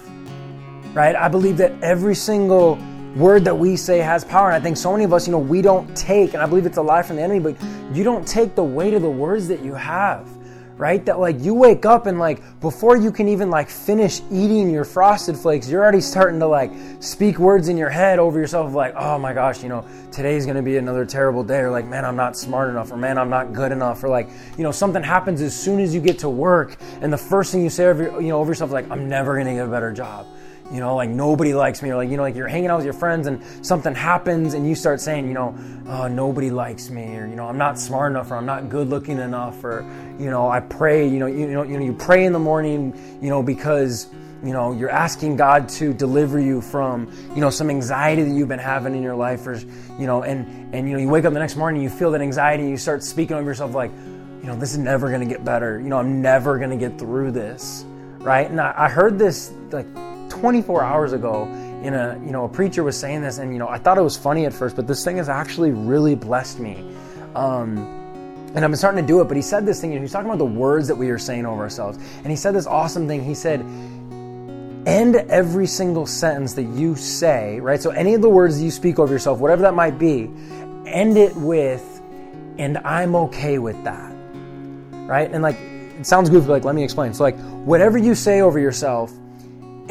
Right? 0.94 1.16
I 1.16 1.30
believe 1.30 1.58
that 1.58 1.72
every 1.82 2.14
single 2.14 2.78
word 3.16 3.46
that 3.46 3.58
we 3.58 3.76
say 3.76 4.00
has 4.00 4.24
power. 4.24 4.48
And 4.48 4.56
I 4.56 4.60
think 4.60 4.78
so 4.78 4.92
many 4.92 5.04
of 5.04 5.14
us, 5.14 5.28
you 5.28 5.32
know, 5.32 5.40
we 5.40 5.62
don't 5.62 5.96
take, 5.96 6.34
and 6.34 6.42
I 6.42 6.46
believe 6.46 6.66
it's 6.66 6.78
a 6.78 6.82
lie 6.82 7.04
from 7.04 7.18
the 7.18 7.22
enemy, 7.22 7.40
but 7.40 7.56
you 7.96 8.04
don't 8.04 8.28
take 8.28 8.56
the 8.56 8.64
weight 8.64 8.94
of 8.94 9.02
the 9.02 9.10
words 9.10 9.48
that 9.50 9.62
you 9.62 9.74
have. 9.74 10.28
Right? 10.78 11.06
That 11.06 11.20
like 11.20 11.40
you 11.40 11.54
wake 11.54 11.86
up 11.86 12.08
and 12.08 12.18
like 12.18 12.42
before 12.60 12.98
you 12.98 13.12
can 13.12 13.28
even 13.28 13.52
like 13.52 13.70
finish 13.70 14.20
eating 14.32 14.72
your 14.72 14.84
frosted 14.84 15.38
flakes, 15.38 15.70
you're 15.70 15.84
already 15.84 16.02
starting 16.02 16.40
to 16.40 16.48
like 16.48 16.72
speak 17.00 17.38
words 17.38 17.68
in 17.68 17.78
your 17.78 17.92
head 17.92 18.18
over 18.18 18.40
yourself 18.40 18.74
like, 18.74 18.96
oh 18.96 19.20
my 19.20 19.32
gosh, 19.32 19.62
you 19.62 19.70
know, 19.70 19.86
today's 20.12 20.48
gonna 20.48 20.64
be 20.64 20.78
another 20.78 21.06
terrible 21.06 21.44
day, 21.44 21.60
or 21.60 21.70
like, 21.70 21.86
man, 21.86 22.04
I'm 22.04 22.16
not 22.16 22.36
smart 22.36 22.72
enough, 22.72 22.92
or 22.92 22.98
man, 22.98 23.20
I'm 23.20 23.30
not 23.30 23.54
good 23.54 23.72
enough, 23.72 24.04
or 24.04 24.10
like, 24.10 24.28
you 24.58 24.64
know, 24.64 24.72
something 24.72 25.04
happens 25.04 25.40
as 25.44 25.56
soon 25.56 25.80
as 25.80 25.94
you 25.94 26.02
get 26.02 26.18
to 26.20 26.30
work, 26.30 26.76
and 27.02 27.14
the 27.14 27.18
first 27.18 27.52
thing 27.52 27.62
you 27.62 27.70
say 27.70 27.86
over 27.86 28.20
you 28.20 28.30
know 28.30 28.40
over 28.40 28.50
yourself, 28.50 28.72
like, 28.72 28.90
I'm 28.90 29.08
never 29.08 29.38
gonna 29.38 29.54
get 29.54 29.68
a 29.68 29.70
better 29.70 29.94
job 29.94 30.26
you 30.72 30.80
know, 30.80 30.96
like 30.96 31.10
nobody 31.10 31.54
likes 31.54 31.82
me, 31.82 31.90
or 31.90 31.98
like, 31.98 32.10
you 32.10 32.18
know, 32.18 32.24
like 32.24 32.36
you're 32.36 32.48
hanging 32.48 32.70
out 32.70 32.78
with 32.78 32.86
your 32.86 32.94
friends 32.94 33.28
and 33.28 33.44
something 33.66 33.94
happens 33.94 34.54
and 34.54 34.68
you 34.68 34.74
start 34.74 35.02
saying, 35.02 35.28
you 35.28 35.34
know, 35.34 35.56
oh, 35.88 36.08
nobody 36.08 36.50
likes 36.50 36.90
me, 36.90 37.16
or, 37.18 37.28
you 37.28 37.36
know, 37.36 37.46
I'm 37.46 37.58
not 37.58 37.78
smart 37.78 38.12
enough, 38.12 38.32
or 38.32 38.36
I'm 38.36 38.46
not 38.46 38.70
good 38.70 38.88
looking 38.88 39.20
enough, 39.20 39.64
or, 39.64 39.86
you 40.18 40.30
know, 40.30 40.50
I 40.50 40.62
pray, 40.62 41.08
you 41.08 41.20
know, 41.20 41.26
you, 41.26 41.48
know, 41.48 41.64
you 41.64 41.78
know, 41.78 41.84
you 41.84 41.94
pray 41.94 42.26
in 42.26 42.32
the 42.32 42.40
morning, 42.40 42.94
you 43.22 43.30
know, 43.30 43.44
because, 43.44 44.08
you 44.44 44.54
know, 44.54 44.72
you're 44.72 44.90
asking 44.90 45.36
God 45.36 45.68
to 45.70 45.94
deliver 45.94 46.40
you 46.40 46.62
from, 46.62 47.12
you 47.36 47.42
know, 47.42 47.50
some 47.50 47.70
anxiety 47.70 48.24
that 48.24 48.32
you've 48.32 48.48
been 48.48 48.58
having 48.58 48.96
in 48.96 49.04
your 49.04 49.16
life, 49.16 49.46
or, 49.46 49.56
you 50.00 50.08
know, 50.08 50.24
and, 50.24 50.74
and, 50.74 50.88
you 50.88 50.94
know, 50.94 51.00
you 51.00 51.10
wake 51.10 51.26
up 51.26 51.34
the 51.34 51.40
next 51.40 51.58
morning, 51.58 51.82
you 51.82 51.90
feel 51.90 52.12
that 52.12 52.22
anxiety, 52.22 52.64
and 52.64 52.72
you 52.72 52.78
start 52.78 53.04
speaking 53.04 53.36
over 53.36 53.46
yourself 53.46 53.76
like, 53.76 53.92
you 54.42 54.48
know, 54.48 54.56
this 54.56 54.72
is 54.72 54.80
never 54.80 55.10
going 55.10 55.22
to 55.22 55.28
get 55.28 55.46
better. 55.46 55.80
You 55.80 55.90
know, 55.90 55.98
I'm 55.98 56.22
never 56.22 56.58
going 56.58 56.72
to 56.72 56.78
get 56.78 56.98
through 56.98 57.32
this. 57.32 57.86
Right. 58.18 58.50
And 58.50 58.60
I, 58.60 58.74
I 58.76 58.88
heard 58.90 59.20
this 59.20 59.52
like 59.72 59.86
24 60.42 60.84
hours 60.84 61.14
ago 61.14 61.46
in 61.84 61.94
a 61.94 62.20
you 62.26 62.32
know 62.32 62.46
a 62.46 62.50
preacher 62.50 62.84
was 62.84 63.00
saying 63.00 63.22
this 63.22 63.38
and 63.38 63.54
you 63.54 63.60
know 63.60 63.68
i 63.68 63.78
thought 63.78 63.96
it 63.96 64.02
was 64.02 64.18
funny 64.18 64.46
at 64.46 64.52
first 64.52 64.76
but 64.76 64.88
this 64.88 65.04
thing 65.04 65.18
has 65.18 65.30
actually 65.30 65.72
really 65.72 66.16
blessed 66.16 66.60
me. 66.60 66.84
Um, 67.36 67.78
and 68.56 68.66
i've 68.66 68.72
been 68.72 68.76
starting 68.76 69.02
to 69.02 69.08
do 69.08 69.22
it 69.22 69.26
but 69.26 69.38
he 69.38 69.44
said 69.44 69.68
this 69.68 69.80
thing 69.80 69.94
know, 69.94 70.02
he's 70.02 70.12
talking 70.12 70.26
about 70.26 70.40
the 70.40 70.46
words 70.46 70.88
that 70.88 70.96
we 70.96 71.12
are 71.12 71.20
saying 71.20 71.46
over 71.46 71.62
ourselves. 71.62 72.00
And 72.18 72.28
he 72.28 72.36
said 72.36 72.56
this 72.56 72.66
awesome 72.66 73.08
thing. 73.08 73.24
He 73.24 73.36
said 73.36 73.62
end 74.88 75.16
every 75.16 75.68
single 75.68 76.08
sentence 76.08 76.54
that 76.56 76.64
you 76.64 76.96
say 76.96 77.60
right? 77.60 77.80
So 77.80 77.92
any 77.92 78.16
of 78.16 78.24
the 78.24 78.30
words 78.30 78.58
that 78.58 78.66
you 78.66 78.72
speak 78.72 78.98
over 78.98 79.14
yourself 79.14 79.38
whatever 79.38 79.62
that 79.62 79.76
might 79.76 80.00
be 80.00 80.28
end 80.88 81.18
it 81.18 81.36
with 81.36 82.02
and 82.58 82.80
i'm 82.80 83.16
okay 83.16 83.60
with 83.60 83.82
that 83.84 84.12
right? 85.12 85.32
And 85.32 85.44
like 85.44 85.58
it 86.00 86.08
sounds 86.08 86.32
goofy 86.32 86.48
like 86.48 86.64
let 86.64 86.74
me 86.74 86.84
explain. 86.84 87.14
So 87.14 87.24
like 87.24 87.38
whatever 87.66 87.98
you 87.98 88.16
say 88.16 88.42
over 88.42 88.58
yourself 88.58 89.14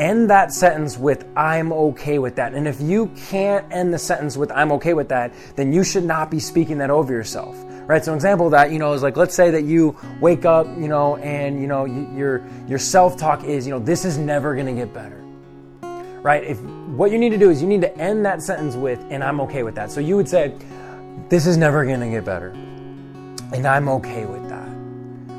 end 0.01 0.31
that 0.31 0.53
sentence 0.53 0.97
with 0.97 1.27
I'm 1.37 1.73
okay 1.73 2.19
with 2.19 2.35
that. 2.37 2.55
And 2.55 2.67
if 2.67 2.81
you 2.81 3.09
can't 3.29 3.71
end 3.71 3.93
the 3.93 3.99
sentence 3.99 4.37
with 4.37 4.51
I'm 4.51 4.73
okay 4.73 4.95
with 4.95 5.11
that, 5.11 5.33
then 5.57 5.73
you 5.73 5.85
should 5.85 6.05
not 6.05 6.31
be 6.31 6.41
speaking 6.41 6.79
that 6.79 6.91
over 6.91 7.13
yourself. 7.13 7.55
Right? 7.87 8.03
So 8.05 8.13
an 8.13 8.17
example 8.17 8.47
of 8.47 8.53
that, 8.53 8.73
you 8.73 8.79
know, 8.79 8.95
is 8.95 9.03
like 9.03 9.17
let's 9.17 9.35
say 9.35 9.51
that 9.51 9.65
you 9.65 9.97
wake 10.21 10.45
up, 10.45 10.67
you 10.67 10.89
know, 10.89 11.17
and 11.19 11.61
you 11.61 11.67
know, 11.67 11.85
your 11.85 12.43
your 12.67 12.79
self-talk 12.79 13.45
is, 13.45 13.67
you 13.67 13.73
know, 13.73 13.79
this 13.79 14.05
is 14.05 14.17
never 14.17 14.55
going 14.55 14.67
to 14.67 14.73
get 14.73 14.95
better. 14.95 15.19
Right? 16.23 16.45
If 16.45 16.61
what 16.61 17.11
you 17.11 17.19
need 17.19 17.31
to 17.31 17.39
do 17.39 17.51
is 17.51 17.61
you 17.61 17.69
need 17.69 17.83
to 17.83 17.95
end 17.99 18.25
that 18.25 18.43
sentence 18.43 18.77
with 18.77 19.01
and 19.11 19.23
I'm 19.23 19.41
okay 19.43 19.63
with 19.63 19.75
that. 19.75 19.91
So 19.91 20.01
you 20.01 20.17
would 20.17 20.29
say 20.29 20.55
this 21.29 21.47
is 21.47 21.57
never 21.57 21.85
going 21.85 22.01
to 22.01 22.09
get 22.09 22.25
better. 22.25 22.51
And 23.53 23.67
I'm 23.67 23.89
okay 23.89 24.25
with 24.25 24.40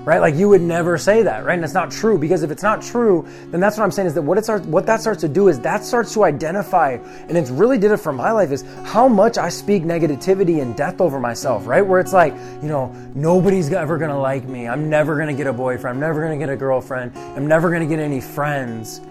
right? 0.04 0.20
Like 0.20 0.36
you 0.36 0.50
would 0.50 0.62
never 0.62 0.98
say 0.98 1.24
that, 1.24 1.46
right? 1.46 1.56
And 1.56 1.64
it's 1.64 1.74
not 1.74 1.92
true 1.92 2.18
because 2.18 2.44
if 2.44 2.52
it's 2.52 2.64
not 2.64 2.82
true, 2.82 3.28
then 3.48 3.60
that's 3.60 3.78
what 3.78 3.84
I'm 3.84 3.92
saying 3.92 4.08
is 4.08 4.14
that 4.16 4.22
what 4.22 4.38
it 4.38 4.44
starts, 4.44 4.66
what 4.66 4.86
that 4.88 5.02
starts 5.02 5.22
to 5.22 5.28
do 5.28 5.48
is 5.48 5.60
that 5.62 5.84
starts 5.84 6.14
to 6.14 6.24
identify, 6.24 6.98
and 7.28 7.38
it's 7.38 7.50
really 7.50 7.78
did 7.78 7.92
it 7.92 7.98
for 7.98 8.12
my 8.12 8.32
life 8.32 8.52
is 8.52 8.64
how 8.84 9.08
much 9.08 9.38
I 9.38 9.50
speak 9.50 9.84
negativity 9.84 10.62
and 10.62 10.76
death 10.76 11.02
over 11.02 11.20
myself, 11.20 11.68
right? 11.68 11.86
Where 11.86 12.00
it's 12.00 12.14
like, 12.14 12.34
you 12.62 12.68
know, 12.68 12.92
nobody's 13.14 13.72
ever 13.72 13.98
gonna 13.98 14.20
like 14.20 14.46
me. 14.46 14.68
I'm 14.68 14.90
never 14.90 15.18
gonna 15.18 15.34
get 15.34 15.48
a 15.48 15.54
boyfriend. 15.54 15.96
I'm 15.96 16.02
never 16.02 16.22
gonna 16.22 16.38
get 16.38 16.50
a 16.50 16.58
girlfriend. 16.58 17.16
I'm 17.16 17.48
never 17.48 17.72
gonna 17.72 17.86
get 17.86 18.00
any 18.00 18.22
friends, 18.22 19.02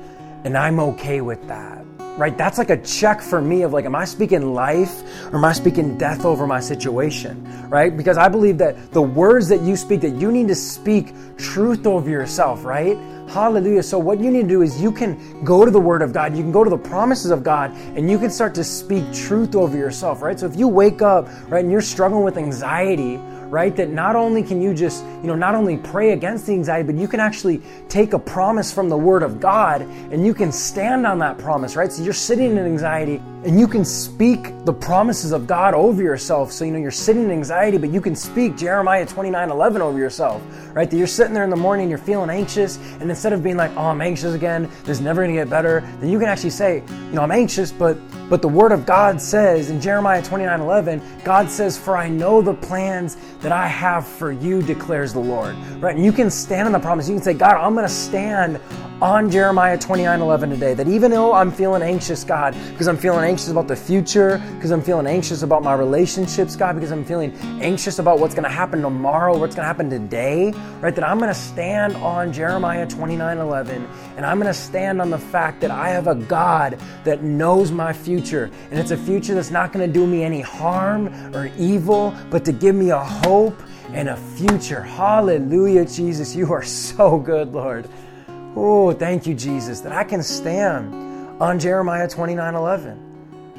and 0.45 0.57
I'm 0.57 0.81
okay 0.81 1.21
with 1.21 1.47
that 1.49 1.85
right? 2.17 2.37
That's 2.37 2.59
like 2.59 2.71
a 2.71 2.77
check 2.83 3.21
for 3.21 3.41
me 3.41 3.63
of 3.63 3.73
like, 3.73 3.85
am 3.85 3.95
I 3.95 4.05
speaking 4.05 4.55
life 4.55 5.03
or 5.33 5.37
am 5.37 5.45
I 5.45 5.53
speaking 5.53 5.97
death 5.97 6.25
over 6.25 6.47
my 6.47 6.61
situation, 6.61 7.69
right? 7.69 7.97
Because 7.97 8.19
I 8.19 8.29
believe 8.29 8.59
that 8.59 8.93
the 8.93 9.03
words 9.03 9.49
that 9.49 9.63
you 9.63 9.77
speak, 9.77 10.01
that 10.03 10.15
you 10.17 10.31
need 10.31 10.49
to 10.49 10.55
speak 10.55 11.13
truth 11.39 11.87
over 11.87 12.11
yourself, 12.11 12.65
right? 12.65 12.97
Hallelujah. 13.31 13.85
So, 13.85 13.97
what 13.97 14.19
you 14.19 14.29
need 14.29 14.43
to 14.43 14.49
do 14.49 14.63
is 14.63 14.83
you 14.83 14.91
can 14.91 15.45
go 15.45 15.65
to 15.65 15.71
the 15.71 15.79
Word 15.79 16.03
of 16.03 16.13
God, 16.13 16.37
you 16.37 16.43
can 16.43 16.51
go 16.51 16.65
to 16.65 16.71
the 16.71 16.77
promises 16.77 17.31
of 17.31 17.45
God, 17.45 17.71
and 17.97 18.11
you 18.11 18.19
can 18.19 18.29
start 18.29 18.57
to 18.57 18.65
speak 18.65 19.05
truth 19.13 19.55
over 19.55 19.77
yourself, 19.77 20.21
right? 20.21 20.39
So, 20.39 20.47
if 20.47 20.57
you 20.57 20.67
wake 20.67 21.01
up, 21.01 21.29
right, 21.49 21.63
and 21.63 21.71
you're 21.71 21.81
struggling 21.81 22.25
with 22.25 22.37
anxiety, 22.37 23.21
right? 23.51 23.75
That 23.77 23.91
not 23.91 24.15
only 24.17 24.43
can 24.43 24.63
you 24.63 24.73
just, 24.73 25.05
you 25.05 25.27
know, 25.27 25.35
not 25.35 25.55
only 25.55 25.77
pray 25.77 26.13
against 26.13 26.47
the 26.47 26.53
anxiety, 26.53 26.87
but 26.87 26.95
you 26.95 27.09
can 27.09 27.21
actually 27.21 27.61
take 27.89 28.13
a 28.13 28.19
promise 28.19 28.73
from 28.73 28.89
the 28.89 28.97
Word 28.97 29.23
of 29.23 29.41
God 29.41 29.83
and 29.83 30.25
you 30.25 30.33
can 30.33 30.53
stand 30.53 31.07
on 31.07 31.19
that 31.19 31.37
promise, 31.37 31.75
right? 31.75 31.91
So 31.91 32.03
you're 32.03 32.13
sitting 32.13 32.53
in 32.53 32.59
anxiety 32.59 33.21
and 33.45 33.59
you 33.59 33.67
can 33.67 33.85
speak 33.85 34.53
the 34.65 34.73
promises 34.73 35.33
of 35.33 35.47
God 35.47 35.75
over 35.75 36.03
yourself. 36.03 36.53
So, 36.53 36.65
you 36.65 36.71
know, 36.71 36.79
you're 36.79 36.91
sitting 36.91 37.25
in 37.25 37.31
anxiety, 37.31 37.77
but 37.77 37.91
you 37.91 38.01
can 38.01 38.15
speak 38.15 38.57
Jeremiah 38.57 39.05
29 39.05 39.51
11 39.51 39.83
over 39.83 39.99
yourself, 39.99 40.43
right? 40.75 40.89
That 40.89 40.97
you're 40.97 41.07
sitting 41.07 41.35
there 41.35 41.45
in 41.45 41.51
the 41.51 41.57
morning, 41.57 41.89
you're 41.89 41.99
feeling 41.99 42.31
anxious, 42.31 42.79
and 43.01 43.11
instead 43.11 43.33
of 43.33 43.43
being 43.43 43.57
like, 43.57 43.73
oh, 43.77 43.87
I'm 43.87 44.01
anxious 44.01 44.35
again, 44.35 44.71
this 44.85 44.99
is 44.99 45.01
never 45.01 45.23
gonna 45.23 45.35
get 45.35 45.51
better, 45.51 45.81
then 46.01 46.11
you 46.11 46.19
can 46.19 46.29
actually 46.29 46.51
say, 46.51 46.85
you 46.89 47.13
know, 47.13 47.23
I'm 47.23 47.33
anxious, 47.33 47.73
but 47.73 47.99
but 48.31 48.43
the 48.43 48.49
word 48.49 48.71
of 48.71 48.87
God 48.87 49.21
says 49.21 49.71
in 49.71 49.81
Jeremiah 49.81 50.23
29 50.23 50.61
11, 50.61 51.03
God 51.25 51.51
says, 51.51 51.77
For 51.77 51.97
I 51.97 52.09
know 52.09 52.41
the 52.41 52.55
plans 52.55 53.17
that 53.41 53.51
I 53.51 53.67
have 53.67 54.07
for 54.07 54.31
you, 54.31 54.63
declares 54.63 55.13
the 55.13 55.19
Lord. 55.19 55.57
Right? 55.81 55.97
And 55.97 56.05
you 56.05 56.13
can 56.13 56.31
stand 56.31 56.67
on 56.67 56.73
the 56.73 56.79
promise. 56.79 57.09
You 57.09 57.17
can 57.17 57.25
say, 57.25 57.35
God, 57.35 57.57
I'm 57.57 57.75
going 57.75 57.87
to 57.87 57.93
stand 57.93 58.61
on 59.03 59.31
Jeremiah 59.31 59.79
29 59.79 60.21
11 60.21 60.51
today. 60.51 60.75
That 60.75 60.87
even 60.87 61.11
though 61.11 61.33
I'm 61.33 61.51
feeling 61.51 61.83
anxious, 61.83 62.23
God, 62.23 62.55
because 62.71 62.87
I'm 62.87 62.99
feeling 62.99 63.25
anxious 63.25 63.49
about 63.49 63.67
the 63.67 63.77
future, 63.77 64.41
because 64.55 64.71
I'm 64.71 64.83
feeling 64.83 65.07
anxious 65.07 65.43
about 65.43 65.63
my 65.63 65.75
relationships, 65.75 66.55
God, 66.55 66.75
because 66.75 66.93
I'm 66.93 67.05
feeling 67.05 67.35
anxious 67.63 67.99
about 67.99 68.21
what's 68.21 68.35
going 68.35 68.45
to 68.45 68.51
happen 68.51 68.83
tomorrow, 68.83 69.37
what's 69.39 69.55
going 69.55 69.65
to 69.65 69.67
happen 69.67 69.91
today, 69.91 70.53
right? 70.81 70.95
That 70.95 71.03
I'm 71.03 71.19
going 71.19 71.33
to 71.33 71.41
stand 71.41 71.97
on 71.97 72.33
Jeremiah 72.33 72.87
29 72.87 73.39
11 73.39 73.89
and 74.17 74.27
I'm 74.27 74.39
going 74.39 74.53
to 74.53 74.59
stand 74.59 75.01
on 75.01 75.11
the 75.11 75.19
fact 75.19 75.61
that 75.63 75.71
I 75.71 75.89
have 75.89 76.07
a 76.07 76.15
God 76.15 76.79
that 77.05 77.23
knows 77.23 77.73
my 77.73 77.93
future. 77.93 78.20
And 78.71 78.79
it's 78.79 78.91
a 78.91 78.97
future 78.97 79.35
that's 79.35 79.51
not 79.51 79.73
going 79.73 79.87
to 79.87 79.93
do 79.93 80.07
me 80.07 80.23
any 80.23 80.41
harm 80.41 81.09
or 81.35 81.51
evil, 81.59 82.15
but 82.31 82.45
to 82.45 82.53
give 82.53 82.75
me 82.75 82.91
a 82.91 82.99
hope 82.99 83.61
and 83.93 84.09
a 84.09 84.17
future. 84.17 84.83
Hallelujah, 84.83 85.85
Jesus. 85.85 86.35
You 86.35 86.53
are 86.53 86.63
so 86.63 87.19
good, 87.19 87.53
Lord. 87.53 87.89
Oh, 88.57 88.93
thank 88.93 89.27
you, 89.27 89.35
Jesus, 89.35 89.81
that 89.81 89.93
I 89.93 90.05
can 90.05 90.23
stand 90.23 90.95
on 91.41 91.59
Jeremiah 91.59 92.09
29 92.09 92.55
11 92.55 93.11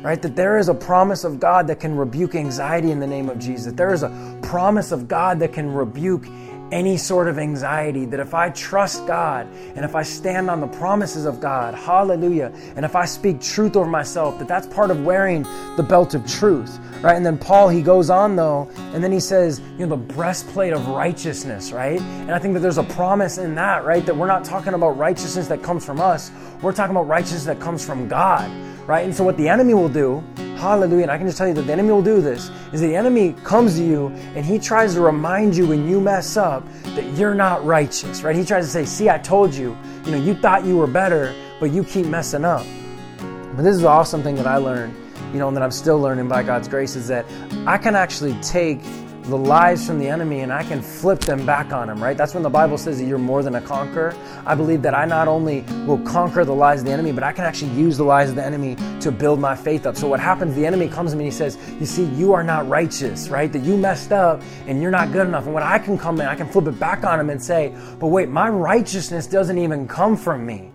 right? 0.02 0.22
That 0.22 0.36
there 0.36 0.58
is 0.58 0.68
a 0.68 0.74
promise 0.74 1.24
of 1.24 1.40
God 1.40 1.68
that 1.68 1.80
can 1.80 1.96
rebuke 1.96 2.36
anxiety 2.36 2.92
in 2.92 3.00
the 3.00 3.08
name 3.08 3.30
of 3.30 3.40
Jesus. 3.40 3.74
There 3.74 3.94
is 3.94 4.04
a 4.04 4.40
promise 4.42 4.92
of 4.92 5.08
God 5.08 5.40
that 5.40 5.54
can 5.54 5.72
rebuke 5.72 6.26
any 6.72 6.98
sort 6.98 7.28
of 7.28 7.38
anxiety. 7.38 8.06
That 8.06 8.20
if 8.20 8.34
I 8.34 8.50
trust 8.50 9.06
God 9.08 9.48
and 9.76 9.84
if 9.84 9.96
I 9.96 10.04
stand 10.04 10.50
on 10.50 10.62
the 10.62 10.68
promises 10.68 11.26
of 11.26 11.40
God, 11.40 11.74
hallelujah, 11.74 12.52
and 12.76 12.86
if 12.86 12.96
I 12.96 13.06
speak 13.06 13.42
truth 13.42 13.76
over 13.76 13.90
myself, 13.90 14.40
that 14.40 14.48
that's 14.48 14.68
part 14.68 14.92
of 14.92 15.04
wearing 15.04 15.44
the 15.76 15.84
belt 15.84 16.14
of 16.14 16.26
truth, 16.26 16.80
right? 17.02 17.16
And 17.16 17.26
then 17.26 17.38
Paul, 17.38 17.70
he 17.70 17.82
goes 17.82 18.10
on 18.10 18.36
though, 18.36 18.70
and 18.94 19.04
then 19.04 19.12
he 19.12 19.20
says, 19.20 19.60
you 19.78 19.86
know, 19.86 19.96
the 19.96 20.14
breastplate 20.14 20.74
of 20.74 20.88
righteousness, 20.88 21.72
right? 21.72 22.00
And 22.00 22.32
I 22.32 22.40
think 22.40 22.54
that 22.54 22.62
there's 22.62 22.78
a 22.78 22.84
promise 22.84 23.38
in 23.38 23.56
that, 23.56 23.86
right? 23.86 24.06
That 24.06 24.16
we're 24.16 24.28
not 24.28 24.46
talking 24.46 24.74
about 24.74 24.98
righteousness 24.98 25.48
that 25.48 25.62
comes 25.64 25.86
from 25.86 26.00
us, 26.00 26.32
we're 26.62 26.74
talking 26.74 26.96
about 26.96 27.08
righteousness 27.08 27.46
that 27.46 27.60
comes 27.60 27.86
from 27.86 28.08
God, 28.08 28.50
right? 28.92 29.06
And 29.06 29.16
so 29.16 29.24
what 29.24 29.38
the 29.38 29.48
enemy 29.48 29.74
will 29.74 29.88
do, 29.88 30.22
hallelujah, 30.58 31.04
and 31.04 31.12
I 31.12 31.18
can 31.18 31.26
just 31.26 31.38
tell 31.38 31.48
you 31.48 31.54
that 31.54 31.62
the 31.62 31.72
enemy 31.72 31.92
will 31.92 32.02
do 32.02 32.20
this, 32.20 32.52
is 32.74 32.82
the 32.82 32.94
enemy 32.94 33.34
comes 33.46 33.78
to 33.78 33.84
you 33.86 34.08
and 34.36 34.46
he 34.46 34.60
tries 34.60 34.96
to 34.96 35.02
remind 35.02 35.56
you 35.56 35.66
when 35.66 35.88
you 35.88 36.02
mess 36.02 36.36
up 36.36 36.68
that 36.96 37.06
you're 37.14 37.34
not 37.34 37.64
righteous, 37.64 38.22
right? 38.22 38.36
He 38.36 38.44
tries 38.44 38.66
to 38.66 38.70
say, 38.70 38.84
see, 38.84 39.10
I 39.10 39.18
told 39.18 39.54
you, 39.54 39.78
you 40.04 40.12
know, 40.12 40.18
you 40.18 40.36
thought 40.36 40.66
you 40.66 40.76
were 40.76 40.88
better, 40.88 41.34
but 41.62 41.72
you 41.72 41.86
keep 41.86 42.06
messing 42.06 42.44
up. 42.44 42.66
But 43.56 43.62
this 43.62 43.76
is 43.76 43.82
the 43.82 43.88
awesome 43.88 44.24
thing 44.24 44.36
that 44.36 44.46
I 44.46 44.58
learned 44.58 44.94
you 45.32 45.40
know, 45.40 45.48
and 45.48 45.56
that 45.56 45.64
I'm 45.64 45.72
still 45.72 45.98
learning 45.98 46.28
by 46.28 46.44
God's 46.44 46.68
grace 46.68 46.98
is 46.98 47.08
that 47.08 47.26
I 47.66 47.78
can 47.78 47.96
actually 47.96 48.34
take 48.42 48.82
the 49.24 49.38
lies 49.38 49.86
from 49.86 50.00
the 50.00 50.08
enemy 50.08 50.40
and 50.42 50.52
I 50.52 50.64
can 50.64 50.82
flip 50.82 51.20
them 51.20 51.46
back 51.46 51.72
on 51.72 51.90
him, 51.90 52.02
right? 52.02 52.18
That's 52.18 52.34
when 52.34 52.44
the 52.44 52.50
Bible 52.50 52.78
says 52.78 52.98
that 53.00 53.06
you're 53.06 53.18
more 53.18 53.44
than 53.44 53.56
a 53.56 53.62
conqueror. 53.62 54.16
I 54.46 54.56
believe 54.56 54.82
that 54.82 54.96
I 54.96 55.06
not 55.06 55.28
only 55.28 55.62
will 55.86 56.00
conquer 56.00 56.44
the 56.44 56.54
lies 56.54 56.80
of 56.80 56.86
the 56.86 56.92
enemy, 56.92 57.12
but 57.12 57.24
I 57.24 57.32
can 57.32 57.46
actually 57.46 57.72
use 57.72 57.98
the 57.98 58.04
lies 58.04 58.30
of 58.30 58.36
the 58.36 58.44
enemy 58.44 58.76
to 59.02 59.12
build 59.12 59.40
my 59.40 59.56
faith 59.56 59.86
up. 59.86 59.96
So 59.96 60.08
what 60.08 60.20
happens, 60.20 60.56
the 60.56 60.66
enemy 60.66 60.88
comes 60.88 61.12
to 61.12 61.18
me 61.18 61.26
and 61.26 61.34
he 61.34 61.38
says, 61.38 61.58
You 61.80 61.86
see, 61.86 62.06
you 62.06 62.34
are 62.34 62.44
not 62.44 62.68
righteous, 62.68 63.30
right? 63.30 63.52
That 63.52 63.64
you 63.64 63.78
messed 63.78 64.12
up 64.12 64.42
and 64.66 64.82
you're 64.82 64.92
not 64.92 65.12
good 65.12 65.28
enough. 65.28 65.46
And 65.46 65.54
when 65.54 65.64
I 65.64 65.78
can 65.78 65.98
come 65.98 66.20
in, 66.20 66.28
I 66.28 66.36
can 66.36 66.48
flip 66.48 66.68
it 66.68 66.80
back 66.80 67.04
on 67.04 67.20
him 67.20 67.30
and 67.30 67.42
say, 67.42 67.76
But 68.00 68.08
wait, 68.08 68.30
my 68.30 68.50
righteousness 68.50 69.28
doesn't 69.28 69.58
even 69.58 69.88
come 69.88 70.18
from 70.18 70.46
me. 70.46 70.71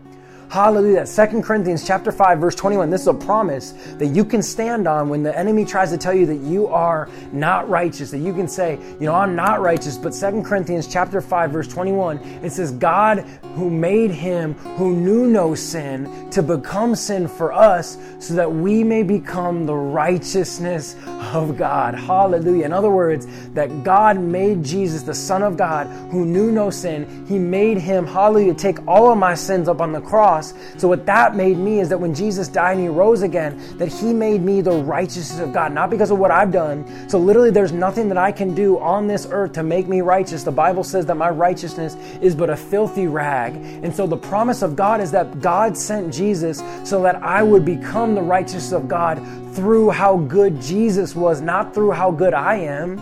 Hallelujah. 0.48 1.04
Second 1.06 1.42
Corinthians 1.42 1.84
chapter 1.84 2.12
5 2.12 2.38
verse 2.38 2.54
21. 2.54 2.88
This 2.88 3.00
is 3.02 3.08
a 3.08 3.14
promise 3.14 3.72
that 3.98 4.06
you 4.06 4.24
can 4.24 4.42
stand 4.42 4.86
on 4.86 5.08
when 5.08 5.24
the 5.24 5.36
enemy 5.36 5.64
tries 5.64 5.90
to 5.90 5.98
tell 5.98 6.14
you 6.14 6.24
that 6.26 6.36
you 6.36 6.68
are 6.68 7.08
not 7.32 7.68
righteous. 7.68 8.12
That 8.12 8.18
you 8.18 8.32
can 8.32 8.46
say, 8.46 8.78
you 9.00 9.06
know, 9.06 9.14
I'm 9.14 9.34
not 9.34 9.60
righteous. 9.60 9.98
But 9.98 10.14
Second 10.14 10.44
Corinthians 10.44 10.86
chapter 10.86 11.20
5 11.20 11.50
verse 11.50 11.66
21, 11.66 12.18
it 12.44 12.52
says 12.52 12.70
God 12.72 13.20
who 13.56 13.70
made 13.70 14.12
him 14.12 14.54
who 14.76 14.94
knew 14.94 15.26
no 15.26 15.54
sin 15.54 16.30
to 16.30 16.42
become 16.42 16.94
sin 16.94 17.26
for 17.26 17.52
us 17.52 17.98
so 18.20 18.34
that 18.34 18.50
we 18.50 18.84
may 18.84 19.02
become 19.02 19.66
the 19.66 19.74
righteousness 19.74 20.94
of 21.06 21.56
God. 21.56 21.94
Hallelujah. 21.94 22.66
In 22.66 22.72
other 22.72 22.90
words, 22.90 23.26
that 23.48 23.82
God 23.82 24.18
made 24.20 24.62
Jesus 24.62 25.02
the 25.02 25.14
son 25.14 25.42
of 25.42 25.56
God 25.56 25.86
who 26.10 26.24
knew 26.24 26.52
no 26.52 26.70
sin. 26.70 27.26
He 27.26 27.38
made 27.38 27.78
him, 27.78 28.06
hallelujah, 28.06 28.54
take 28.54 28.86
all 28.86 29.10
of 29.10 29.18
my 29.18 29.34
sins 29.34 29.68
up 29.68 29.80
on 29.80 29.92
the 29.92 30.00
cross 30.00 30.35
cross. 30.36 30.54
So, 30.76 30.88
what 30.88 31.06
that 31.06 31.34
made 31.34 31.56
me 31.58 31.80
is 31.80 31.88
that 31.88 31.98
when 31.98 32.14
Jesus 32.14 32.48
died 32.48 32.72
and 32.72 32.80
he 32.80 32.88
rose 32.88 33.22
again, 33.22 33.60
that 33.78 33.88
he 33.88 34.12
made 34.12 34.42
me 34.42 34.60
the 34.60 34.72
righteousness 34.72 35.40
of 35.40 35.52
God, 35.52 35.72
not 35.72 35.90
because 35.90 36.10
of 36.10 36.18
what 36.18 36.30
I've 36.30 36.52
done. 36.52 37.08
So, 37.08 37.18
literally, 37.18 37.50
there's 37.50 37.72
nothing 37.72 38.08
that 38.08 38.18
I 38.18 38.32
can 38.32 38.54
do 38.54 38.78
on 38.78 39.06
this 39.06 39.26
earth 39.30 39.52
to 39.52 39.62
make 39.62 39.88
me 39.88 40.00
righteous. 40.00 40.42
The 40.42 40.52
Bible 40.52 40.84
says 40.84 41.06
that 41.06 41.16
my 41.16 41.30
righteousness 41.30 41.96
is 42.20 42.34
but 42.34 42.50
a 42.50 42.56
filthy 42.56 43.06
rag. 43.06 43.54
And 43.56 43.94
so, 43.94 44.06
the 44.06 44.16
promise 44.16 44.62
of 44.62 44.76
God 44.76 45.00
is 45.00 45.10
that 45.12 45.40
God 45.40 45.76
sent 45.76 46.12
Jesus 46.12 46.62
so 46.84 47.02
that 47.02 47.16
I 47.16 47.42
would 47.42 47.64
become 47.64 48.14
the 48.14 48.22
righteousness 48.22 48.72
of 48.72 48.88
God 48.88 49.16
through 49.54 49.90
how 49.90 50.18
good 50.18 50.60
Jesus 50.60 51.16
was, 51.16 51.40
not 51.40 51.74
through 51.74 51.92
how 51.92 52.10
good 52.10 52.34
I 52.34 52.56
am. 52.56 52.98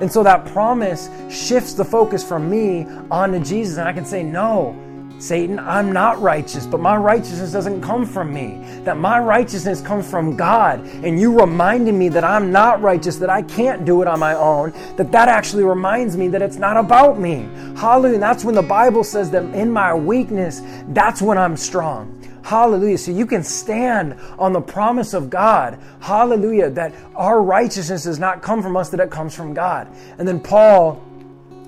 And 0.00 0.12
so 0.12 0.22
that 0.22 0.46
promise 0.46 1.10
shifts 1.28 1.74
the 1.74 1.84
focus 1.84 2.22
from 2.22 2.48
me 2.48 2.86
onto 3.10 3.40
Jesus. 3.40 3.78
And 3.78 3.88
I 3.88 3.92
can 3.92 4.04
say, 4.04 4.22
no, 4.22 4.76
Satan, 5.18 5.58
I'm 5.58 5.90
not 5.90 6.20
righteous, 6.20 6.64
but 6.64 6.80
my 6.80 6.96
righteousness 6.96 7.50
doesn't 7.50 7.82
come 7.82 8.06
from 8.06 8.32
me. 8.32 8.60
That 8.84 8.98
my 8.98 9.18
righteousness 9.18 9.80
comes 9.80 10.08
from 10.08 10.36
God. 10.36 10.80
And 10.80 11.18
you 11.18 11.38
reminding 11.38 11.98
me 11.98 12.08
that 12.10 12.22
I'm 12.22 12.52
not 12.52 12.80
righteous, 12.80 13.16
that 13.16 13.28
I 13.28 13.42
can't 13.42 13.84
do 13.84 14.00
it 14.00 14.06
on 14.06 14.20
my 14.20 14.34
own, 14.34 14.72
that 14.96 15.10
that 15.10 15.28
actually 15.28 15.64
reminds 15.64 16.16
me 16.16 16.28
that 16.28 16.40
it's 16.40 16.56
not 16.56 16.76
about 16.76 17.18
me. 17.18 17.48
Hallelujah. 17.76 18.14
And 18.14 18.22
that's 18.22 18.44
when 18.44 18.54
the 18.54 18.62
Bible 18.62 19.02
says 19.02 19.28
that 19.32 19.42
in 19.54 19.72
my 19.72 19.92
weakness, 19.92 20.62
that's 20.88 21.20
when 21.20 21.36
I'm 21.36 21.56
strong. 21.56 22.14
Hallelujah. 22.44 22.96
So 22.96 23.10
you 23.10 23.26
can 23.26 23.42
stand 23.42 24.18
on 24.38 24.52
the 24.52 24.60
promise 24.60 25.14
of 25.14 25.30
God. 25.30 25.78
Hallelujah. 26.00 26.70
That 26.70 26.94
our 27.16 27.42
righteousness 27.42 28.04
does 28.04 28.20
not 28.20 28.40
come 28.40 28.62
from 28.62 28.76
us, 28.76 28.88
that 28.90 29.00
it 29.00 29.10
comes 29.10 29.34
from 29.34 29.52
God. 29.52 29.88
And 30.16 30.26
then 30.26 30.40
Paul, 30.40 31.04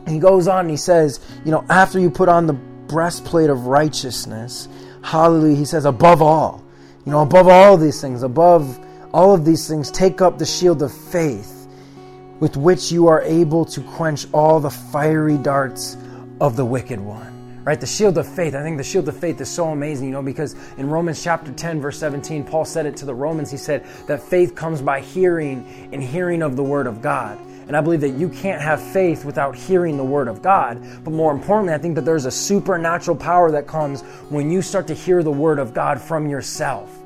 he 0.07 0.19
goes 0.19 0.49
on 0.49 0.61
and 0.61 0.71
he 0.71 0.77
says, 0.77 1.21
you 1.45 1.51
know, 1.51 1.65
after 1.69 1.99
you 1.99 2.09
put 2.11 2.29
on 2.29 2.47
the 2.47 2.55
breastplate 2.91 3.49
of 3.49 3.67
righteousness. 3.67 4.69
Hallelujah. 5.03 5.57
He 5.57 5.65
says, 5.65 5.85
above 5.85 6.21
all, 6.21 6.63
you 7.07 7.13
know, 7.13 7.23
above 7.23 7.49
all 7.49 7.77
these 7.77 8.01
things, 8.01 8.23
above 8.23 8.79
all 9.15 9.35
of 9.35 9.45
these 9.45 9.69
things, 9.69 9.91
take 9.91 10.21
up 10.21 10.39
the 10.39 10.47
shield 10.47 10.83
of 10.83 10.93
faith 10.93 11.69
with 12.41 12.57
which 12.57 12.91
you 12.91 13.07
are 13.07 13.23
able 13.23 13.65
to 13.67 13.81
quench 13.83 14.27
all 14.33 14.61
the 14.61 14.71
fiery 14.71 15.39
darts 15.39 15.97
of 16.41 16.57
the 16.57 16.65
wicked 16.65 16.99
one. 16.99 17.63
Right? 17.63 17.79
The 17.79 17.87
shield 17.87 18.17
of 18.19 18.27
faith. 18.27 18.55
I 18.55 18.63
think 18.63 18.79
the 18.79 18.85
shield 18.85 19.07
of 19.09 19.17
faith 19.17 19.41
is 19.41 19.49
so 19.49 19.69
amazing, 19.69 20.07
you 20.07 20.13
know, 20.13 20.23
because 20.23 20.57
in 20.79 20.89
Romans 20.89 21.23
chapter 21.23 21.53
10, 21.53 21.81
verse 21.81 21.99
17, 21.99 22.43
Paul 22.45 22.65
said 22.65 22.87
it 22.87 22.97
to 22.97 23.05
the 23.05 23.15
Romans. 23.15 23.51
He 23.51 23.59
said 23.59 23.85
that 24.07 24.23
faith 24.23 24.55
comes 24.55 24.81
by 24.81 25.01
hearing 25.01 25.89
and 25.93 26.03
hearing 26.03 26.43
of 26.43 26.57
the 26.57 26.65
word 26.65 26.87
of 26.87 27.03
God. 27.03 27.39
And 27.71 27.77
I 27.77 27.81
believe 27.83 28.01
that 28.01 28.19
you 28.19 28.29
can't 28.29 28.61
have 28.61 28.83
faith 28.83 29.25
without 29.25 29.55
hearing 29.55 29.97
the 29.97 30.03
Word 30.03 30.27
of 30.27 30.43
God. 30.43 30.85
But 31.05 31.13
more 31.13 31.31
importantly, 31.31 31.73
I 31.73 31.79
think 31.79 31.95
that 31.95 32.05
there's 32.05 32.25
a 32.25 32.31
supernatural 32.31 33.17
power 33.17 33.53
that 33.53 33.69
comes 33.69 34.03
when 34.29 34.51
you 34.51 34.61
start 34.61 34.89
to 34.89 34.95
hear 34.95 35.23
the 35.23 35.31
Word 35.31 35.61
of 35.61 35.73
God 35.73 36.01
from 36.01 36.29
yourself 36.29 37.00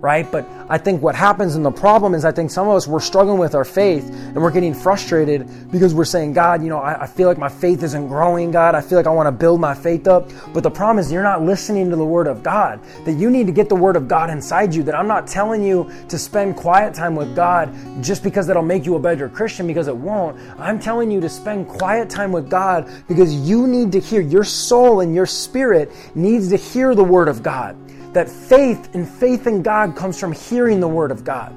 right? 0.00 0.30
But 0.30 0.48
I 0.68 0.78
think 0.78 1.02
what 1.02 1.14
happens 1.14 1.56
and 1.56 1.64
the 1.64 1.70
problem 1.70 2.14
is 2.14 2.24
I 2.24 2.32
think 2.32 2.50
some 2.50 2.68
of 2.68 2.76
us 2.76 2.86
we're 2.86 3.00
struggling 3.00 3.38
with 3.38 3.54
our 3.54 3.64
faith 3.64 4.08
and 4.08 4.36
we're 4.36 4.50
getting 4.50 4.74
frustrated 4.74 5.70
because 5.70 5.94
we're 5.94 6.04
saying, 6.04 6.32
God, 6.34 6.62
you 6.62 6.68
know, 6.68 6.78
I, 6.78 7.02
I 7.02 7.06
feel 7.06 7.28
like 7.28 7.38
my 7.38 7.48
faith 7.48 7.82
isn't 7.82 8.08
growing, 8.08 8.50
God. 8.50 8.74
I 8.74 8.80
feel 8.80 8.98
like 8.98 9.06
I 9.06 9.10
want 9.10 9.26
to 9.26 9.32
build 9.32 9.60
my 9.60 9.74
faith 9.74 10.06
up. 10.06 10.30
But 10.52 10.62
the 10.62 10.70
problem 10.70 10.98
is 10.98 11.10
you're 11.10 11.22
not 11.22 11.42
listening 11.42 11.90
to 11.90 11.96
the 11.96 12.04
Word 12.04 12.26
of 12.26 12.42
God. 12.42 12.80
That 13.04 13.14
you 13.14 13.30
need 13.30 13.46
to 13.46 13.52
get 13.52 13.68
the 13.68 13.76
Word 13.76 13.96
of 13.96 14.08
God 14.08 14.30
inside 14.30 14.74
you. 14.74 14.82
That 14.82 14.94
I'm 14.94 15.08
not 15.08 15.26
telling 15.26 15.62
you 15.62 15.90
to 16.08 16.18
spend 16.18 16.56
quiet 16.56 16.94
time 16.94 17.16
with 17.16 17.34
God 17.34 17.74
just 18.02 18.22
because 18.22 18.46
that'll 18.46 18.62
make 18.62 18.86
you 18.86 18.94
a 18.96 19.00
better 19.00 19.28
Christian 19.28 19.66
because 19.66 19.88
it 19.88 19.96
won't. 19.96 20.38
I'm 20.58 20.78
telling 20.78 21.10
you 21.10 21.20
to 21.20 21.28
spend 21.28 21.68
quiet 21.68 22.08
time 22.08 22.32
with 22.32 22.48
God 22.48 22.90
because 23.08 23.34
you 23.34 23.66
need 23.66 23.92
to 23.92 24.00
hear 24.00 24.20
your 24.20 24.44
soul 24.44 25.00
and 25.00 25.14
your 25.14 25.26
spirit 25.26 25.90
needs 26.14 26.48
to 26.50 26.56
hear 26.56 26.94
the 26.94 27.04
Word 27.04 27.28
of 27.28 27.42
God 27.42 27.76
that 28.12 28.28
faith 28.28 28.94
and 28.94 29.08
faith 29.08 29.46
in 29.46 29.62
God 29.62 29.96
comes 29.96 30.18
from 30.18 30.32
hearing 30.32 30.80
the 30.80 30.88
Word 30.88 31.10
of 31.10 31.24
God. 31.24 31.54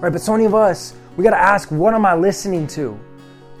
Right? 0.00 0.12
But 0.12 0.20
so 0.20 0.32
many 0.32 0.44
of 0.44 0.54
us, 0.54 0.94
we 1.16 1.24
got 1.24 1.30
to 1.30 1.40
ask, 1.40 1.70
what 1.70 1.94
am 1.94 2.06
I 2.06 2.14
listening 2.14 2.66
to? 2.68 2.98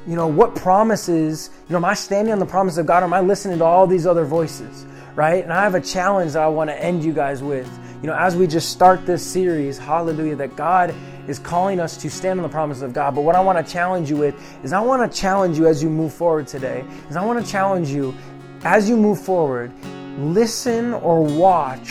You 0.06 0.16
know, 0.16 0.26
what 0.26 0.54
promises, 0.54 1.50
you 1.68 1.72
know, 1.72 1.78
am 1.78 1.84
I 1.84 1.94
standing 1.94 2.32
on 2.32 2.38
the 2.38 2.46
promise 2.46 2.78
of 2.78 2.86
God 2.86 3.02
or 3.02 3.06
am 3.06 3.12
I 3.12 3.20
listening 3.20 3.58
to 3.58 3.64
all 3.64 3.86
these 3.86 4.06
other 4.06 4.24
voices? 4.24 4.86
Right? 5.14 5.42
And 5.42 5.52
I 5.52 5.62
have 5.62 5.74
a 5.74 5.80
challenge 5.80 6.32
that 6.32 6.42
I 6.42 6.48
want 6.48 6.70
to 6.70 6.82
end 6.82 7.04
you 7.04 7.12
guys 7.12 7.42
with. 7.42 7.68
You 8.02 8.06
know, 8.06 8.14
as 8.14 8.36
we 8.36 8.46
just 8.46 8.70
start 8.70 9.04
this 9.04 9.24
series, 9.24 9.76
hallelujah, 9.76 10.36
that 10.36 10.56
God 10.56 10.94
is 11.28 11.38
calling 11.38 11.80
us 11.80 11.96
to 11.98 12.10
stand 12.10 12.40
on 12.40 12.42
the 12.42 12.48
promises 12.48 12.82
of 12.82 12.94
God. 12.94 13.14
But 13.14 13.22
what 13.22 13.36
I 13.36 13.40
want 13.40 13.64
to 13.64 13.72
challenge 13.72 14.08
you 14.08 14.16
with 14.16 14.34
is 14.64 14.72
I 14.72 14.80
want 14.80 15.10
to 15.10 15.18
challenge 15.18 15.58
you 15.58 15.66
as 15.66 15.82
you 15.82 15.90
move 15.90 16.14
forward 16.14 16.46
today, 16.46 16.84
is 17.10 17.16
I 17.16 17.24
want 17.24 17.44
to 17.44 17.50
challenge 17.50 17.90
you 17.90 18.14
as 18.64 18.88
you 18.88 18.96
move 18.96 19.20
forward 19.20 19.70
listen 20.18 20.94
or 20.94 21.22
watch 21.22 21.90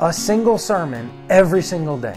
a 0.00 0.12
single 0.12 0.58
sermon 0.58 1.10
every 1.30 1.62
single 1.62 1.98
day 1.98 2.14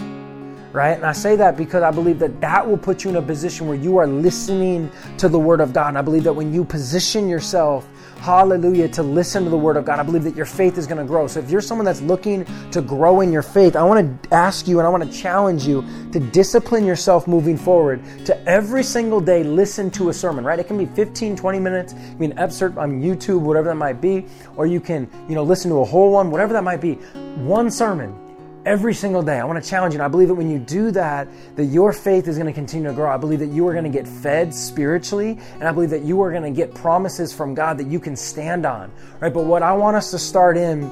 right? 0.71 0.95
And 0.95 1.05
I 1.05 1.13
say 1.13 1.35
that 1.35 1.57
because 1.57 1.83
I 1.83 1.91
believe 1.91 2.19
that 2.19 2.41
that 2.41 2.67
will 2.67 2.77
put 2.77 3.03
you 3.03 3.09
in 3.09 3.15
a 3.15 3.21
position 3.21 3.67
where 3.67 3.77
you 3.77 3.97
are 3.97 4.07
listening 4.07 4.91
to 5.17 5.27
the 5.27 5.39
Word 5.39 5.61
of 5.61 5.73
God. 5.73 5.89
And 5.89 5.97
I 5.97 6.01
believe 6.01 6.23
that 6.23 6.33
when 6.33 6.53
you 6.53 6.63
position 6.63 7.27
yourself 7.27 7.87
hallelujah, 8.19 8.87
to 8.89 9.03
listen 9.03 9.43
to 9.43 9.49
the 9.49 9.57
word 9.57 9.77
of 9.77 9.85
God. 9.85 9.99
I 9.99 10.03
believe 10.03 10.23
that 10.23 10.35
your 10.35 10.45
faith 10.45 10.77
is 10.77 10.85
going 10.85 10.97
to 10.97 11.05
grow. 11.05 11.27
So 11.27 11.39
if 11.39 11.49
you're 11.49 11.61
someone 11.61 11.85
that's 11.85 12.01
looking 12.01 12.45
to 12.71 12.81
grow 12.81 13.21
in 13.21 13.31
your 13.31 13.41
faith, 13.41 13.75
I 13.75 13.83
want 13.83 14.23
to 14.23 14.33
ask 14.33 14.67
you 14.67 14.79
and 14.79 14.87
I 14.87 14.89
want 14.89 15.03
to 15.03 15.17
challenge 15.17 15.65
you 15.65 15.83
to 16.11 16.19
discipline 16.19 16.85
yourself 16.85 17.27
moving 17.27 17.57
forward 17.57 18.01
to 18.25 18.37
every 18.47 18.83
single 18.83 19.21
day 19.21 19.43
listen 19.43 19.89
to 19.91 20.09
a 20.09 20.13
sermon, 20.13 20.43
right? 20.43 20.59
It 20.59 20.67
can 20.67 20.77
be 20.77 20.85
15, 20.85 21.35
20 21.35 21.59
minutes, 21.59 21.93
can 21.93 22.17
be 22.17 22.31
excerpt 22.33 22.77
on 22.77 23.01
YouTube, 23.01 23.41
whatever 23.41 23.69
that 23.69 23.75
might 23.75 24.01
be, 24.01 24.25
or 24.55 24.67
you 24.67 24.79
can, 24.79 25.09
you 25.27 25.35
know, 25.35 25.43
listen 25.43 25.71
to 25.71 25.77
a 25.79 25.85
whole 25.85 26.11
one, 26.11 26.31
whatever 26.31 26.53
that 26.53 26.63
might 26.63 26.81
be. 26.81 26.93
One 27.35 27.71
sermon 27.71 28.28
every 28.69 28.93
single 28.93 29.23
day. 29.23 29.39
I 29.39 29.45
want 29.45 29.61
to 29.61 29.67
challenge 29.67 29.95
you. 29.95 29.99
And 29.99 30.05
I 30.05 30.07
believe 30.07 30.27
that 30.27 30.35
when 30.35 30.51
you 30.51 30.59
do 30.59 30.91
that, 30.91 31.27
that 31.55 31.65
your 31.65 31.91
faith 31.91 32.27
is 32.27 32.37
going 32.37 32.45
to 32.45 32.53
continue 32.53 32.87
to 32.87 32.93
grow. 32.93 33.09
I 33.09 33.17
believe 33.17 33.39
that 33.39 33.47
you 33.47 33.67
are 33.67 33.73
going 33.73 33.83
to 33.83 33.89
get 33.89 34.07
fed 34.07 34.53
spiritually, 34.53 35.39
and 35.55 35.63
I 35.63 35.71
believe 35.71 35.89
that 35.89 36.03
you 36.03 36.21
are 36.21 36.29
going 36.29 36.43
to 36.43 36.51
get 36.51 36.75
promises 36.75 37.33
from 37.33 37.55
God 37.55 37.79
that 37.79 37.87
you 37.87 37.99
can 37.99 38.15
stand 38.15 38.67
on. 38.67 38.91
Right? 39.19 39.33
But 39.33 39.45
what 39.45 39.63
I 39.63 39.73
want 39.73 39.97
us 39.97 40.11
to 40.11 40.19
start 40.19 40.55
in 40.55 40.87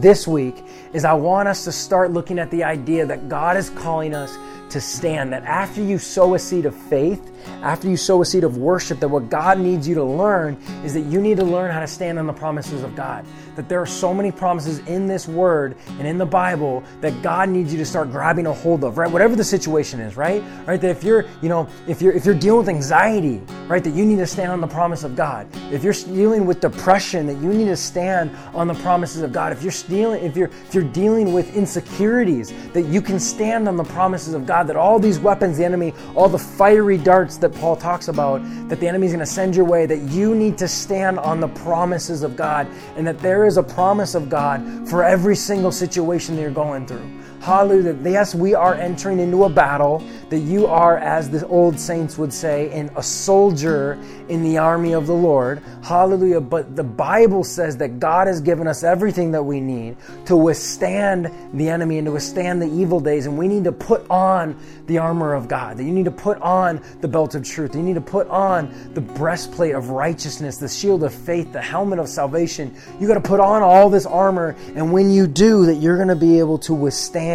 this 0.00 0.26
week 0.28 0.54
is 0.92 1.04
I 1.04 1.14
want 1.14 1.48
us 1.48 1.64
to 1.64 1.72
start 1.72 2.12
looking 2.12 2.38
at 2.38 2.52
the 2.52 2.62
idea 2.62 3.06
that 3.06 3.28
God 3.28 3.56
is 3.56 3.70
calling 3.70 4.14
us 4.14 4.32
to 4.70 4.80
stand. 4.80 5.32
That 5.32 5.42
after 5.44 5.82
you 5.82 5.98
sow 5.98 6.34
a 6.34 6.38
seed 6.38 6.64
of 6.64 6.74
faith, 6.74 7.30
after 7.62 7.88
you 7.88 7.96
sow 7.96 8.22
a 8.22 8.24
seed 8.24 8.44
of 8.44 8.56
worship, 8.56 9.00
that 9.00 9.08
what 9.08 9.30
God 9.30 9.58
needs 9.58 9.86
you 9.86 9.94
to 9.96 10.04
learn 10.04 10.54
is 10.84 10.94
that 10.94 11.02
you 11.02 11.20
need 11.20 11.38
to 11.38 11.44
learn 11.44 11.70
how 11.70 11.80
to 11.80 11.86
stand 11.86 12.18
on 12.18 12.26
the 12.26 12.32
promises 12.32 12.82
of 12.82 12.94
God. 12.94 13.26
That 13.56 13.68
there 13.68 13.80
are 13.80 13.86
so 13.86 14.12
many 14.12 14.32
promises 14.32 14.80
in 14.80 15.06
this 15.06 15.28
word 15.28 15.76
and 15.98 16.06
in 16.06 16.18
the 16.18 16.26
Bible 16.26 16.82
that 17.00 17.22
God 17.22 17.48
needs 17.48 17.72
you 17.72 17.78
to 17.78 17.84
start 17.86 18.10
grabbing 18.10 18.46
a 18.46 18.52
hold 18.52 18.84
of, 18.84 18.98
right? 18.98 19.10
Whatever 19.10 19.36
the 19.36 19.44
situation 19.44 20.00
is, 20.00 20.16
right? 20.16 20.42
Right? 20.66 20.80
That 20.80 20.90
if 20.90 21.04
you're, 21.04 21.26
you 21.42 21.48
know, 21.48 21.68
if 21.86 22.02
you're 22.02 22.12
if 22.12 22.24
you're 22.24 22.34
dealing 22.34 22.58
with 22.58 22.68
anxiety, 22.68 23.40
right, 23.68 23.82
that 23.82 23.94
you 23.94 24.04
need 24.04 24.16
to 24.16 24.26
stand 24.26 24.50
on 24.50 24.60
the 24.60 24.66
promise 24.66 25.04
of 25.04 25.16
God. 25.16 25.46
If 25.70 25.84
you're 25.84 25.92
dealing 25.92 26.46
with 26.46 26.60
depression, 26.60 27.26
that 27.26 27.34
you 27.34 27.52
need 27.52 27.66
to 27.66 27.76
stand 27.76 28.30
on 28.54 28.68
the 28.68 28.74
promises 28.74 29.22
of 29.22 29.32
God. 29.32 29.52
If 29.52 29.62
you're 29.62 29.72
dealing 29.88 30.24
if 30.24 30.36
you're 30.36 30.50
if 30.66 30.74
you're 30.74 30.84
dealing 30.84 31.32
with 31.32 31.54
insecurities, 31.56 32.52
that 32.72 32.82
you 32.82 33.00
can 33.00 33.20
stand 33.20 33.68
on 33.68 33.76
the 33.76 33.84
promises 33.84 34.34
of 34.34 34.46
God 34.46 34.66
that 34.66 34.76
all 34.76 34.98
these 34.98 35.18
weapons, 35.18 35.58
the 35.58 35.64
enemy, 35.64 35.92
all 36.14 36.28
the 36.28 36.38
fiery 36.38 36.98
darts 36.98 37.36
that 37.38 37.54
Paul 37.54 37.76
talks 37.76 38.08
about, 38.08 38.42
that 38.68 38.80
the 38.80 38.88
enemy 38.88 39.06
is 39.06 39.12
going 39.12 39.24
to 39.24 39.26
send 39.26 39.54
your 39.54 39.64
way, 39.64 39.86
that 39.86 40.00
you 40.10 40.34
need 40.34 40.58
to 40.58 40.68
stand 40.68 41.18
on 41.18 41.40
the 41.40 41.48
promises 41.48 42.22
of 42.22 42.36
God, 42.36 42.66
and 42.96 43.06
that 43.06 43.18
there 43.18 43.43
is 43.46 43.56
a 43.56 43.62
promise 43.62 44.14
of 44.14 44.28
God 44.28 44.88
for 44.88 45.04
every 45.04 45.36
single 45.36 45.72
situation 45.72 46.36
that 46.36 46.42
you're 46.42 46.50
going 46.50 46.86
through. 46.86 47.08
Hallelujah. 47.44 47.94
Yes, 48.02 48.34
we 48.34 48.54
are 48.54 48.72
entering 48.72 49.20
into 49.20 49.44
a 49.44 49.50
battle 49.50 50.02
that 50.30 50.38
you 50.38 50.66
are, 50.66 50.96
as 50.96 51.28
the 51.28 51.46
old 51.48 51.78
saints 51.78 52.16
would 52.16 52.32
say, 52.32 52.72
in 52.72 52.90
a 52.96 53.02
soldier 53.02 53.98
in 54.30 54.42
the 54.42 54.56
army 54.56 54.94
of 54.94 55.06
the 55.06 55.14
Lord. 55.14 55.62
Hallelujah. 55.82 56.40
But 56.40 56.74
the 56.74 56.82
Bible 56.82 57.44
says 57.44 57.76
that 57.76 58.00
God 58.00 58.28
has 58.28 58.40
given 58.40 58.66
us 58.66 58.82
everything 58.82 59.30
that 59.32 59.42
we 59.42 59.60
need 59.60 59.98
to 60.24 60.34
withstand 60.34 61.30
the 61.52 61.68
enemy 61.68 61.98
and 61.98 62.06
to 62.06 62.12
withstand 62.12 62.62
the 62.62 62.66
evil 62.66 62.98
days. 62.98 63.26
And 63.26 63.36
we 63.36 63.46
need 63.46 63.64
to 63.64 63.72
put 63.72 64.08
on 64.08 64.58
the 64.86 64.96
armor 64.96 65.34
of 65.34 65.46
God, 65.46 65.76
that 65.76 65.84
you 65.84 65.92
need 65.92 66.06
to 66.06 66.10
put 66.10 66.40
on 66.40 66.82
the 67.02 67.08
belt 67.08 67.34
of 67.34 67.44
truth, 67.44 67.72
that 67.72 67.78
you 67.78 67.84
need 67.84 67.94
to 67.94 68.00
put 68.00 68.26
on 68.28 68.74
the 68.94 69.00
breastplate 69.02 69.74
of 69.74 69.90
righteousness, 69.90 70.56
the 70.56 70.68
shield 70.68 71.04
of 71.04 71.12
faith, 71.12 71.52
the 71.52 71.60
helmet 71.60 71.98
of 71.98 72.08
salvation. 72.08 72.74
You 72.98 73.06
got 73.06 73.14
to 73.14 73.20
put 73.20 73.40
on 73.40 73.62
all 73.62 73.90
this 73.90 74.06
armor. 74.06 74.56
And 74.74 74.92
when 74.92 75.10
you 75.10 75.26
do, 75.26 75.66
that 75.66 75.74
you're 75.74 75.96
going 75.96 76.08
to 76.08 76.16
be 76.16 76.38
able 76.38 76.58
to 76.60 76.74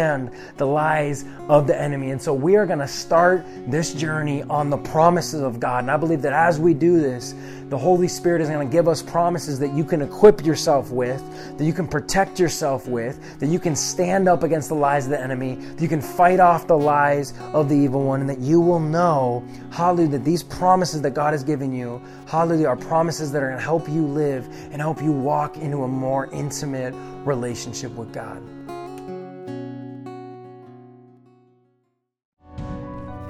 withstand 0.00 0.30
the 0.56 0.66
lies 0.66 1.24
of 1.48 1.66
the 1.66 1.78
enemy. 1.78 2.10
And 2.10 2.20
so 2.20 2.32
we 2.32 2.56
are 2.56 2.66
going 2.66 2.78
to 2.78 2.88
start 2.88 3.44
this 3.66 3.92
journey 3.92 4.42
on 4.44 4.70
the 4.70 4.78
promises 4.78 5.42
of 5.42 5.60
God. 5.60 5.84
And 5.84 5.90
I 5.90 5.96
believe 5.96 6.22
that 6.22 6.32
as 6.32 6.58
we 6.58 6.74
do 6.74 7.00
this, 7.00 7.34
the 7.68 7.78
Holy 7.78 8.08
Spirit 8.08 8.40
is 8.42 8.48
going 8.48 8.66
to 8.66 8.72
give 8.72 8.88
us 8.88 9.00
promises 9.00 9.58
that 9.60 9.72
you 9.74 9.84
can 9.84 10.02
equip 10.02 10.44
yourself 10.44 10.90
with, 10.90 11.22
that 11.56 11.64
you 11.64 11.72
can 11.72 11.86
protect 11.86 12.40
yourself 12.40 12.88
with, 12.88 13.38
that 13.38 13.46
you 13.46 13.60
can 13.60 13.76
stand 13.76 14.28
up 14.28 14.42
against 14.42 14.70
the 14.70 14.74
lies 14.74 15.04
of 15.04 15.10
the 15.10 15.20
enemy, 15.20 15.54
that 15.54 15.80
you 15.80 15.88
can 15.88 16.00
fight 16.00 16.40
off 16.40 16.66
the 16.66 16.76
lies 16.76 17.32
of 17.52 17.68
the 17.68 17.76
evil 17.76 18.02
one, 18.02 18.20
and 18.20 18.28
that 18.28 18.40
you 18.40 18.60
will 18.60 18.80
know, 18.80 19.44
hallelujah, 19.70 20.08
that 20.08 20.24
these 20.24 20.42
promises 20.42 21.00
that 21.02 21.12
God 21.12 21.32
has 21.32 21.44
given 21.44 21.72
you, 21.72 22.02
hallelujah, 22.26 22.66
are 22.66 22.76
promises 22.76 23.30
that 23.30 23.40
are 23.40 23.48
going 23.48 23.58
to 23.58 23.64
help 23.64 23.88
you 23.88 24.04
live 24.04 24.46
and 24.72 24.82
help 24.82 25.00
you 25.00 25.12
walk 25.12 25.56
into 25.56 25.84
a 25.84 25.88
more 25.88 26.26
intimate 26.32 26.92
relationship 27.24 27.92
with 27.92 28.12
God. 28.12 28.42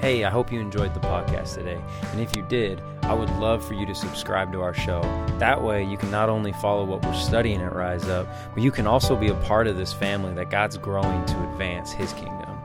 Hey, 0.00 0.24
I 0.24 0.30
hope 0.30 0.50
you 0.50 0.58
enjoyed 0.60 0.94
the 0.94 1.00
podcast 1.00 1.56
today. 1.56 1.78
And 2.10 2.20
if 2.20 2.34
you 2.34 2.42
did, 2.42 2.80
I 3.02 3.12
would 3.12 3.28
love 3.36 3.62
for 3.62 3.74
you 3.74 3.84
to 3.84 3.94
subscribe 3.94 4.50
to 4.52 4.62
our 4.62 4.72
show. 4.72 5.02
That 5.38 5.62
way, 5.62 5.84
you 5.84 5.98
can 5.98 6.10
not 6.10 6.30
only 6.30 6.54
follow 6.54 6.84
what 6.84 7.04
we're 7.04 7.12
studying 7.12 7.60
at 7.60 7.74
Rise 7.74 8.08
Up, 8.08 8.26
but 8.54 8.62
you 8.62 8.70
can 8.70 8.86
also 8.86 9.14
be 9.14 9.28
a 9.28 9.34
part 9.34 9.66
of 9.66 9.76
this 9.76 9.92
family 9.92 10.32
that 10.34 10.50
God's 10.50 10.78
growing 10.78 11.26
to 11.26 11.50
advance 11.50 11.92
His 11.92 12.14
kingdom. 12.14 12.58